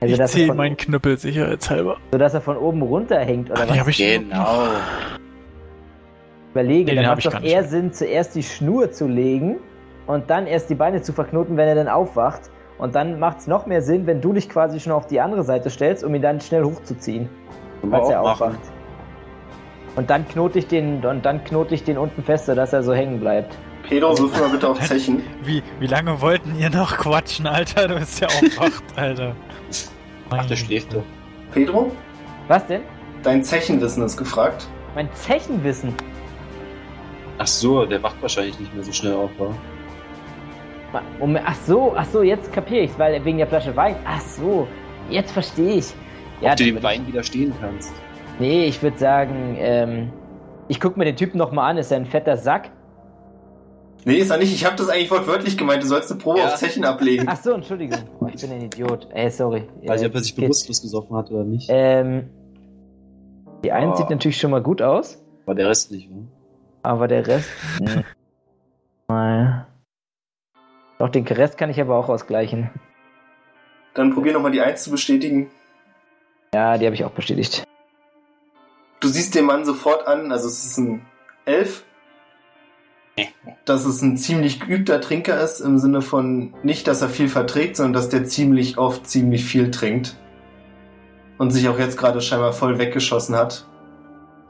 [0.01, 1.97] Also, ich von, meinen Knüppel sicherheitshalber.
[2.11, 3.79] so dass er von oben runterhängt oder Ah, was?
[3.79, 4.67] hab ich Genau.
[6.51, 7.63] überlege, Nee, dann macht ich doch eher mehr.
[7.63, 9.57] Sinn, zuerst die Schnur zu legen
[10.05, 12.51] und dann erst die Beine zu verknoten, wenn er dann aufwacht.
[12.81, 15.43] Und dann macht es noch mehr Sinn, wenn du dich quasi schon auf die andere
[15.43, 17.29] Seite stellst, um ihn dann schnell hochzuziehen,
[17.87, 18.57] falls er aufwacht.
[19.95, 22.91] Und dann knote ich den und dann knote ich den unten fest, sodass er so
[22.91, 23.55] hängen bleibt.
[23.83, 25.21] Pedro, wirf mal bitte auf Zechen.
[25.43, 27.87] Wie, wie lange wollten ihr noch quatschen, Alter?
[27.87, 29.35] Du bist ja aufwacht, Alter.
[30.31, 31.03] Ach, der schläft doch.
[31.53, 31.91] Pedro,
[32.47, 32.81] Was denn?
[33.21, 34.67] dein Zechenwissen ist gefragt.
[34.95, 35.93] Mein Zechenwissen.
[37.37, 39.53] Ach so, der wacht wahrscheinlich nicht mehr so schnell auf, wa?
[41.19, 43.95] Um, ach so, ach so, jetzt kapiere ich's, weil wegen der Flasche Wein.
[44.05, 44.67] Ach so,
[45.09, 45.93] jetzt verstehe ich.
[46.41, 47.93] Ja, Ob du dem Wein widerstehen kannst.
[48.35, 50.11] Ich, nee, ich würde sagen, ähm,
[50.67, 51.77] ich gucke mir den Typen nochmal an.
[51.77, 52.71] Ist er ein fetter Sack?
[54.03, 54.51] Nee, ist er nicht.
[54.51, 55.83] Ich habe das eigentlich wortwörtlich gemeint.
[55.83, 56.45] Du sollst eine Probe Ja.
[56.47, 57.27] auf Zechen ablegen.
[57.29, 57.99] Ach so, Entschuldigung.
[58.19, 59.07] Oh, ich bin ein Idiot.
[59.13, 59.67] Ey, sorry.
[59.85, 60.45] Weiß Äh, nicht, ob er sich geht.
[60.45, 61.67] bewusstlos gesoffen hat oder nicht.
[61.71, 62.29] Ähm,
[63.63, 63.95] die eine Oh.
[63.95, 66.27] sieht natürlich schon mal gut aus, Aber der Rest nicht, ne?
[66.81, 67.47] aber der Rest.
[69.07, 69.67] Mal.
[71.01, 72.69] Doch, den Rest kann ich aber auch ausgleichen.
[73.95, 75.49] Dann probier nochmal die 1 zu bestätigen.
[76.53, 77.63] Ja, die habe ich auch bestätigt.
[78.99, 81.03] Du siehst den Mann sofort an, also es ist ein
[81.45, 81.85] Elf,
[83.65, 87.77] dass es ein ziemlich geübter Trinker ist, im Sinne von nicht, dass er viel verträgt,
[87.77, 90.17] sondern dass der ziemlich oft ziemlich viel trinkt.
[91.39, 93.67] Und sich auch jetzt gerade scheinbar voll weggeschossen hat.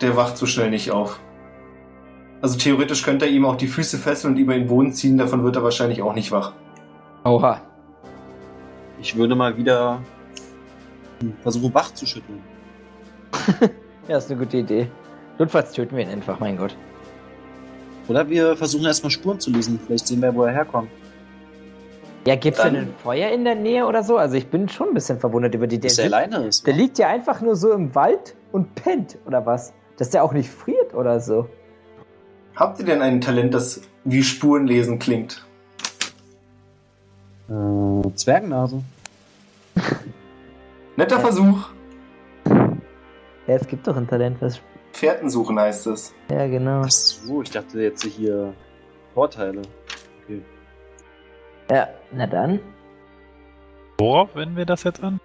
[0.02, 1.22] Der wacht so schnell nicht auf.
[2.42, 5.44] Also theoretisch könnte er ihm auch die Füße fesseln und über den Boden ziehen, davon
[5.44, 6.54] wird er wahrscheinlich auch nicht wach.
[7.24, 7.62] Oha.
[9.00, 10.00] Ich würde mal wieder
[11.44, 12.42] versuchen, wach zu schütteln.
[14.08, 14.88] Ja, ist eine gute Idee.
[15.38, 16.76] Notfalls töten wir ihn einfach, mein Gott.
[18.10, 19.80] Oder wir versuchen erstmal Spuren zu lesen.
[19.86, 20.90] Vielleicht sehen wir, wo er herkommt.
[22.26, 24.18] Ja, gibt's Dann- denn ein Feuer in der Nähe oder so?
[24.18, 25.88] Also ich bin schon ein bisschen verwundert über die Idee.
[25.88, 26.66] Dass er alleine ist.
[26.66, 29.72] Der liegt ja einfach nur so im Wald und pennt, oder was?
[29.98, 31.48] Dass der auch nicht friert oder so.
[32.56, 35.46] Habt ihr denn ein Talent, das wie Spurenlesen klingt?
[37.50, 38.84] Äh, Zwergennase.
[40.98, 41.22] Netter Ja.
[41.22, 41.70] Versuch.
[42.46, 44.62] Ja, es gibt doch ein Talent, was.
[44.94, 46.14] Fährten suchen heißt es.
[46.30, 46.82] Ja, genau.
[46.86, 48.54] Ach so, ich dachte jetzt hier
[49.14, 49.62] Vorteile.
[50.24, 50.42] Okay.
[51.70, 52.60] Ja, na dann.
[53.98, 55.20] Worauf wenden wir das jetzt an?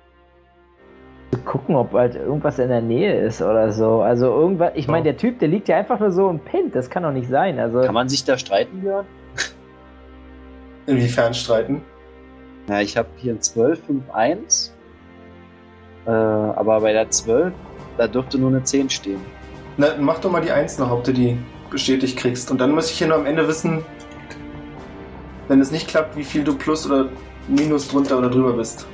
[1.32, 4.00] Zu gucken, ob halt irgendwas in der Nähe ist oder so.
[4.00, 4.72] Also irgendwas.
[4.74, 6.74] Ich meine, der Typ, der liegt ja einfach nur so und pennt.
[6.74, 7.58] Das kann doch nicht sein.
[7.58, 7.80] Also.
[7.80, 9.06] Kann man sich da streiten, Björn?
[10.86, 11.82] Inwiefern streiten?
[12.68, 14.74] Ja, ich habe hier ein 12, 5, 1.
[16.06, 17.52] Äh, aber bei der 12,
[17.96, 19.20] da dürfte nur eine 10 stehen.
[19.76, 21.38] Na, mach doch mal die 1 noch, ob du die
[21.70, 22.50] bestätigt kriegst.
[22.50, 23.84] Und dann muss ich hier nur am Ende wissen,
[25.48, 27.08] wenn es nicht klappt, wie viel du plus oder
[27.48, 28.86] minus drunter oder drüber bist.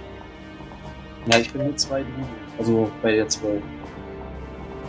[1.26, 2.28] Ja, ich bin nur 2 drüber.
[2.58, 3.62] Also bei der 12.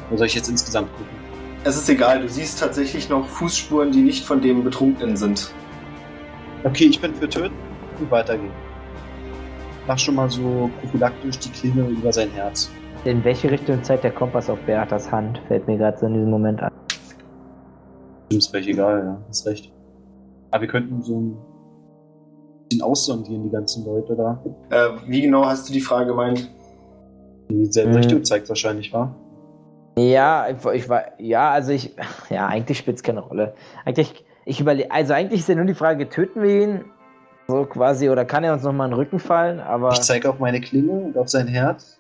[0.10, 1.14] Wo soll ich jetzt insgesamt gucken?
[1.64, 5.54] Es ist egal, du siehst tatsächlich noch Fußspuren, die nicht von dem Betrunkenen sind.
[6.64, 7.56] Okay, ich bin für töten
[8.00, 8.52] und weitergehen.
[9.88, 12.70] Mach schon mal so prophylaktisch die Klinge über sein Herz.
[13.06, 15.42] In welche Richtung zeigt der Kompass auf Beatas Hand?
[15.48, 16.72] Fällt mir gerade so in diesem Moment an.
[18.30, 19.72] Ist vielleicht egal, ja, hast recht.
[20.52, 21.38] Aber wir könnten so ein
[22.82, 24.44] aussondieren, die ganzen Leute da.
[24.70, 26.50] Äh, wie genau hast du die Frage gemeint?
[27.50, 27.96] In dieselbe Mhm.
[27.98, 29.16] Richtung zeigt wahrscheinlich, war.
[29.98, 31.94] Ja, ich, war, ja, also ich,
[32.30, 33.54] ja, eigentlich spielt es keine Rolle.
[33.86, 36.86] Eigentlich, ich überlege, also eigentlich ist ja nur die Frage, töten wir ihn?
[37.48, 39.60] So quasi, oder kann er uns nochmal in den Rücken fallen?
[39.60, 42.00] Aber, Ich zeige auf meine Klinge und auf sein Herz.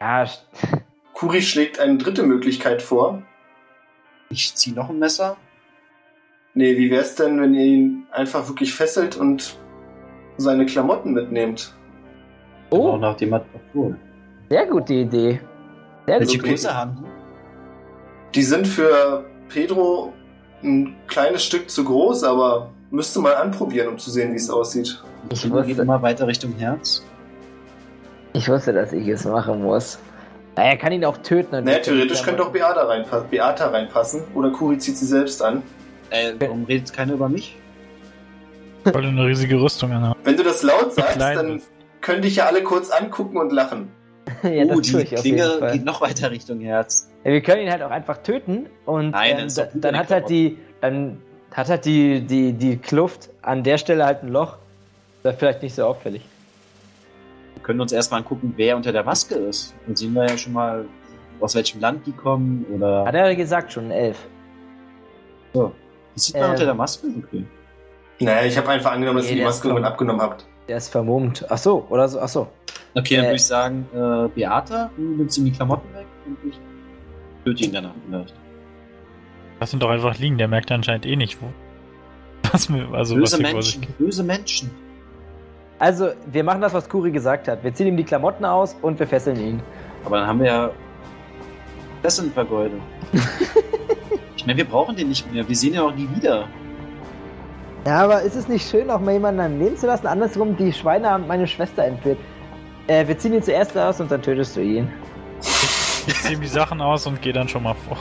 [0.00, 0.24] ja,
[1.12, 3.22] Kuri schlägt eine dritte Möglichkeit vor.
[4.30, 5.36] Ich ziehe noch ein Messer.
[6.54, 9.58] Nee, wie wär's denn, wenn ihr ihn einfach wirklich fesselt und
[10.38, 11.74] seine Klamotten mitnehmt?
[12.70, 12.92] Oh.
[12.92, 13.44] oh, nachdem hat
[13.74, 13.96] cool.
[14.48, 15.40] sehr gute Idee.
[16.06, 16.38] Sehr Welche.
[16.38, 18.34] Größe haben die?
[18.34, 20.12] Die sind für Pedro
[20.62, 25.02] ein kleines Stück zu groß, aber müsste mal anprobieren, um zu sehen, wie es aussieht.
[25.30, 27.02] Die Ich geht wusste, immer weiter Richtung Herz.
[28.32, 29.98] ich wusste, dass ich es machen muss.
[30.56, 31.54] Er kann ihn auch töten.
[31.54, 34.22] und Naja, theoretisch die könnte auch Beata, reinpa Beata reinpassen.
[34.34, 35.62] Oder Kuri zieht sie selbst an.
[36.10, 37.56] Äh, warum redet keiner über mich?
[38.92, 40.16] Weil du eine riesige Rüstung anhast.
[40.24, 41.70] Wenn du das laut sagst, dann bist.
[42.00, 43.88] könnte ich ja alle kurz angucken und lachen.
[44.42, 45.72] ja, das oh, tue die ich auf jeden Klinge Fall.
[45.72, 47.08] geht noch weiter Richtung Herz.
[47.24, 50.16] Ja, wir können ihn halt auch einfach töten und Nein, ähm, da- dann hat er
[50.16, 51.18] halt die dann
[51.52, 54.58] hat halt die, die, die Kluft an der Stelle halt ein Loch.
[55.22, 56.22] Das ist vielleicht nicht so auffällig.
[57.54, 59.74] Wir können uns erstmal angucken, wer unter der Maske ist.
[59.86, 60.84] Dann sehen wir ja schon mal,
[61.40, 63.06] aus welchem Land die kommen oder.
[63.06, 64.18] Hat er gesagt schon, elf.
[65.54, 65.72] so.
[66.14, 66.50] Das sieht man Ähm.
[66.50, 67.06] unter der Maske?
[67.26, 67.44] Okay.
[68.20, 70.46] Naja, ich habe einfach angenommen, dass Nee, ihr die Maske irgendwann abgenommen habt.
[70.68, 71.46] Der ist vermummt.
[71.48, 72.48] Ach so, oder so, ach so.
[72.94, 73.28] Okay, dann Äh.
[73.28, 76.58] würde ich sagen, äh, Beata, du nimmst ihm die Klamotten weg und ich
[77.44, 78.34] töte ihn danach vielleicht.
[79.60, 81.46] Lass ihn doch einfach liegen, der merkt anscheinend eh nicht, wo.
[82.52, 84.70] Was mir, also was böse sich Menschen, böse Menschen.
[85.80, 87.62] Also, wir machen das, was Kuri gesagt hat.
[87.62, 89.62] Wir ziehen ihm die Klamotten aus und wir fesseln ihn.
[90.04, 90.70] Aber dann haben wir ja.
[92.02, 92.80] Das sind vergeudet.
[94.36, 95.46] ich meine, wir brauchen den nicht mehr.
[95.48, 96.48] Wir sehen ihn auch nie wieder.
[97.86, 100.06] Ja, aber ist es nicht schön, auch mal jemanden am Leben zu lassen?
[100.06, 102.18] Andersrum, die Schweine haben meine Schwester entführt.
[102.86, 104.90] Äh, wir ziehen ihn zuerst aus und dann tötest du ihn.
[105.40, 107.96] Ich zieh ihm die Sachen aus und gehe dann schon mal vor.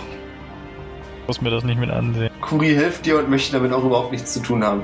[1.28, 2.30] Muss mir das nicht mit ansehen.
[2.42, 4.84] Kuri hilft dir und möchte damit auch überhaupt nichts zu tun haben.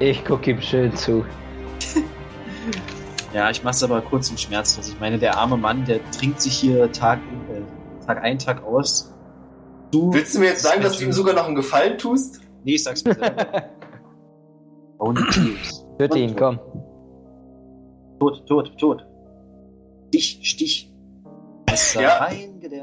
[0.00, 1.24] Ich gucke ihm schön zu.
[3.32, 4.88] Ja, ich mach's aber kurz und schmerzlos.
[4.88, 7.18] Ich meine, der arme Mann, der trinkt sich hier Tag,
[7.50, 9.12] äh, Tag ein, Tag aus.
[9.90, 12.40] Du, Willst du mir jetzt sagen, dass du ihm sogar noch einen Gefallen tust?
[12.64, 13.64] Nee, ich sag's mir selber.
[15.12, 15.86] Tears.
[15.98, 16.58] Töte ihn, komm.
[18.20, 19.06] Tot, tot, tot.
[20.08, 20.90] Stich, Stich.
[21.94, 22.28] Ja.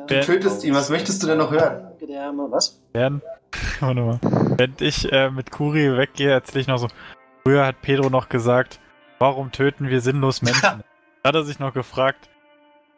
[0.07, 0.73] Du tötest ihn.
[0.73, 1.91] Was möchtest du denn noch hören?
[2.02, 2.52] reingedärmt.
[2.52, 2.81] Was?
[2.93, 3.23] Während,
[3.80, 4.19] warte mal.
[4.57, 6.88] Wenn ich äh, mit Kuri weggehe, erzähle ich noch so.
[7.43, 8.80] Früher hat Pedro noch gesagt,
[9.19, 10.84] warum töten wir sinnlos Menschen?
[11.23, 12.30] da hat er sich noch gefragt,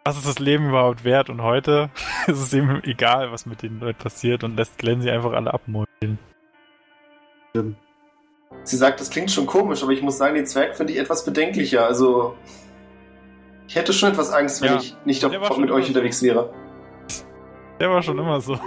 [0.05, 1.29] was ist das Leben überhaupt wert?
[1.29, 1.89] Und heute
[2.27, 5.53] ist es ihm egal, was mit den Leuten passiert und lässt Glenn sie einfach alle
[5.53, 6.19] abmolden.
[8.63, 11.25] Sie sagt, das klingt schon komisch, aber ich muss sagen, den Zwerg finde ich etwas
[11.25, 11.85] bedenklicher.
[11.85, 12.35] Also,
[13.67, 14.77] ich hätte schon etwas Angst, wenn Ja.
[14.77, 15.89] ich nicht auf, mit euch so.
[15.89, 16.53] unterwegs wäre.
[17.79, 18.57] Der war schon immer so.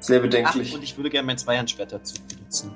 [0.00, 0.74] Sehr Ach, bedenklich.
[0.74, 2.74] und ich würde gerne mein Zweihandschwert dazu benutzen.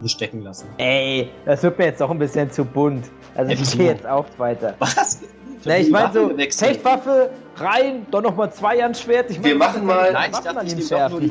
[0.00, 0.68] Nur stecken lassen.
[0.78, 3.10] Ey, das wird mir jetzt doch ein bisschen zu bunt.
[3.34, 4.74] Also ich gehe jetzt auch weiter.
[4.78, 5.20] Was?
[5.64, 7.30] Na, ich meine so, Fechtwaffe.
[7.56, 9.30] Rein, dann nochmal Zweihandschwert.
[9.30, 11.30] Ich Wir machen mal- Nein, ich dachte, ich nehme doch nur die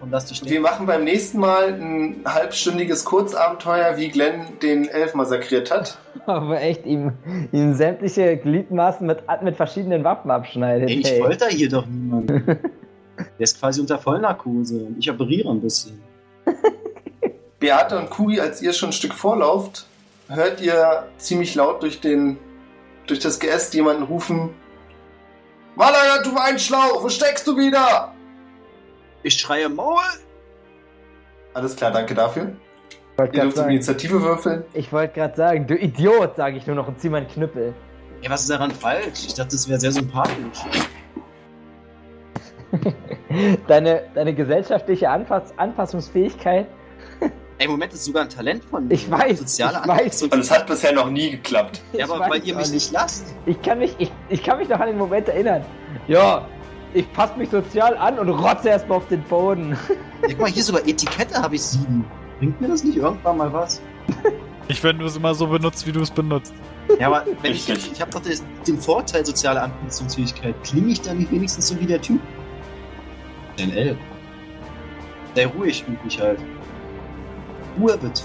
[0.00, 0.52] und lass die stecken.
[0.52, 5.98] Wir machen beim nächsten Mal ein halbstündiges Kurzabenteuer, wie Glenn den Elf massakriert hat.
[6.26, 7.12] Aber echt, ihm,
[7.52, 10.90] ihm sämtliche Gliedmaßen mit, mit verschiedenen Waffen abschneidet.
[10.90, 11.20] Ey, ich ey.
[11.20, 12.46] folter hier doch niemanden.
[13.16, 16.02] Der ist quasi unter Vollnarkose und ich operiere ein bisschen.
[17.60, 19.86] Beate und Kuri, als ihr schon ein Stück vorlauft,
[20.28, 22.38] hört ihr ziemlich laut durch den
[23.06, 24.50] durch das Geäst jemanden rufen:
[25.76, 28.12] Malaga, du Weinschlau, wo steckst du wieder?
[29.22, 29.98] Ich schreie Maul!
[31.52, 32.52] Alles klar, danke dafür.
[33.12, 34.64] Ich wollte Ihr gerade dürft sagen, Initiative würfeln.
[34.72, 37.74] ich wollt grad sagen, du Idiot, sage ich nur noch und zieh meinen Knüppel.
[38.22, 39.26] Ey, was ist daran falsch?
[39.26, 40.64] Ich dachte, das wäre sehr sympathisch.
[43.68, 46.66] deine, deine gesellschaftliche Anpass Anpassungsfähigkeit.
[47.58, 50.22] Ey, Moment, das ist sogar ein Talent von Ich weiß, Soziale ich weiß.
[50.24, 51.80] Und es hat bisher noch nie geklappt.
[51.92, 53.32] Ja, Ich aber weil ihr mich nicht lasst.
[53.46, 55.64] Ich kann mich, ich, ich kann mich noch an den Moment erinnern.
[56.08, 56.48] Ja,
[56.94, 59.76] ich passe mich sozial an und rotze erstmal auf den Boden.
[60.22, 62.04] Ja, guck mal, hier sogar Etikette habe ich sieben.
[62.38, 63.80] Bringt mir das nicht irgendwann mal was?
[64.66, 66.54] Ich, wenn du es immer so benutzt, wie du es benutzt.
[66.98, 68.22] Ja, aber wenn ich, ich habe doch
[68.66, 70.54] den Vorteil soziale Anpassungsfähigkeit.
[70.64, 72.18] Klinge ich dann nicht wenigstens so wie der Typ?
[73.58, 73.96] NL.
[75.34, 76.38] Sei ruhig, üb mich halt.
[77.78, 78.22] Ruhe bitte.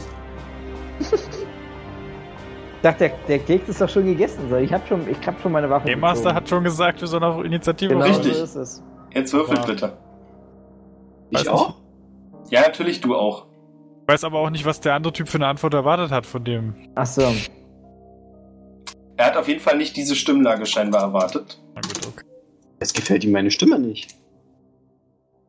[1.00, 4.50] Ich dachte, der, der Keks ist doch schon gegessen.
[4.50, 4.56] So.
[4.56, 5.88] Ich habe schon, ich hab schon meine Waffe.
[5.88, 6.36] Game Master gezogen.
[6.36, 8.36] hat schon gesagt, wir sollen auf Initiative genau Richtig.
[8.36, 8.84] so ist es.
[9.14, 9.66] Jetzt würfelt Ja.
[9.66, 9.98] bitte.
[11.32, 11.76] Weiß Ich auch?
[12.50, 13.48] Ja, natürlich du auch.
[14.08, 16.44] Ich weiß aber auch nicht, was der andere Typ für eine Antwort erwartet hat von
[16.44, 16.74] dem.
[16.96, 17.22] Ach so.
[19.18, 21.62] Er hat auf jeden Fall nicht diese Stimmlage scheinbar erwartet.
[21.76, 22.26] Na gut, okay.
[22.80, 24.16] Es gefällt ihm meine Stimme nicht.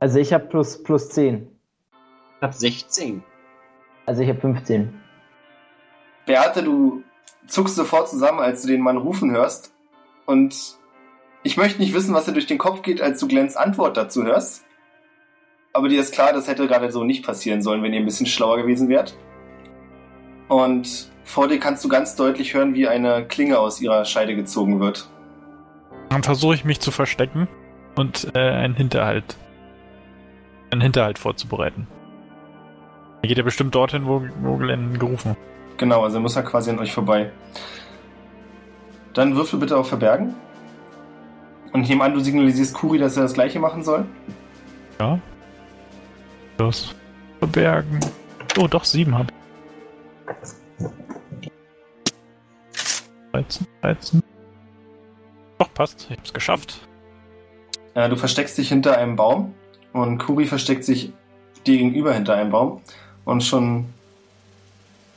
[0.00, 1.46] Also ich habe plus, plus 10.
[2.36, 3.22] Ich hab 16.
[4.10, 4.92] Also ich habe 15.
[6.26, 7.04] Beate, du
[7.46, 9.72] zuckst sofort zusammen, als du den Mann rufen hörst.
[10.26, 10.52] Und
[11.44, 14.24] ich möchte nicht wissen, was dir durch den Kopf geht, als du Glens Antwort dazu
[14.24, 14.64] hörst.
[15.72, 18.26] Aber dir ist klar, das hätte gerade so nicht passieren sollen, wenn ihr ein bisschen
[18.26, 19.16] schlauer gewesen wärt.
[20.48, 24.80] Und vor dir kannst du ganz deutlich hören, wie eine Klinge aus ihrer Scheide gezogen
[24.80, 25.08] wird.
[26.08, 27.46] Dann versuche ich mich zu verstecken
[27.94, 29.36] und äh, einen Hinterhalt.
[30.72, 31.86] Einen Hinterhalt vorzubereiten.
[33.22, 35.36] Er geht ja bestimmt dorthin, wo, wo Glenn gerufen.
[35.76, 37.30] Genau, also muss er quasi an euch vorbei.
[39.14, 40.34] Dann würfel bitte auf Verbergen.
[41.72, 44.04] Und ich nehme an, du signalisierst Kuri, dass er das gleiche machen soll.
[44.98, 45.18] Ja.
[46.58, 46.94] Los.
[47.38, 48.00] Verbergen.
[48.58, 49.40] Oh, doch, sieben hab ich.
[53.32, 54.22] 13, 13.
[55.58, 56.08] Doch, passt.
[56.10, 56.88] Ich hab's geschafft.
[57.94, 59.54] Äh, du versteckst dich hinter einem Baum
[59.92, 61.12] und Kuri versteckt sich
[61.66, 62.80] dir gegenüber hinter einem Baum.
[63.24, 63.86] Und schon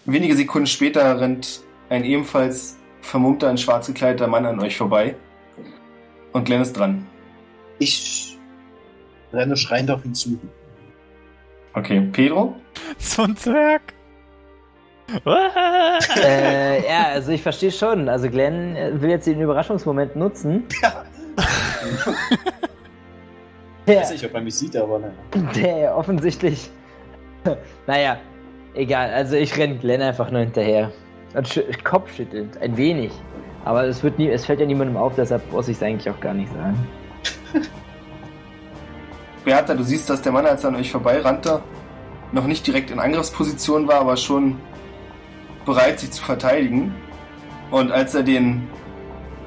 [0.05, 5.15] wenige Sekunden später rennt ein ebenfalls vermummter, in schwarz gekleideter Mann an euch vorbei.
[6.31, 7.07] Und Glenn ist dran.
[7.79, 8.37] Ich
[9.31, 10.39] renne schreiend auf ihn zu.
[11.73, 12.55] Okay, Pedro?
[12.97, 13.93] So ein Zwerg.
[15.25, 18.07] Äh, ja, also ich verstehe schon.
[18.09, 20.63] Also Glenn will jetzt den Überraschungsmoment nutzen.
[23.85, 23.99] Ich Ja.
[23.99, 25.13] weiß nicht, ob er mich sieht, aber naja.
[25.53, 26.69] Der offensichtlich.
[27.87, 28.17] Naja,
[28.73, 29.11] egal.
[29.11, 30.91] Also ich renne Glenn einfach nur hinterher.
[31.83, 33.11] Kopfschüttelnd, ein wenig.
[33.65, 36.19] Aber es, wird nie, es fällt ja niemandem auf, deshalb muss ich es eigentlich auch
[36.19, 36.87] gar nicht sagen.
[39.45, 41.61] Beata, du siehst, dass der Mann, als er an euch vorbeirannte,
[42.31, 44.57] noch nicht direkt in Angriffsposition war, aber schon
[45.65, 46.93] bereit, sich zu verteidigen.
[47.71, 48.67] Und als er den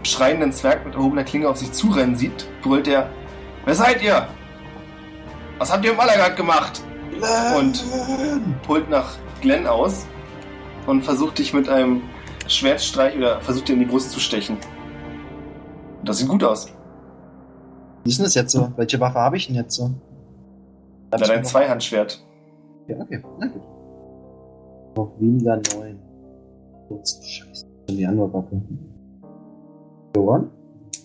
[0.03, 3.11] schreienden Zwerg mit erhobener Klinge auf sich zurennen sieht, brüllt er:
[3.65, 4.27] Wer seid ihr?
[5.59, 6.83] Was habt ihr im Malagat gemacht?
[7.57, 7.85] Und
[8.69, 10.07] holt nach Glenn aus
[10.87, 12.03] und versucht dich mit einem
[12.47, 14.57] Schwertstreich oder versucht dir in die Brust zu stechen.
[16.05, 16.69] Das sieht gut aus.
[18.05, 18.71] Wie ist denn das jetzt so?
[18.77, 19.91] Welche Waffe habe ich denn jetzt so?
[21.11, 22.25] Na, dein Zweihandschwert.
[22.87, 23.23] Ja, okay.
[23.39, 23.63] Na gut.
[24.97, 25.99] Noch weniger neun.
[26.91, 27.67] Scheiße.
[27.89, 28.63] Die andere Waffe.
[30.13, 30.51] Gewonnen?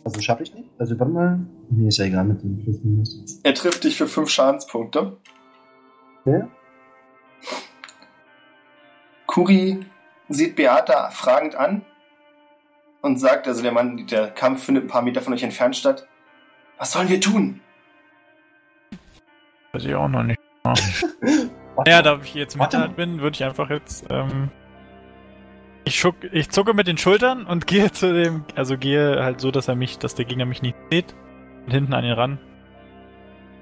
[0.04, 0.70] Also schaffe ich nicht?
[0.78, 1.40] Also warte mal.
[1.70, 3.40] Nee, ist ja egal mit dem Plus.
[3.44, 5.18] Er trifft dich für fünf Schadenspunkte.
[6.26, 6.44] Okay.
[9.26, 9.86] Kuri
[10.30, 11.86] sieht Beata fragend an
[13.02, 16.08] und sagt, also der Mann, der Kampf findet ein paar Meter von euch entfernt statt.
[16.78, 17.62] Was sollen wir tun?
[19.72, 20.40] Weiß ich auch noch nicht.
[21.88, 22.04] Ja, mal.
[22.04, 22.62] da ich jetzt im.
[22.62, 24.06] Hinterhalt bin, würde ich einfach jetzt.
[24.10, 24.52] Ähm,
[25.86, 28.44] ich, schuck, ich zucke mit den Schultern und gehe zu dem.
[28.56, 31.16] Also gehe halt so, dass er mich, dass der Gegner mich nicht sieht.
[31.66, 32.40] Und hinten an ihn ran.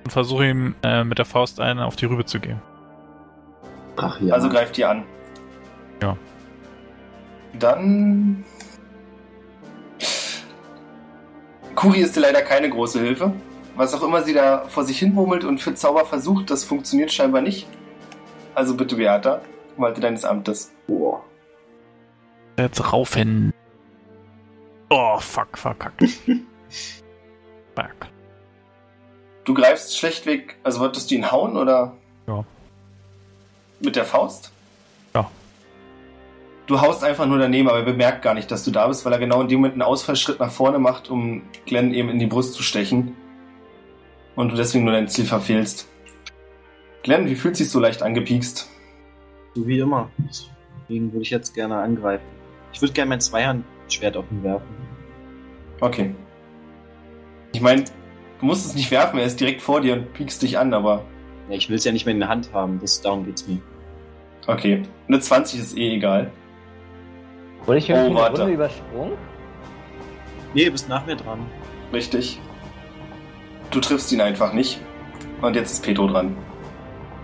[0.10, 2.60] Und versuche ihm äh, mit der Faust einen auf die Rübe zu gehen.
[3.96, 4.34] Ach ja.
[4.34, 5.04] Also greift ihr an.
[6.02, 6.18] Ja.
[7.54, 8.44] Dann.
[11.76, 13.34] Kuri ist dir leider keine große Hilfe.
[13.76, 17.12] Was auch immer sie da vor sich hin murmelt und für Zauber versucht, das funktioniert
[17.12, 17.68] scheinbar nicht.
[18.56, 19.42] Also bitte, Beata,
[19.78, 20.72] walte deines Amtes.
[20.88, 21.24] Boah.
[22.58, 23.54] Jetzt raufen.
[24.90, 26.04] Oh, fuck, verkackt.
[27.76, 28.08] fuck.
[29.50, 31.96] Du greifst schlechtweg, also wolltest du ihn hauen oder?
[32.28, 32.46] Ja.
[33.80, 34.52] Mit der Faust?
[35.16, 35.32] Ja.
[36.68, 39.12] Du haust einfach nur daneben, aber er bemerkt gar nicht, dass du da bist, weil
[39.12, 42.28] er genau in dem Moment einen Ausfallschritt nach vorne macht, um Glenn eben in die
[42.28, 43.16] Brust zu stechen.
[44.36, 45.88] Und du deswegen nur dein Ziel verfehlst.
[47.02, 48.70] Glenn, wie fühlt sich so leicht angepiekst?
[49.56, 50.12] So wie immer.
[50.84, 52.28] Deswegen würde ich jetzt gerne angreifen.
[52.72, 54.68] Ich würde gerne mein Zweihandschwert auf ihn werfen.
[55.82, 56.14] Okay.
[57.52, 57.86] Ich meine,
[58.40, 61.04] du musst es nicht werfen, er ist direkt vor dir und piekst dich an, aber
[61.50, 63.60] Ja, ich will es ja nicht mehr in der Hand haben, das, darum geht's mir.
[64.48, 64.84] okay.
[65.08, 66.32] Eine 20 ist eh egal.
[67.66, 68.42] Wurde ich Oh, irgendwie eine warte.
[68.42, 69.14] Runde übersprungen?
[70.54, 71.40] Nee, du bist nach mir dran.
[71.94, 72.40] Richtig.
[73.72, 74.80] Du triffst ihn einfach nicht.
[75.42, 76.36] Und jetzt ist Petro dran.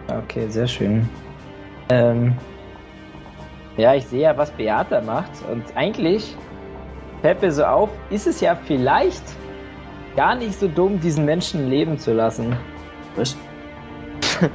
[0.08, 1.10] Okay, sehr schön.
[1.90, 2.36] Ähm,
[3.78, 5.32] ja, ich sehe ja, was Beata macht.
[5.52, 6.36] Und eigentlich
[7.22, 9.24] fällt mir so auf, ist es ja vielleicht
[10.16, 12.56] gar nicht so dumm, diesen Menschen leben zu lassen.
[13.16, 13.36] Was?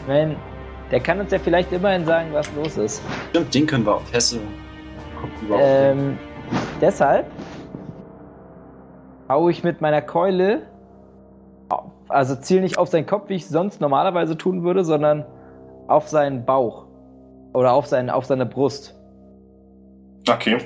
[0.00, 0.36] Ich meine,
[0.90, 3.02] der kann uns ja vielleicht immerhin sagen, was los ist.
[3.30, 4.38] Stimmt, den können wir auf Hesse
[5.50, 6.18] Ähm,
[6.78, 7.24] deshalb
[9.30, 10.66] hau ich mit meiner Keule,
[12.08, 15.24] also ziel nicht auf seinen Kopf, wie ich sonst normalerweise tun würde, sondern
[15.88, 16.86] auf seinen Bauch.
[17.54, 18.94] Oder auf, seinen, auf seine Brust.
[20.28, 20.58] Okay.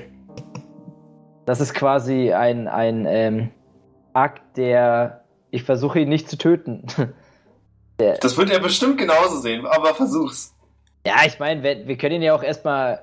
[1.45, 3.51] Das ist quasi ein, ein ähm,
[4.13, 6.85] Akt, der ich versuche ihn nicht zu töten.
[8.21, 10.55] Das wird er bestimmt genauso sehen, aber versuch's.
[11.05, 13.01] ja, ich meine, wir, wir können ihn ja auch erstmal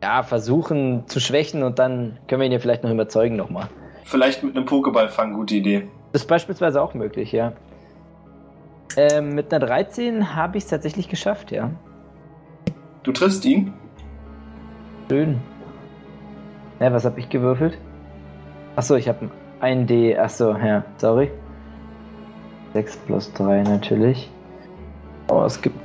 [0.00, 3.68] ja, versuchen zu schwächen und dann können wir ihn ja vielleicht noch überzeugen nochmal.
[4.04, 5.88] Vielleicht mit einem Pokéball fangen, gute Idee.
[6.12, 7.52] Das ist beispielsweise auch möglich, ja.
[8.96, 11.70] Ähm, mit einer 13 habe ich es tatsächlich geschafft, ja.
[13.02, 13.72] Du triffst ihn.
[15.10, 15.40] Schön.
[16.78, 17.76] Ja, was habe ich gewürfelt?
[18.76, 19.30] Achso, ich habe
[19.64, 20.16] ein D.
[20.16, 21.30] Achso, ja, sorry.
[22.74, 24.30] 6 plus 3 natürlich.
[25.28, 25.76] Oh, es gibt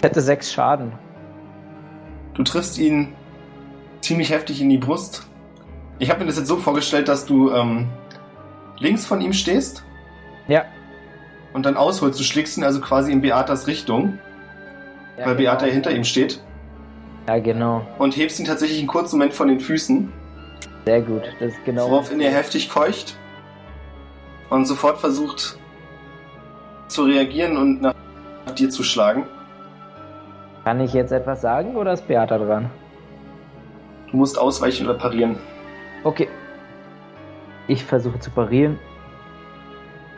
[0.00, 0.92] fette 6 Schaden.
[2.34, 3.12] Du triffst ihn
[4.00, 5.26] ziemlich heftig in die Brust.
[5.98, 7.88] Ich habe mir das jetzt so vorgestellt, dass du ähm,
[8.78, 9.84] links von ihm stehst
[10.46, 10.64] Ja.
[11.54, 12.20] und dann ausholst.
[12.20, 14.18] Du schlägst ihn also quasi in Beatas Richtung,
[15.18, 15.72] ja weil Beata genau.
[15.72, 16.40] hinter ihm steht.
[17.26, 17.86] Ja, genau.
[17.98, 20.12] Und hebst ihn tatsächlich einen kurzen Moment von den Füßen,
[20.84, 21.22] Sehr gut.
[21.40, 21.90] Das ist genau.
[21.90, 23.16] woraufhin er heftig keucht
[24.50, 25.58] und sofort versucht
[26.88, 27.94] zu reagieren und nach
[28.56, 29.26] dir zu schlagen.
[30.64, 32.70] Kann ich jetzt etwas sagen oder ist Beata dran?
[34.10, 35.36] Du musst ausweichen oder parieren.
[36.04, 36.28] Okay.
[37.66, 38.78] Ich versuche zu parieren.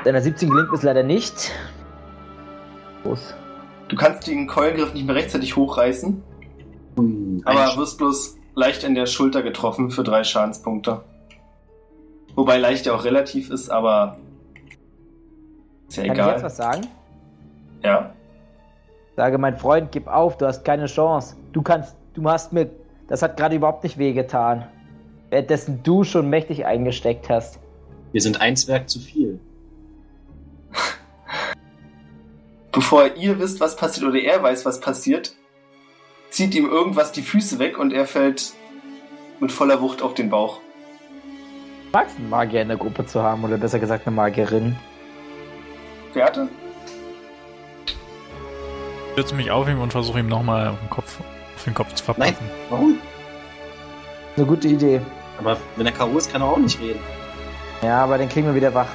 [0.05, 1.53] Deiner 17 gelingt es leider nicht.
[3.05, 3.35] Los.
[3.89, 6.23] Du kannst den Keulgriff nicht mehr rechtzeitig hochreißen,
[6.98, 11.03] Ui, aber wirst bloß leicht in der Schulter getroffen für drei Schadenspunkte.
[12.36, 14.18] Wobei leicht ja auch relativ ist, aber
[15.88, 16.42] ist ja Kann ich jetzt egal.
[16.42, 16.86] was sagen?
[17.82, 18.14] Ja.
[19.16, 21.36] Sage, mein Freund, gib auf, du hast keine Chance.
[21.52, 22.70] Du kannst, du hast mir,
[23.08, 24.66] das hat gerade überhaupt nicht wehgetan.
[25.30, 27.58] Währenddessen du schon mächtig eingesteckt hast.
[28.12, 29.40] Wir sind ein Zwerg zu viel.
[32.72, 35.34] Bevor ihr wisst, was passiert oder er weiß, was passiert,
[36.28, 38.52] zieht ihm irgendwas die Füße weg und er fällt
[39.40, 40.60] mit voller Wucht auf den Bauch.
[41.97, 44.77] Magst einen Magier in der Gruppe zu haben oder besser gesagt eine Magierin?
[46.12, 46.47] Beate?
[47.86, 51.20] Ich stütze mich auf ihm und versuche ihm nochmal auf den Kopf,
[51.55, 52.36] auf den Kopf zu verpassen.
[52.68, 52.98] Warum?
[54.36, 55.01] Eine gute Idee.
[55.39, 56.18] Aber wenn er K.O.
[56.18, 57.01] ist, kann er auch nicht reden.
[57.81, 58.89] Ja, aber den kriegen wir wieder wach.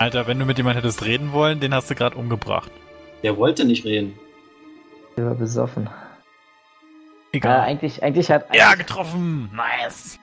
[0.00, 2.72] Alter, wenn du mit jemand hättest reden wollen, den hast du gerade umgebracht.
[3.22, 4.18] Der wollte nicht reden.
[5.16, 5.88] Der war besoffen.
[7.30, 7.60] Egal.
[7.60, 8.52] eigentlich, eigentlich hat.
[8.52, 9.52] ja, getroffen!
[9.54, 10.19] Nice!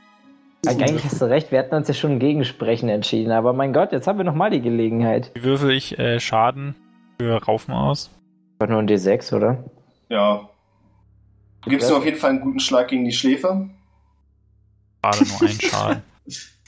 [0.68, 3.92] Eigentlich hast du recht, wir hatten uns ja schon gegen Sprechen entschieden, aber mein Gott,
[3.92, 5.32] jetzt haben wir nochmal die Gelegenheit.
[5.36, 6.76] Wie würfel ich äh, Schaden
[7.20, 8.12] für Raufen aus?
[8.60, 9.64] War nur ein D6, oder?
[10.10, 10.50] Ja.
[11.64, 13.70] Du gibst ihm auf jeden Fall einen guten Schlag gegen die Schläfe,
[15.02, 16.04] Gerade nur ein Schaden.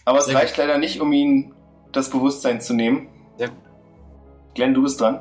[0.05, 1.53] aber es Sehr reicht leider nicht, um ihm
[1.91, 3.07] das Bewusstsein zu nehmen.
[3.38, 3.57] Sehr gut.
[4.55, 5.19] Glenn, du bist dran.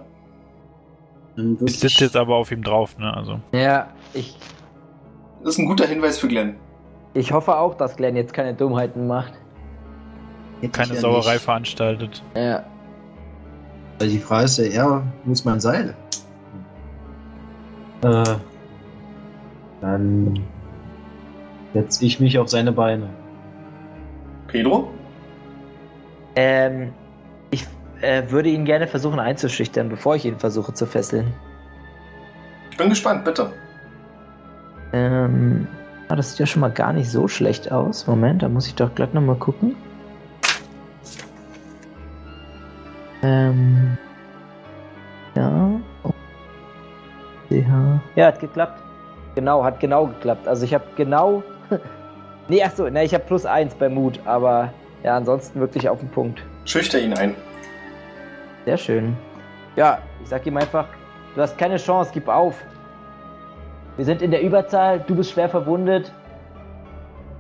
[1.65, 3.15] Ich sitze jetzt aber auf ihm drauf, ne?
[3.15, 3.41] Also.
[3.53, 4.37] Ja, ich,
[5.41, 6.57] Das ist ein guter Hinweis für Glenn.
[7.15, 9.33] Ich hoffe auch, dass Glenn jetzt keine Dummheiten macht.
[10.61, 11.45] Hätte Keine ja Sauerei nicht.
[11.45, 12.23] veranstaltet.
[12.37, 12.65] Ja.
[14.01, 15.95] Also die Frage ist ja eher, muss man Seil?
[18.03, 18.25] Äh,
[19.81, 20.41] dann
[21.75, 23.09] setze ich mich auf seine Beine.
[24.49, 24.91] Pedro?
[26.37, 26.93] Ähm,
[27.51, 27.67] ich
[28.01, 31.33] äh, würde ihn gerne versuchen einzuschüchtern, bevor ich ihn versuche zu fesseln.
[32.71, 33.53] Ich bin gespannt, bitte.
[34.93, 35.67] Ähm,
[36.09, 38.07] ah, das sieht ja schon mal gar nicht so schlecht aus.
[38.07, 39.77] Moment, da muss ich doch glatt nochmal gucken.
[43.23, 43.99] Ähm,
[45.35, 45.71] ja.
[46.05, 46.13] Oh.
[47.49, 48.01] CH.
[48.17, 48.81] Ja, hat geklappt.
[49.35, 50.49] Genau, hat genau geklappt.
[50.49, 51.43] Also ich habe genau.
[52.49, 54.73] nee, achso, ne, ich habe plus eins bei Mut, aber
[55.03, 56.43] ja, ansonsten wirklich auf den Punkt.
[56.65, 57.35] Schüchter ihn ein.
[58.65, 59.17] Sehr schön.
[59.77, 60.87] Ja, ich sag ihm einfach,
[61.35, 62.57] du hast keine Chance, gib auf.
[63.99, 66.13] Wir sind in der Überzahl, du bist schwer verwundet.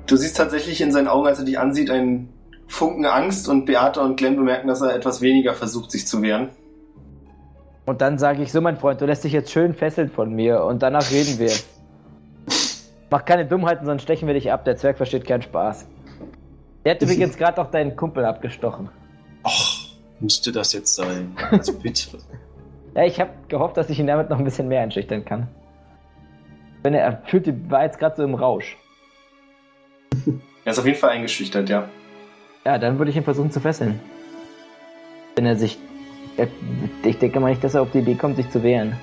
[0.09, 2.31] Du siehst tatsächlich in seinen Augen, als er dich ansieht, ein
[2.67, 6.49] Funken Angst und Beate und Glenn bemerken, dass er etwas weniger versucht, sich zu wehren.
[7.87, 10.65] Und dann sage ich so, mein Freund, du lässt dich jetzt schön fesseln von mir
[10.65, 11.53] und danach reden wir.
[13.09, 14.65] Mach keine Dummheiten, sonst stechen wir dich ab.
[14.65, 15.87] Der Zwerg versteht keinen Spaß.
[16.85, 18.89] Der hat übrigens gerade auch deinen Kumpel abgestochen.
[19.45, 19.77] Ach,
[20.19, 21.37] musste das jetzt sein?
[21.53, 22.19] Also bitte.
[22.95, 25.47] Ja, ich habe gehofft, dass ich ihn damit noch ein bisschen mehr einschüchtern kann.
[26.83, 28.77] Wenn er, er fühlt, war jetzt gerade so im Rausch.
[30.65, 31.89] Er ist auf jeden Fall eingeschüchtert, ja.
[32.67, 33.99] Ja, dann würde ich ihn versuchen zu fesseln.
[35.35, 35.79] Wenn er sich.
[36.37, 36.49] er-
[37.05, 38.95] Ich denke mal nicht, dass er auf die Idee kommt, sich zu wehren.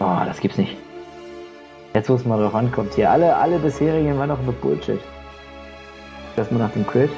[0.00, 0.74] Oh, das gibt's nicht.
[1.92, 2.94] Jetzt, wo es mal drauf ankommt.
[2.94, 5.00] Hier, alle, alle bisherigen waren doch nur Bullshit.
[6.38, 7.10] Erstmal nach dem Crit.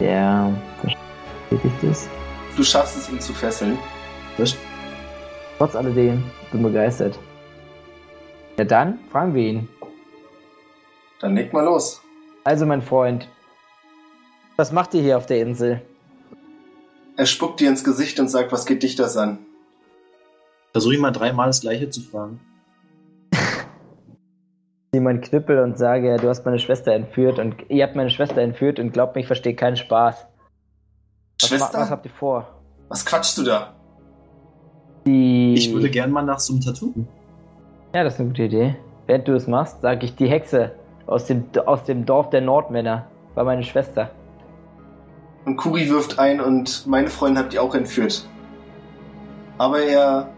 [0.00, 0.50] Der
[0.82, 2.08] bestätigt es.
[2.56, 3.76] Du schaffst es, ihn zu fesseln.
[4.38, 4.56] Was?
[5.58, 7.18] Trotz alledem, bin begeistert.
[8.58, 9.68] Ja, dann fragen wir ihn.
[11.20, 12.02] Dann leg mal los.
[12.44, 13.28] Also, mein Freund,
[14.56, 15.82] was macht ihr hier auf der Insel?
[17.16, 19.38] Er spuckt dir ins Gesicht und sagt, was geht dich das an?
[20.72, 22.40] Versuche ich mal dreimal das gleiche zu fragen.
[24.92, 28.42] Zieh meinen Knüppel und sage, du hast meine Schwester entführt und ihr habt meine Schwester
[28.42, 30.26] entführt und glaubt mir, ich verstehe keinen Spaß.
[31.40, 31.78] Was, Schwester?
[31.80, 32.62] was habt ihr vor?
[32.88, 33.74] Was quatschst du da?
[35.06, 35.54] Die.
[35.54, 37.06] Ich würde gern mal nach so einem Tattoo.
[37.96, 38.76] Ja, das ist eine gute Idee.
[39.06, 40.72] Während du es machst, sage ich, die Hexe
[41.06, 44.10] aus dem, aus dem Dorf der Nordmänner war meine Schwester.
[45.46, 48.28] Und Kuri wirft ein und meine Freundin habt ihr auch entführt.
[49.56, 50.28] Aber er,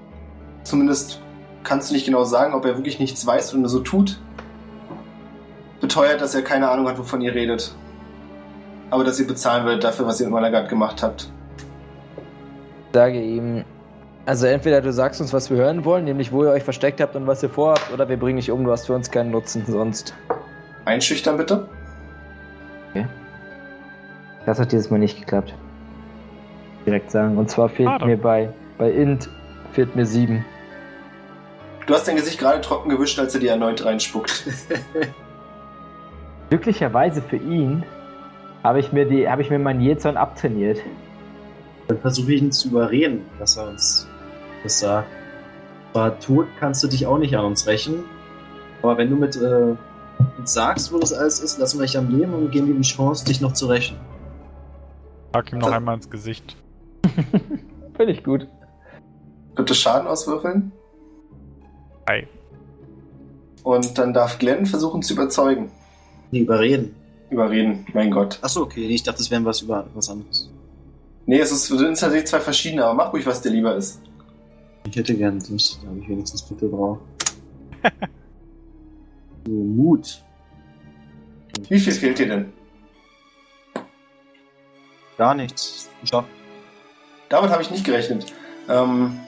[0.63, 1.21] zumindest
[1.65, 4.21] kannst du nicht genau sagen, ob er wirklich nichts weiß und nur so tut.
[5.81, 7.75] Beteuert, dass er keine Ahnung hat, wovon ihr redet.
[8.91, 11.29] Aber dass ihr bezahlen werdet dafür, was ihr mit Malagat gemacht habt.
[12.87, 13.65] Ich sage ihm,
[14.29, 17.17] also entweder du sagst uns, was wir hören wollen, nämlich wo ihr euch versteckt habt
[17.17, 19.65] und was ihr vorhabt, oder wir bringen dich um, du hast für uns keinen Nutzen
[19.67, 20.15] sonst.
[20.85, 21.67] Einschüchtern bitte.
[24.49, 25.53] Das hat dieses Mal nicht geklappt.
[26.87, 27.37] Direkt sagen.
[27.37, 28.07] Und zwar fehlt Schade.
[28.07, 29.29] mir bei, bei Int
[29.73, 30.43] fehlt mir sieben.
[31.87, 34.45] Du hast dein Gesicht gerade trocken gewischt, als er dir erneut reinspuckt.
[36.49, 37.85] Glücklicherweise für ihn
[38.65, 40.79] habe ich mir die, habe ich mir mein Jezorn abtrainiert.
[41.89, 44.08] Dann versuche ich ihn zu überreden, dass er uns
[44.63, 45.09] das sagt.
[45.93, 48.05] Zwar tot kannst du dich auch nicht an uns rächen,
[48.83, 49.75] aber wenn du mit äh,
[50.39, 52.83] uns sagst, wo das alles ist, lassen wir dich am Leben und geben dir die
[52.83, 53.97] Chance, dich noch zu rächen.
[55.33, 56.57] Sag ihm noch Das- einmal ins Gesicht.
[57.97, 58.47] Finde ich gut.
[59.57, 60.71] Bitte Schaden auswürfeln.
[62.07, 62.29] Ei.
[63.65, 65.71] Und dann darf Glenn versuchen zu überzeugen.
[66.31, 66.95] Nee, überreden.
[67.31, 68.39] Überreden, mein Gott.
[68.41, 70.51] Achso, okay, ich dachte, das wären was über was anderes.
[71.27, 74.01] Nee, es ist, sind tatsächlich zwei verschiedene, aber mach ruhig, was dir lieber ist.
[74.91, 76.99] Ich hätte gern das, da habe ich wenigstens Mittel drauf.
[79.47, 80.25] so, Mut.
[81.69, 82.53] Wie viel fehlt dir denn?
[85.19, 85.91] Gar nichts.
[86.01, 86.29] Geschafft.
[87.29, 88.33] Damit habe ich nicht gerechnet.
[88.69, 89.19] Ähm,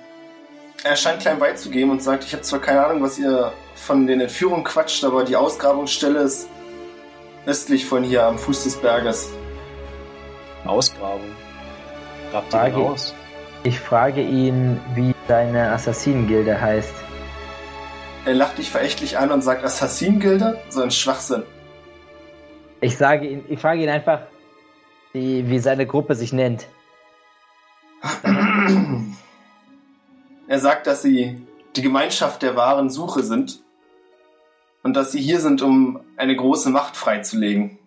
[0.83, 4.21] er scheint klein beizugeben und sagt, ich habe zwar keine Ahnung, was ihr von den
[4.21, 6.49] Entführungen quatscht, aber die Ausgrabungsstelle ist
[7.45, 9.31] östlich von hier am Fuß des Berges.
[10.65, 11.33] Ausgrabung.
[12.31, 12.77] Grabt Frage.
[12.77, 13.15] den aus?
[13.63, 16.93] Ich frage ihn, wie seine Assassinengilde heißt.
[18.25, 20.59] Er lacht dich verächtlich an und sagt, Assassin-Gilde?
[20.71, 21.45] So ein Schwachsinn.
[22.81, 24.23] Ich sage ihn, ich frage ihn einfach,
[25.13, 26.67] wie, wie seine Gruppe sich nennt.
[30.49, 31.41] Er sagt, dass sie
[31.77, 33.63] die Gemeinschaft der wahren Suche sind
[34.83, 37.79] und dass sie hier sind, um eine große Macht freizulegen.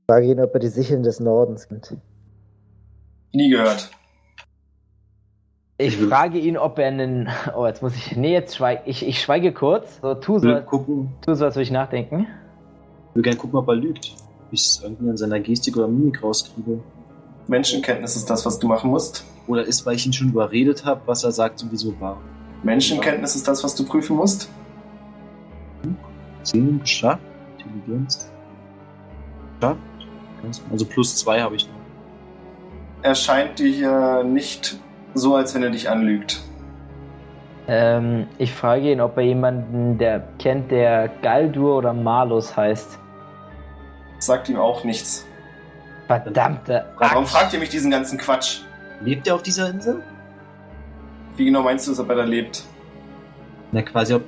[0.00, 1.94] Ich frage ihn, ob er die Sicheln des Nordens kennt.
[3.32, 3.90] Nie gehört.
[5.86, 7.28] Ich will- frage ihn, ob er einen.
[7.56, 8.16] Oh, jetzt muss ich.
[8.16, 9.06] Nee, jetzt schweige ich.
[9.06, 10.00] Ich schweige kurz.
[10.00, 12.26] So, tu so, will gucken, tu so als würde ich nachdenken.
[13.10, 14.14] ich will gerne gucken, ob er lügt.
[14.46, 16.80] Ob ich es irgendwie an seiner Gestik oder Mimik rauskriege.
[17.48, 19.24] Menschenkenntnis ist das, was du machen musst.
[19.48, 22.18] Oder ist, weil ich ihn schon überredet habe, was er sagt, sowieso wahr.
[22.62, 24.48] Menschenkenntnis ist das, was du prüfen musst.
[26.44, 27.22] 10 geschafft.
[27.58, 28.30] Intelligenz.
[29.60, 29.78] Geschafft.
[30.70, 31.74] Also plus 2 habe ich noch.
[33.02, 34.76] Er scheint dir hier nicht
[35.14, 36.40] so, als wenn er dich anlügt.
[37.68, 42.98] Ähm, ich frage ihn, ob er jemanden, der kennt, der Galdur oder Malus heißt.
[44.18, 45.26] Sagt ihm auch nichts.
[46.06, 46.86] Verdammte.
[46.98, 47.32] Warum Axt.
[47.32, 48.60] fragt ihr mich diesen ganzen Quatsch?
[49.00, 50.02] Lebt er auf dieser Insel?
[51.36, 52.64] Wie genau meinst du ob er da lebt?
[53.70, 54.22] Na, quasi, ob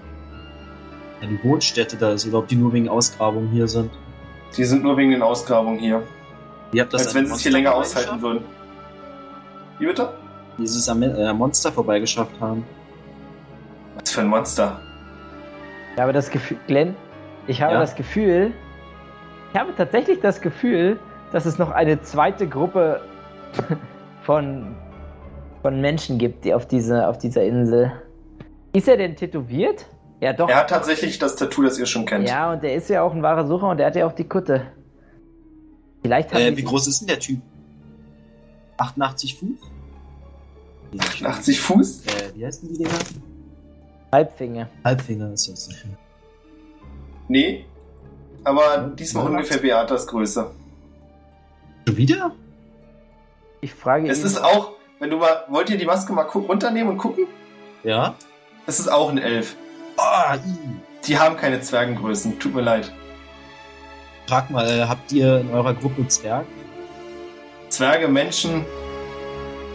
[1.20, 3.90] ja, die Wohnstätte da ist oder ob die nur wegen Ausgrabungen hier sind.
[4.56, 6.02] Die sind nur wegen den Ausgrabungen hier.
[6.73, 8.44] Ihr habt das als wenn sie es hier länger aushalten würden.
[9.78, 10.15] Wie bitte?
[10.59, 12.64] Die es am äh, Monster vorbeigeschafft haben.
[13.98, 14.81] Was für ein Monster.
[15.97, 16.94] Ja, aber das Gefühl, Glenn,
[17.47, 17.81] ich habe Ja?
[17.81, 18.52] das Gefühl,
[19.52, 20.98] Ich habe tatsächlich das Gefühl,
[21.32, 23.01] dass es noch eine zweite Gruppe
[24.22, 24.74] von,
[25.62, 27.93] von Menschen gibt, die auf, diese, auf dieser Insel.
[28.72, 29.86] Ist er denn tätowiert?
[30.20, 30.48] Ja, doch.
[30.48, 32.28] Er hat tatsächlich das Tattoo, das ihr schon kennt.
[32.28, 34.24] Ja, und der ist ja auch ein wahrer Sucher und der hat ja auch die
[34.24, 34.62] Kutte.
[36.02, 37.40] Vielleicht hat Äh, wie groß ist denn der Typ?
[38.78, 39.48] 88 Fuß?
[41.01, 42.07] 80 Fuß?
[42.07, 42.99] Äh, wie heißen die Dinger?
[44.12, 44.69] Halbfinger.
[44.85, 45.69] Halbfinger ist das.
[47.29, 47.65] Nee.
[48.45, 49.31] Aber diesmal ja.
[49.31, 50.51] ungefähr Beatas Größe.
[51.87, 52.33] Schon wieder?
[53.61, 56.99] Ich frage Es ist auch, wenn du mal, wollt ihr die Maske mal runternehmen und
[56.99, 57.27] gucken?
[57.83, 58.15] Ja.
[58.66, 59.57] Es ist auch ein Elf.
[59.97, 60.59] Ah, i.
[61.07, 62.93] Die haben keine Zwergengrößen, tut mir leid.
[64.27, 66.47] Frag mal, äh, habt ihr in eurer Gruppe Zwerg?
[67.69, 68.65] Zwerge, Menschen,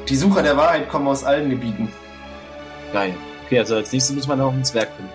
[0.10, 1.92] die Sucher der Wahrheit kommen aus allen Gebieten.
[2.92, 3.14] Geil.
[3.46, 5.12] Okay, also als nächstes muss man auch einen Zwerg finden.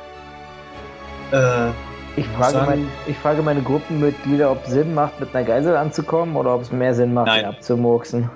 [1.32, 1.70] Äh,
[2.16, 6.36] ich, frage mein, ich frage meine Gruppenmitglieder, ob es Sinn macht, mit einer Geisel anzukommen
[6.36, 7.40] oder ob es mehr Sinn macht, Nein.
[7.40, 8.30] ihn abzumurksen.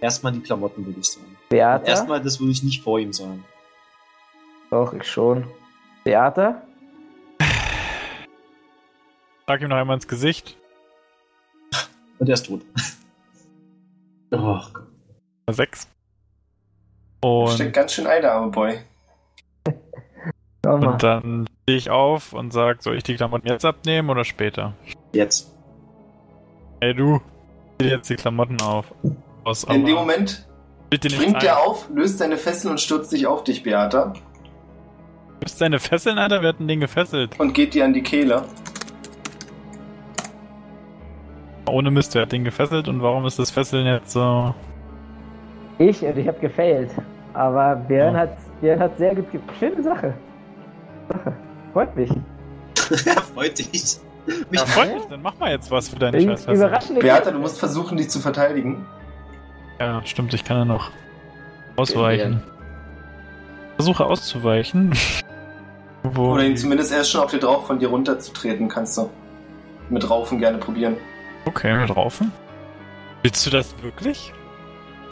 [0.00, 1.36] erstmal die Klamotten, würde ich sagen.
[1.48, 1.84] Beata?
[1.84, 3.44] Erstmal, das würde ich nicht vor ihm sagen.
[4.70, 5.46] Doch, ich schon.
[6.04, 6.62] Beata?
[9.46, 10.56] Sag ihm noch einmal ins Gesicht.
[12.18, 12.62] Und er ist tot.
[14.32, 14.85] oh Gott.
[15.50, 15.88] Sechs.
[17.22, 18.78] Steckt Und, ganz schön Ei, der arme Boy.
[20.64, 24.74] Und dann stehe ich auf und sag, soll ich die Klamotten jetzt abnehmen oder später?
[25.12, 25.52] Jetzt.
[26.80, 27.20] Ey du,
[27.78, 28.92] zieh dir jetzt die Klamotten auf.
[29.44, 30.46] Aus, In dem Moment
[30.92, 31.44] springt ein.
[31.46, 36.18] er auf, löst seine Fesseln und stürzt sich auf dich, Beata, Du bist deine Fesseln,
[36.18, 36.42] Alter?
[36.42, 37.38] Wir hatten den gefesselt.
[37.38, 38.42] und geht dir an die Kehle.
[41.68, 44.54] Ohne Mist, wer hat den gefesselt und warum ist das Fesseln jetzt so...
[45.78, 46.90] Ich und ich habe gefailt.
[47.34, 48.20] Aber Björn Ja.
[48.20, 50.14] hat Björn hat sehr gut ge Schöne Sache.
[51.08, 51.32] Sache.
[51.72, 52.10] Freut mich.
[53.34, 53.72] freut dich.
[54.50, 56.56] Mich Ja, freut mich, dann mach mal jetzt was für deine Ü- scheiß Fesseln.
[56.56, 58.86] Überraschende Beata, du musst versuchen, die zu verteidigen.
[59.78, 60.90] Ja, stimmt, ich kann ja noch
[61.76, 62.42] ausweichen.
[63.76, 64.94] Versuche auszuweichen.
[66.02, 69.10] Wo Oder ihn zumindest erst schon auf dir drauf von dir runterzutreten, kannst du
[69.90, 70.96] mit Raufen gerne probieren.
[71.44, 72.32] Okay, mit Raufen.
[73.22, 74.32] Willst du das wirklich?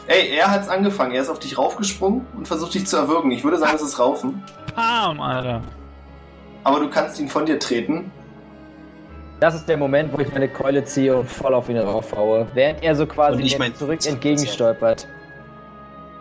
[0.07, 1.13] Ey, er hat's angefangen.
[1.13, 3.31] Er ist auf dich raufgesprungen und versucht dich zu erwürgen.
[3.31, 4.43] Ich würde sagen, es ist Raufen.
[4.75, 5.61] Bam, Alter.
[6.63, 8.11] Aber du kannst ihn von dir treten.
[9.39, 12.47] Das ist der Moment, wo ich meine Keule ziehe und voll auf ihn raufhaue.
[12.53, 15.07] Während er so quasi Und ich mein zurück entgegenstolpert.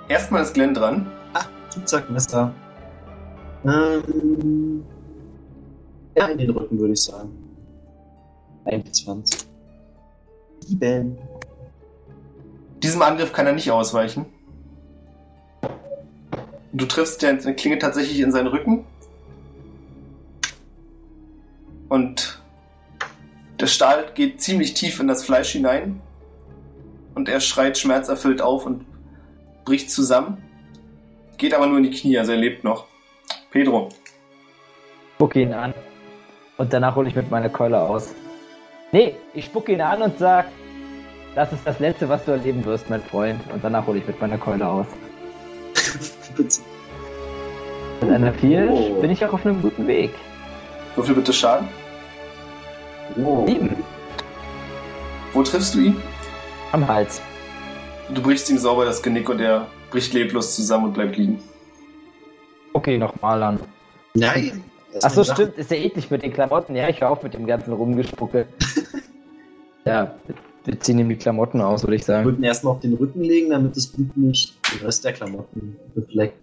[0.09, 1.07] Erstmal ist Glenn dran.
[1.33, 1.45] Ah,
[2.09, 2.53] Messer.
[3.65, 4.85] Ähm,
[6.17, 7.31] ja, in den Rücken würde ich sagen.
[8.65, 9.47] 21.
[10.61, 11.19] 7.
[12.85, 14.27] Diesem Angriff kann er nicht ausweichen.
[16.75, 18.85] Du triffst der Klinge tatsächlich in seinen Rücken.
[21.89, 22.43] Und
[23.59, 26.03] der Stahl geht ziemlich tief in das Fleisch hinein.
[27.15, 28.85] Und er schreit schmerzerfüllt auf und
[29.65, 30.45] bricht zusammen.
[31.39, 32.85] Geht aber nur in die Knie, also er lebt noch.
[33.51, 33.89] Pedro.
[35.15, 35.73] Spucke ihn an.
[36.59, 38.15] Und danach hole ich mit meiner Keule aus.
[38.93, 40.49] Nee, ich spucke ihn an und sag,
[41.35, 43.41] das ist das Letzte, was du erleben wirst, mein Freund.
[43.53, 44.87] Und danach hole ich mit meiner Keule aus.
[46.37, 46.61] Bitte.
[48.01, 49.01] Mit einer 4 Oh.
[49.01, 50.11] bin ich auch auf einem guten Weg.
[50.97, 51.69] Würfel bitte Schaden.
[53.25, 53.47] Oh.
[53.47, 53.75] 7
[55.33, 55.97] Wo triffst du ihn?
[56.73, 57.23] am Hals.
[58.13, 61.39] Du brichst ihm sauber das Genick und er bricht leblos zusammen und bleibt liegen.
[62.73, 63.61] Okay, nochmal an.
[64.15, 64.63] Nein.
[65.01, 66.75] Achso, stimmt, ist ja eklig mit den Klamotten.
[66.77, 68.47] Ja, ich höre auf mit dem ganzen Rumgespucke.
[69.85, 70.15] ja,
[70.65, 72.25] wir- wir ziehen ihm die Klamotten aus, würde ich Ich sagen.
[72.25, 75.77] würde ihn erstmal auf den Rücken legen, damit das Blut nicht den Rest der Klamotten
[75.95, 76.43] befleckt.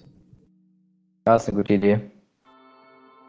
[1.27, 1.99] Ja, ist eine gute Idee.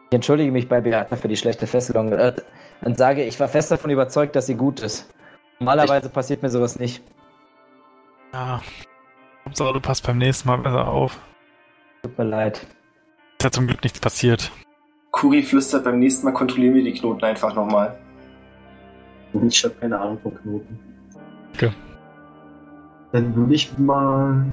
[0.09, 2.33] Ich entschuldige mich bei Beata für die schlechte Fesselung äh,
[2.81, 5.11] und sage, ich war fest davon überzeugt, dass sie gut ist.
[5.59, 7.01] Normalerweise passiert mir sowas nicht.
[8.33, 8.61] Ja.
[9.45, 11.19] Hauptsache, du passt beim nächsten Mal besser auf.
[12.03, 12.57] Tut mir leid.
[13.39, 14.51] Ist ja zum Glück nichts passiert.
[15.11, 17.97] Kuri flüstert beim nächsten Mal, kontrollieren wir die Knoten einfach nochmal.
[19.41, 20.79] Ich habe keine Ahnung von Knoten.
[21.53, 21.71] Okay.
[23.11, 24.45] Dann würde ich mal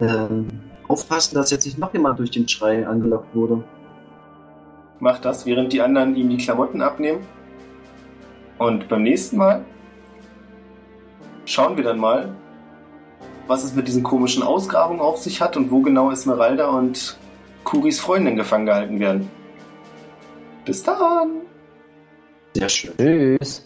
[0.00, 0.48] ähm,
[0.86, 3.62] aufpassen, dass jetzt nicht noch jemand durch den Schrei angelockt wurde.
[5.00, 7.20] Macht das, während die anderen ihm die Klamotten abnehmen.
[8.58, 9.64] Und beim nächsten Mal
[11.44, 12.34] schauen wir dann mal,
[13.46, 17.16] was es mit diesen komischen Ausgrabungen auf sich hat und wo genau Esmeralda und
[17.64, 19.30] Kuris Freundin gefangen gehalten werden.
[20.64, 21.47] Bis dann!
[22.54, 22.94] Sehr schön.
[22.96, 23.62] Tschüss.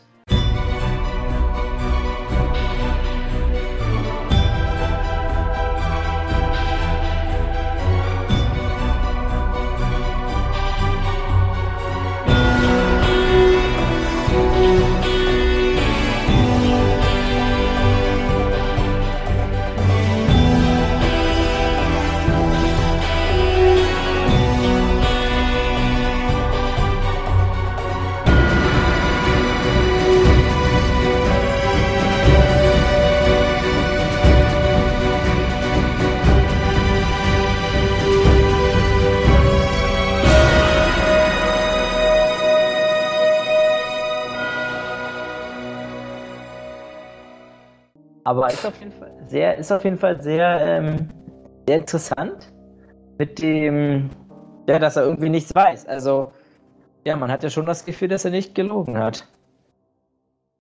[48.24, 51.08] Aber ist auf jeden Fall sehr, ist auf jeden Fall sehr, ähm,
[51.66, 52.52] sehr interessant
[53.18, 54.10] mit dem,
[54.68, 55.86] ja, dass er irgendwie nichts weiß.
[55.86, 56.32] Also,
[57.04, 59.26] ja, man hat ja schon das Gefühl, dass er nicht gelogen hat.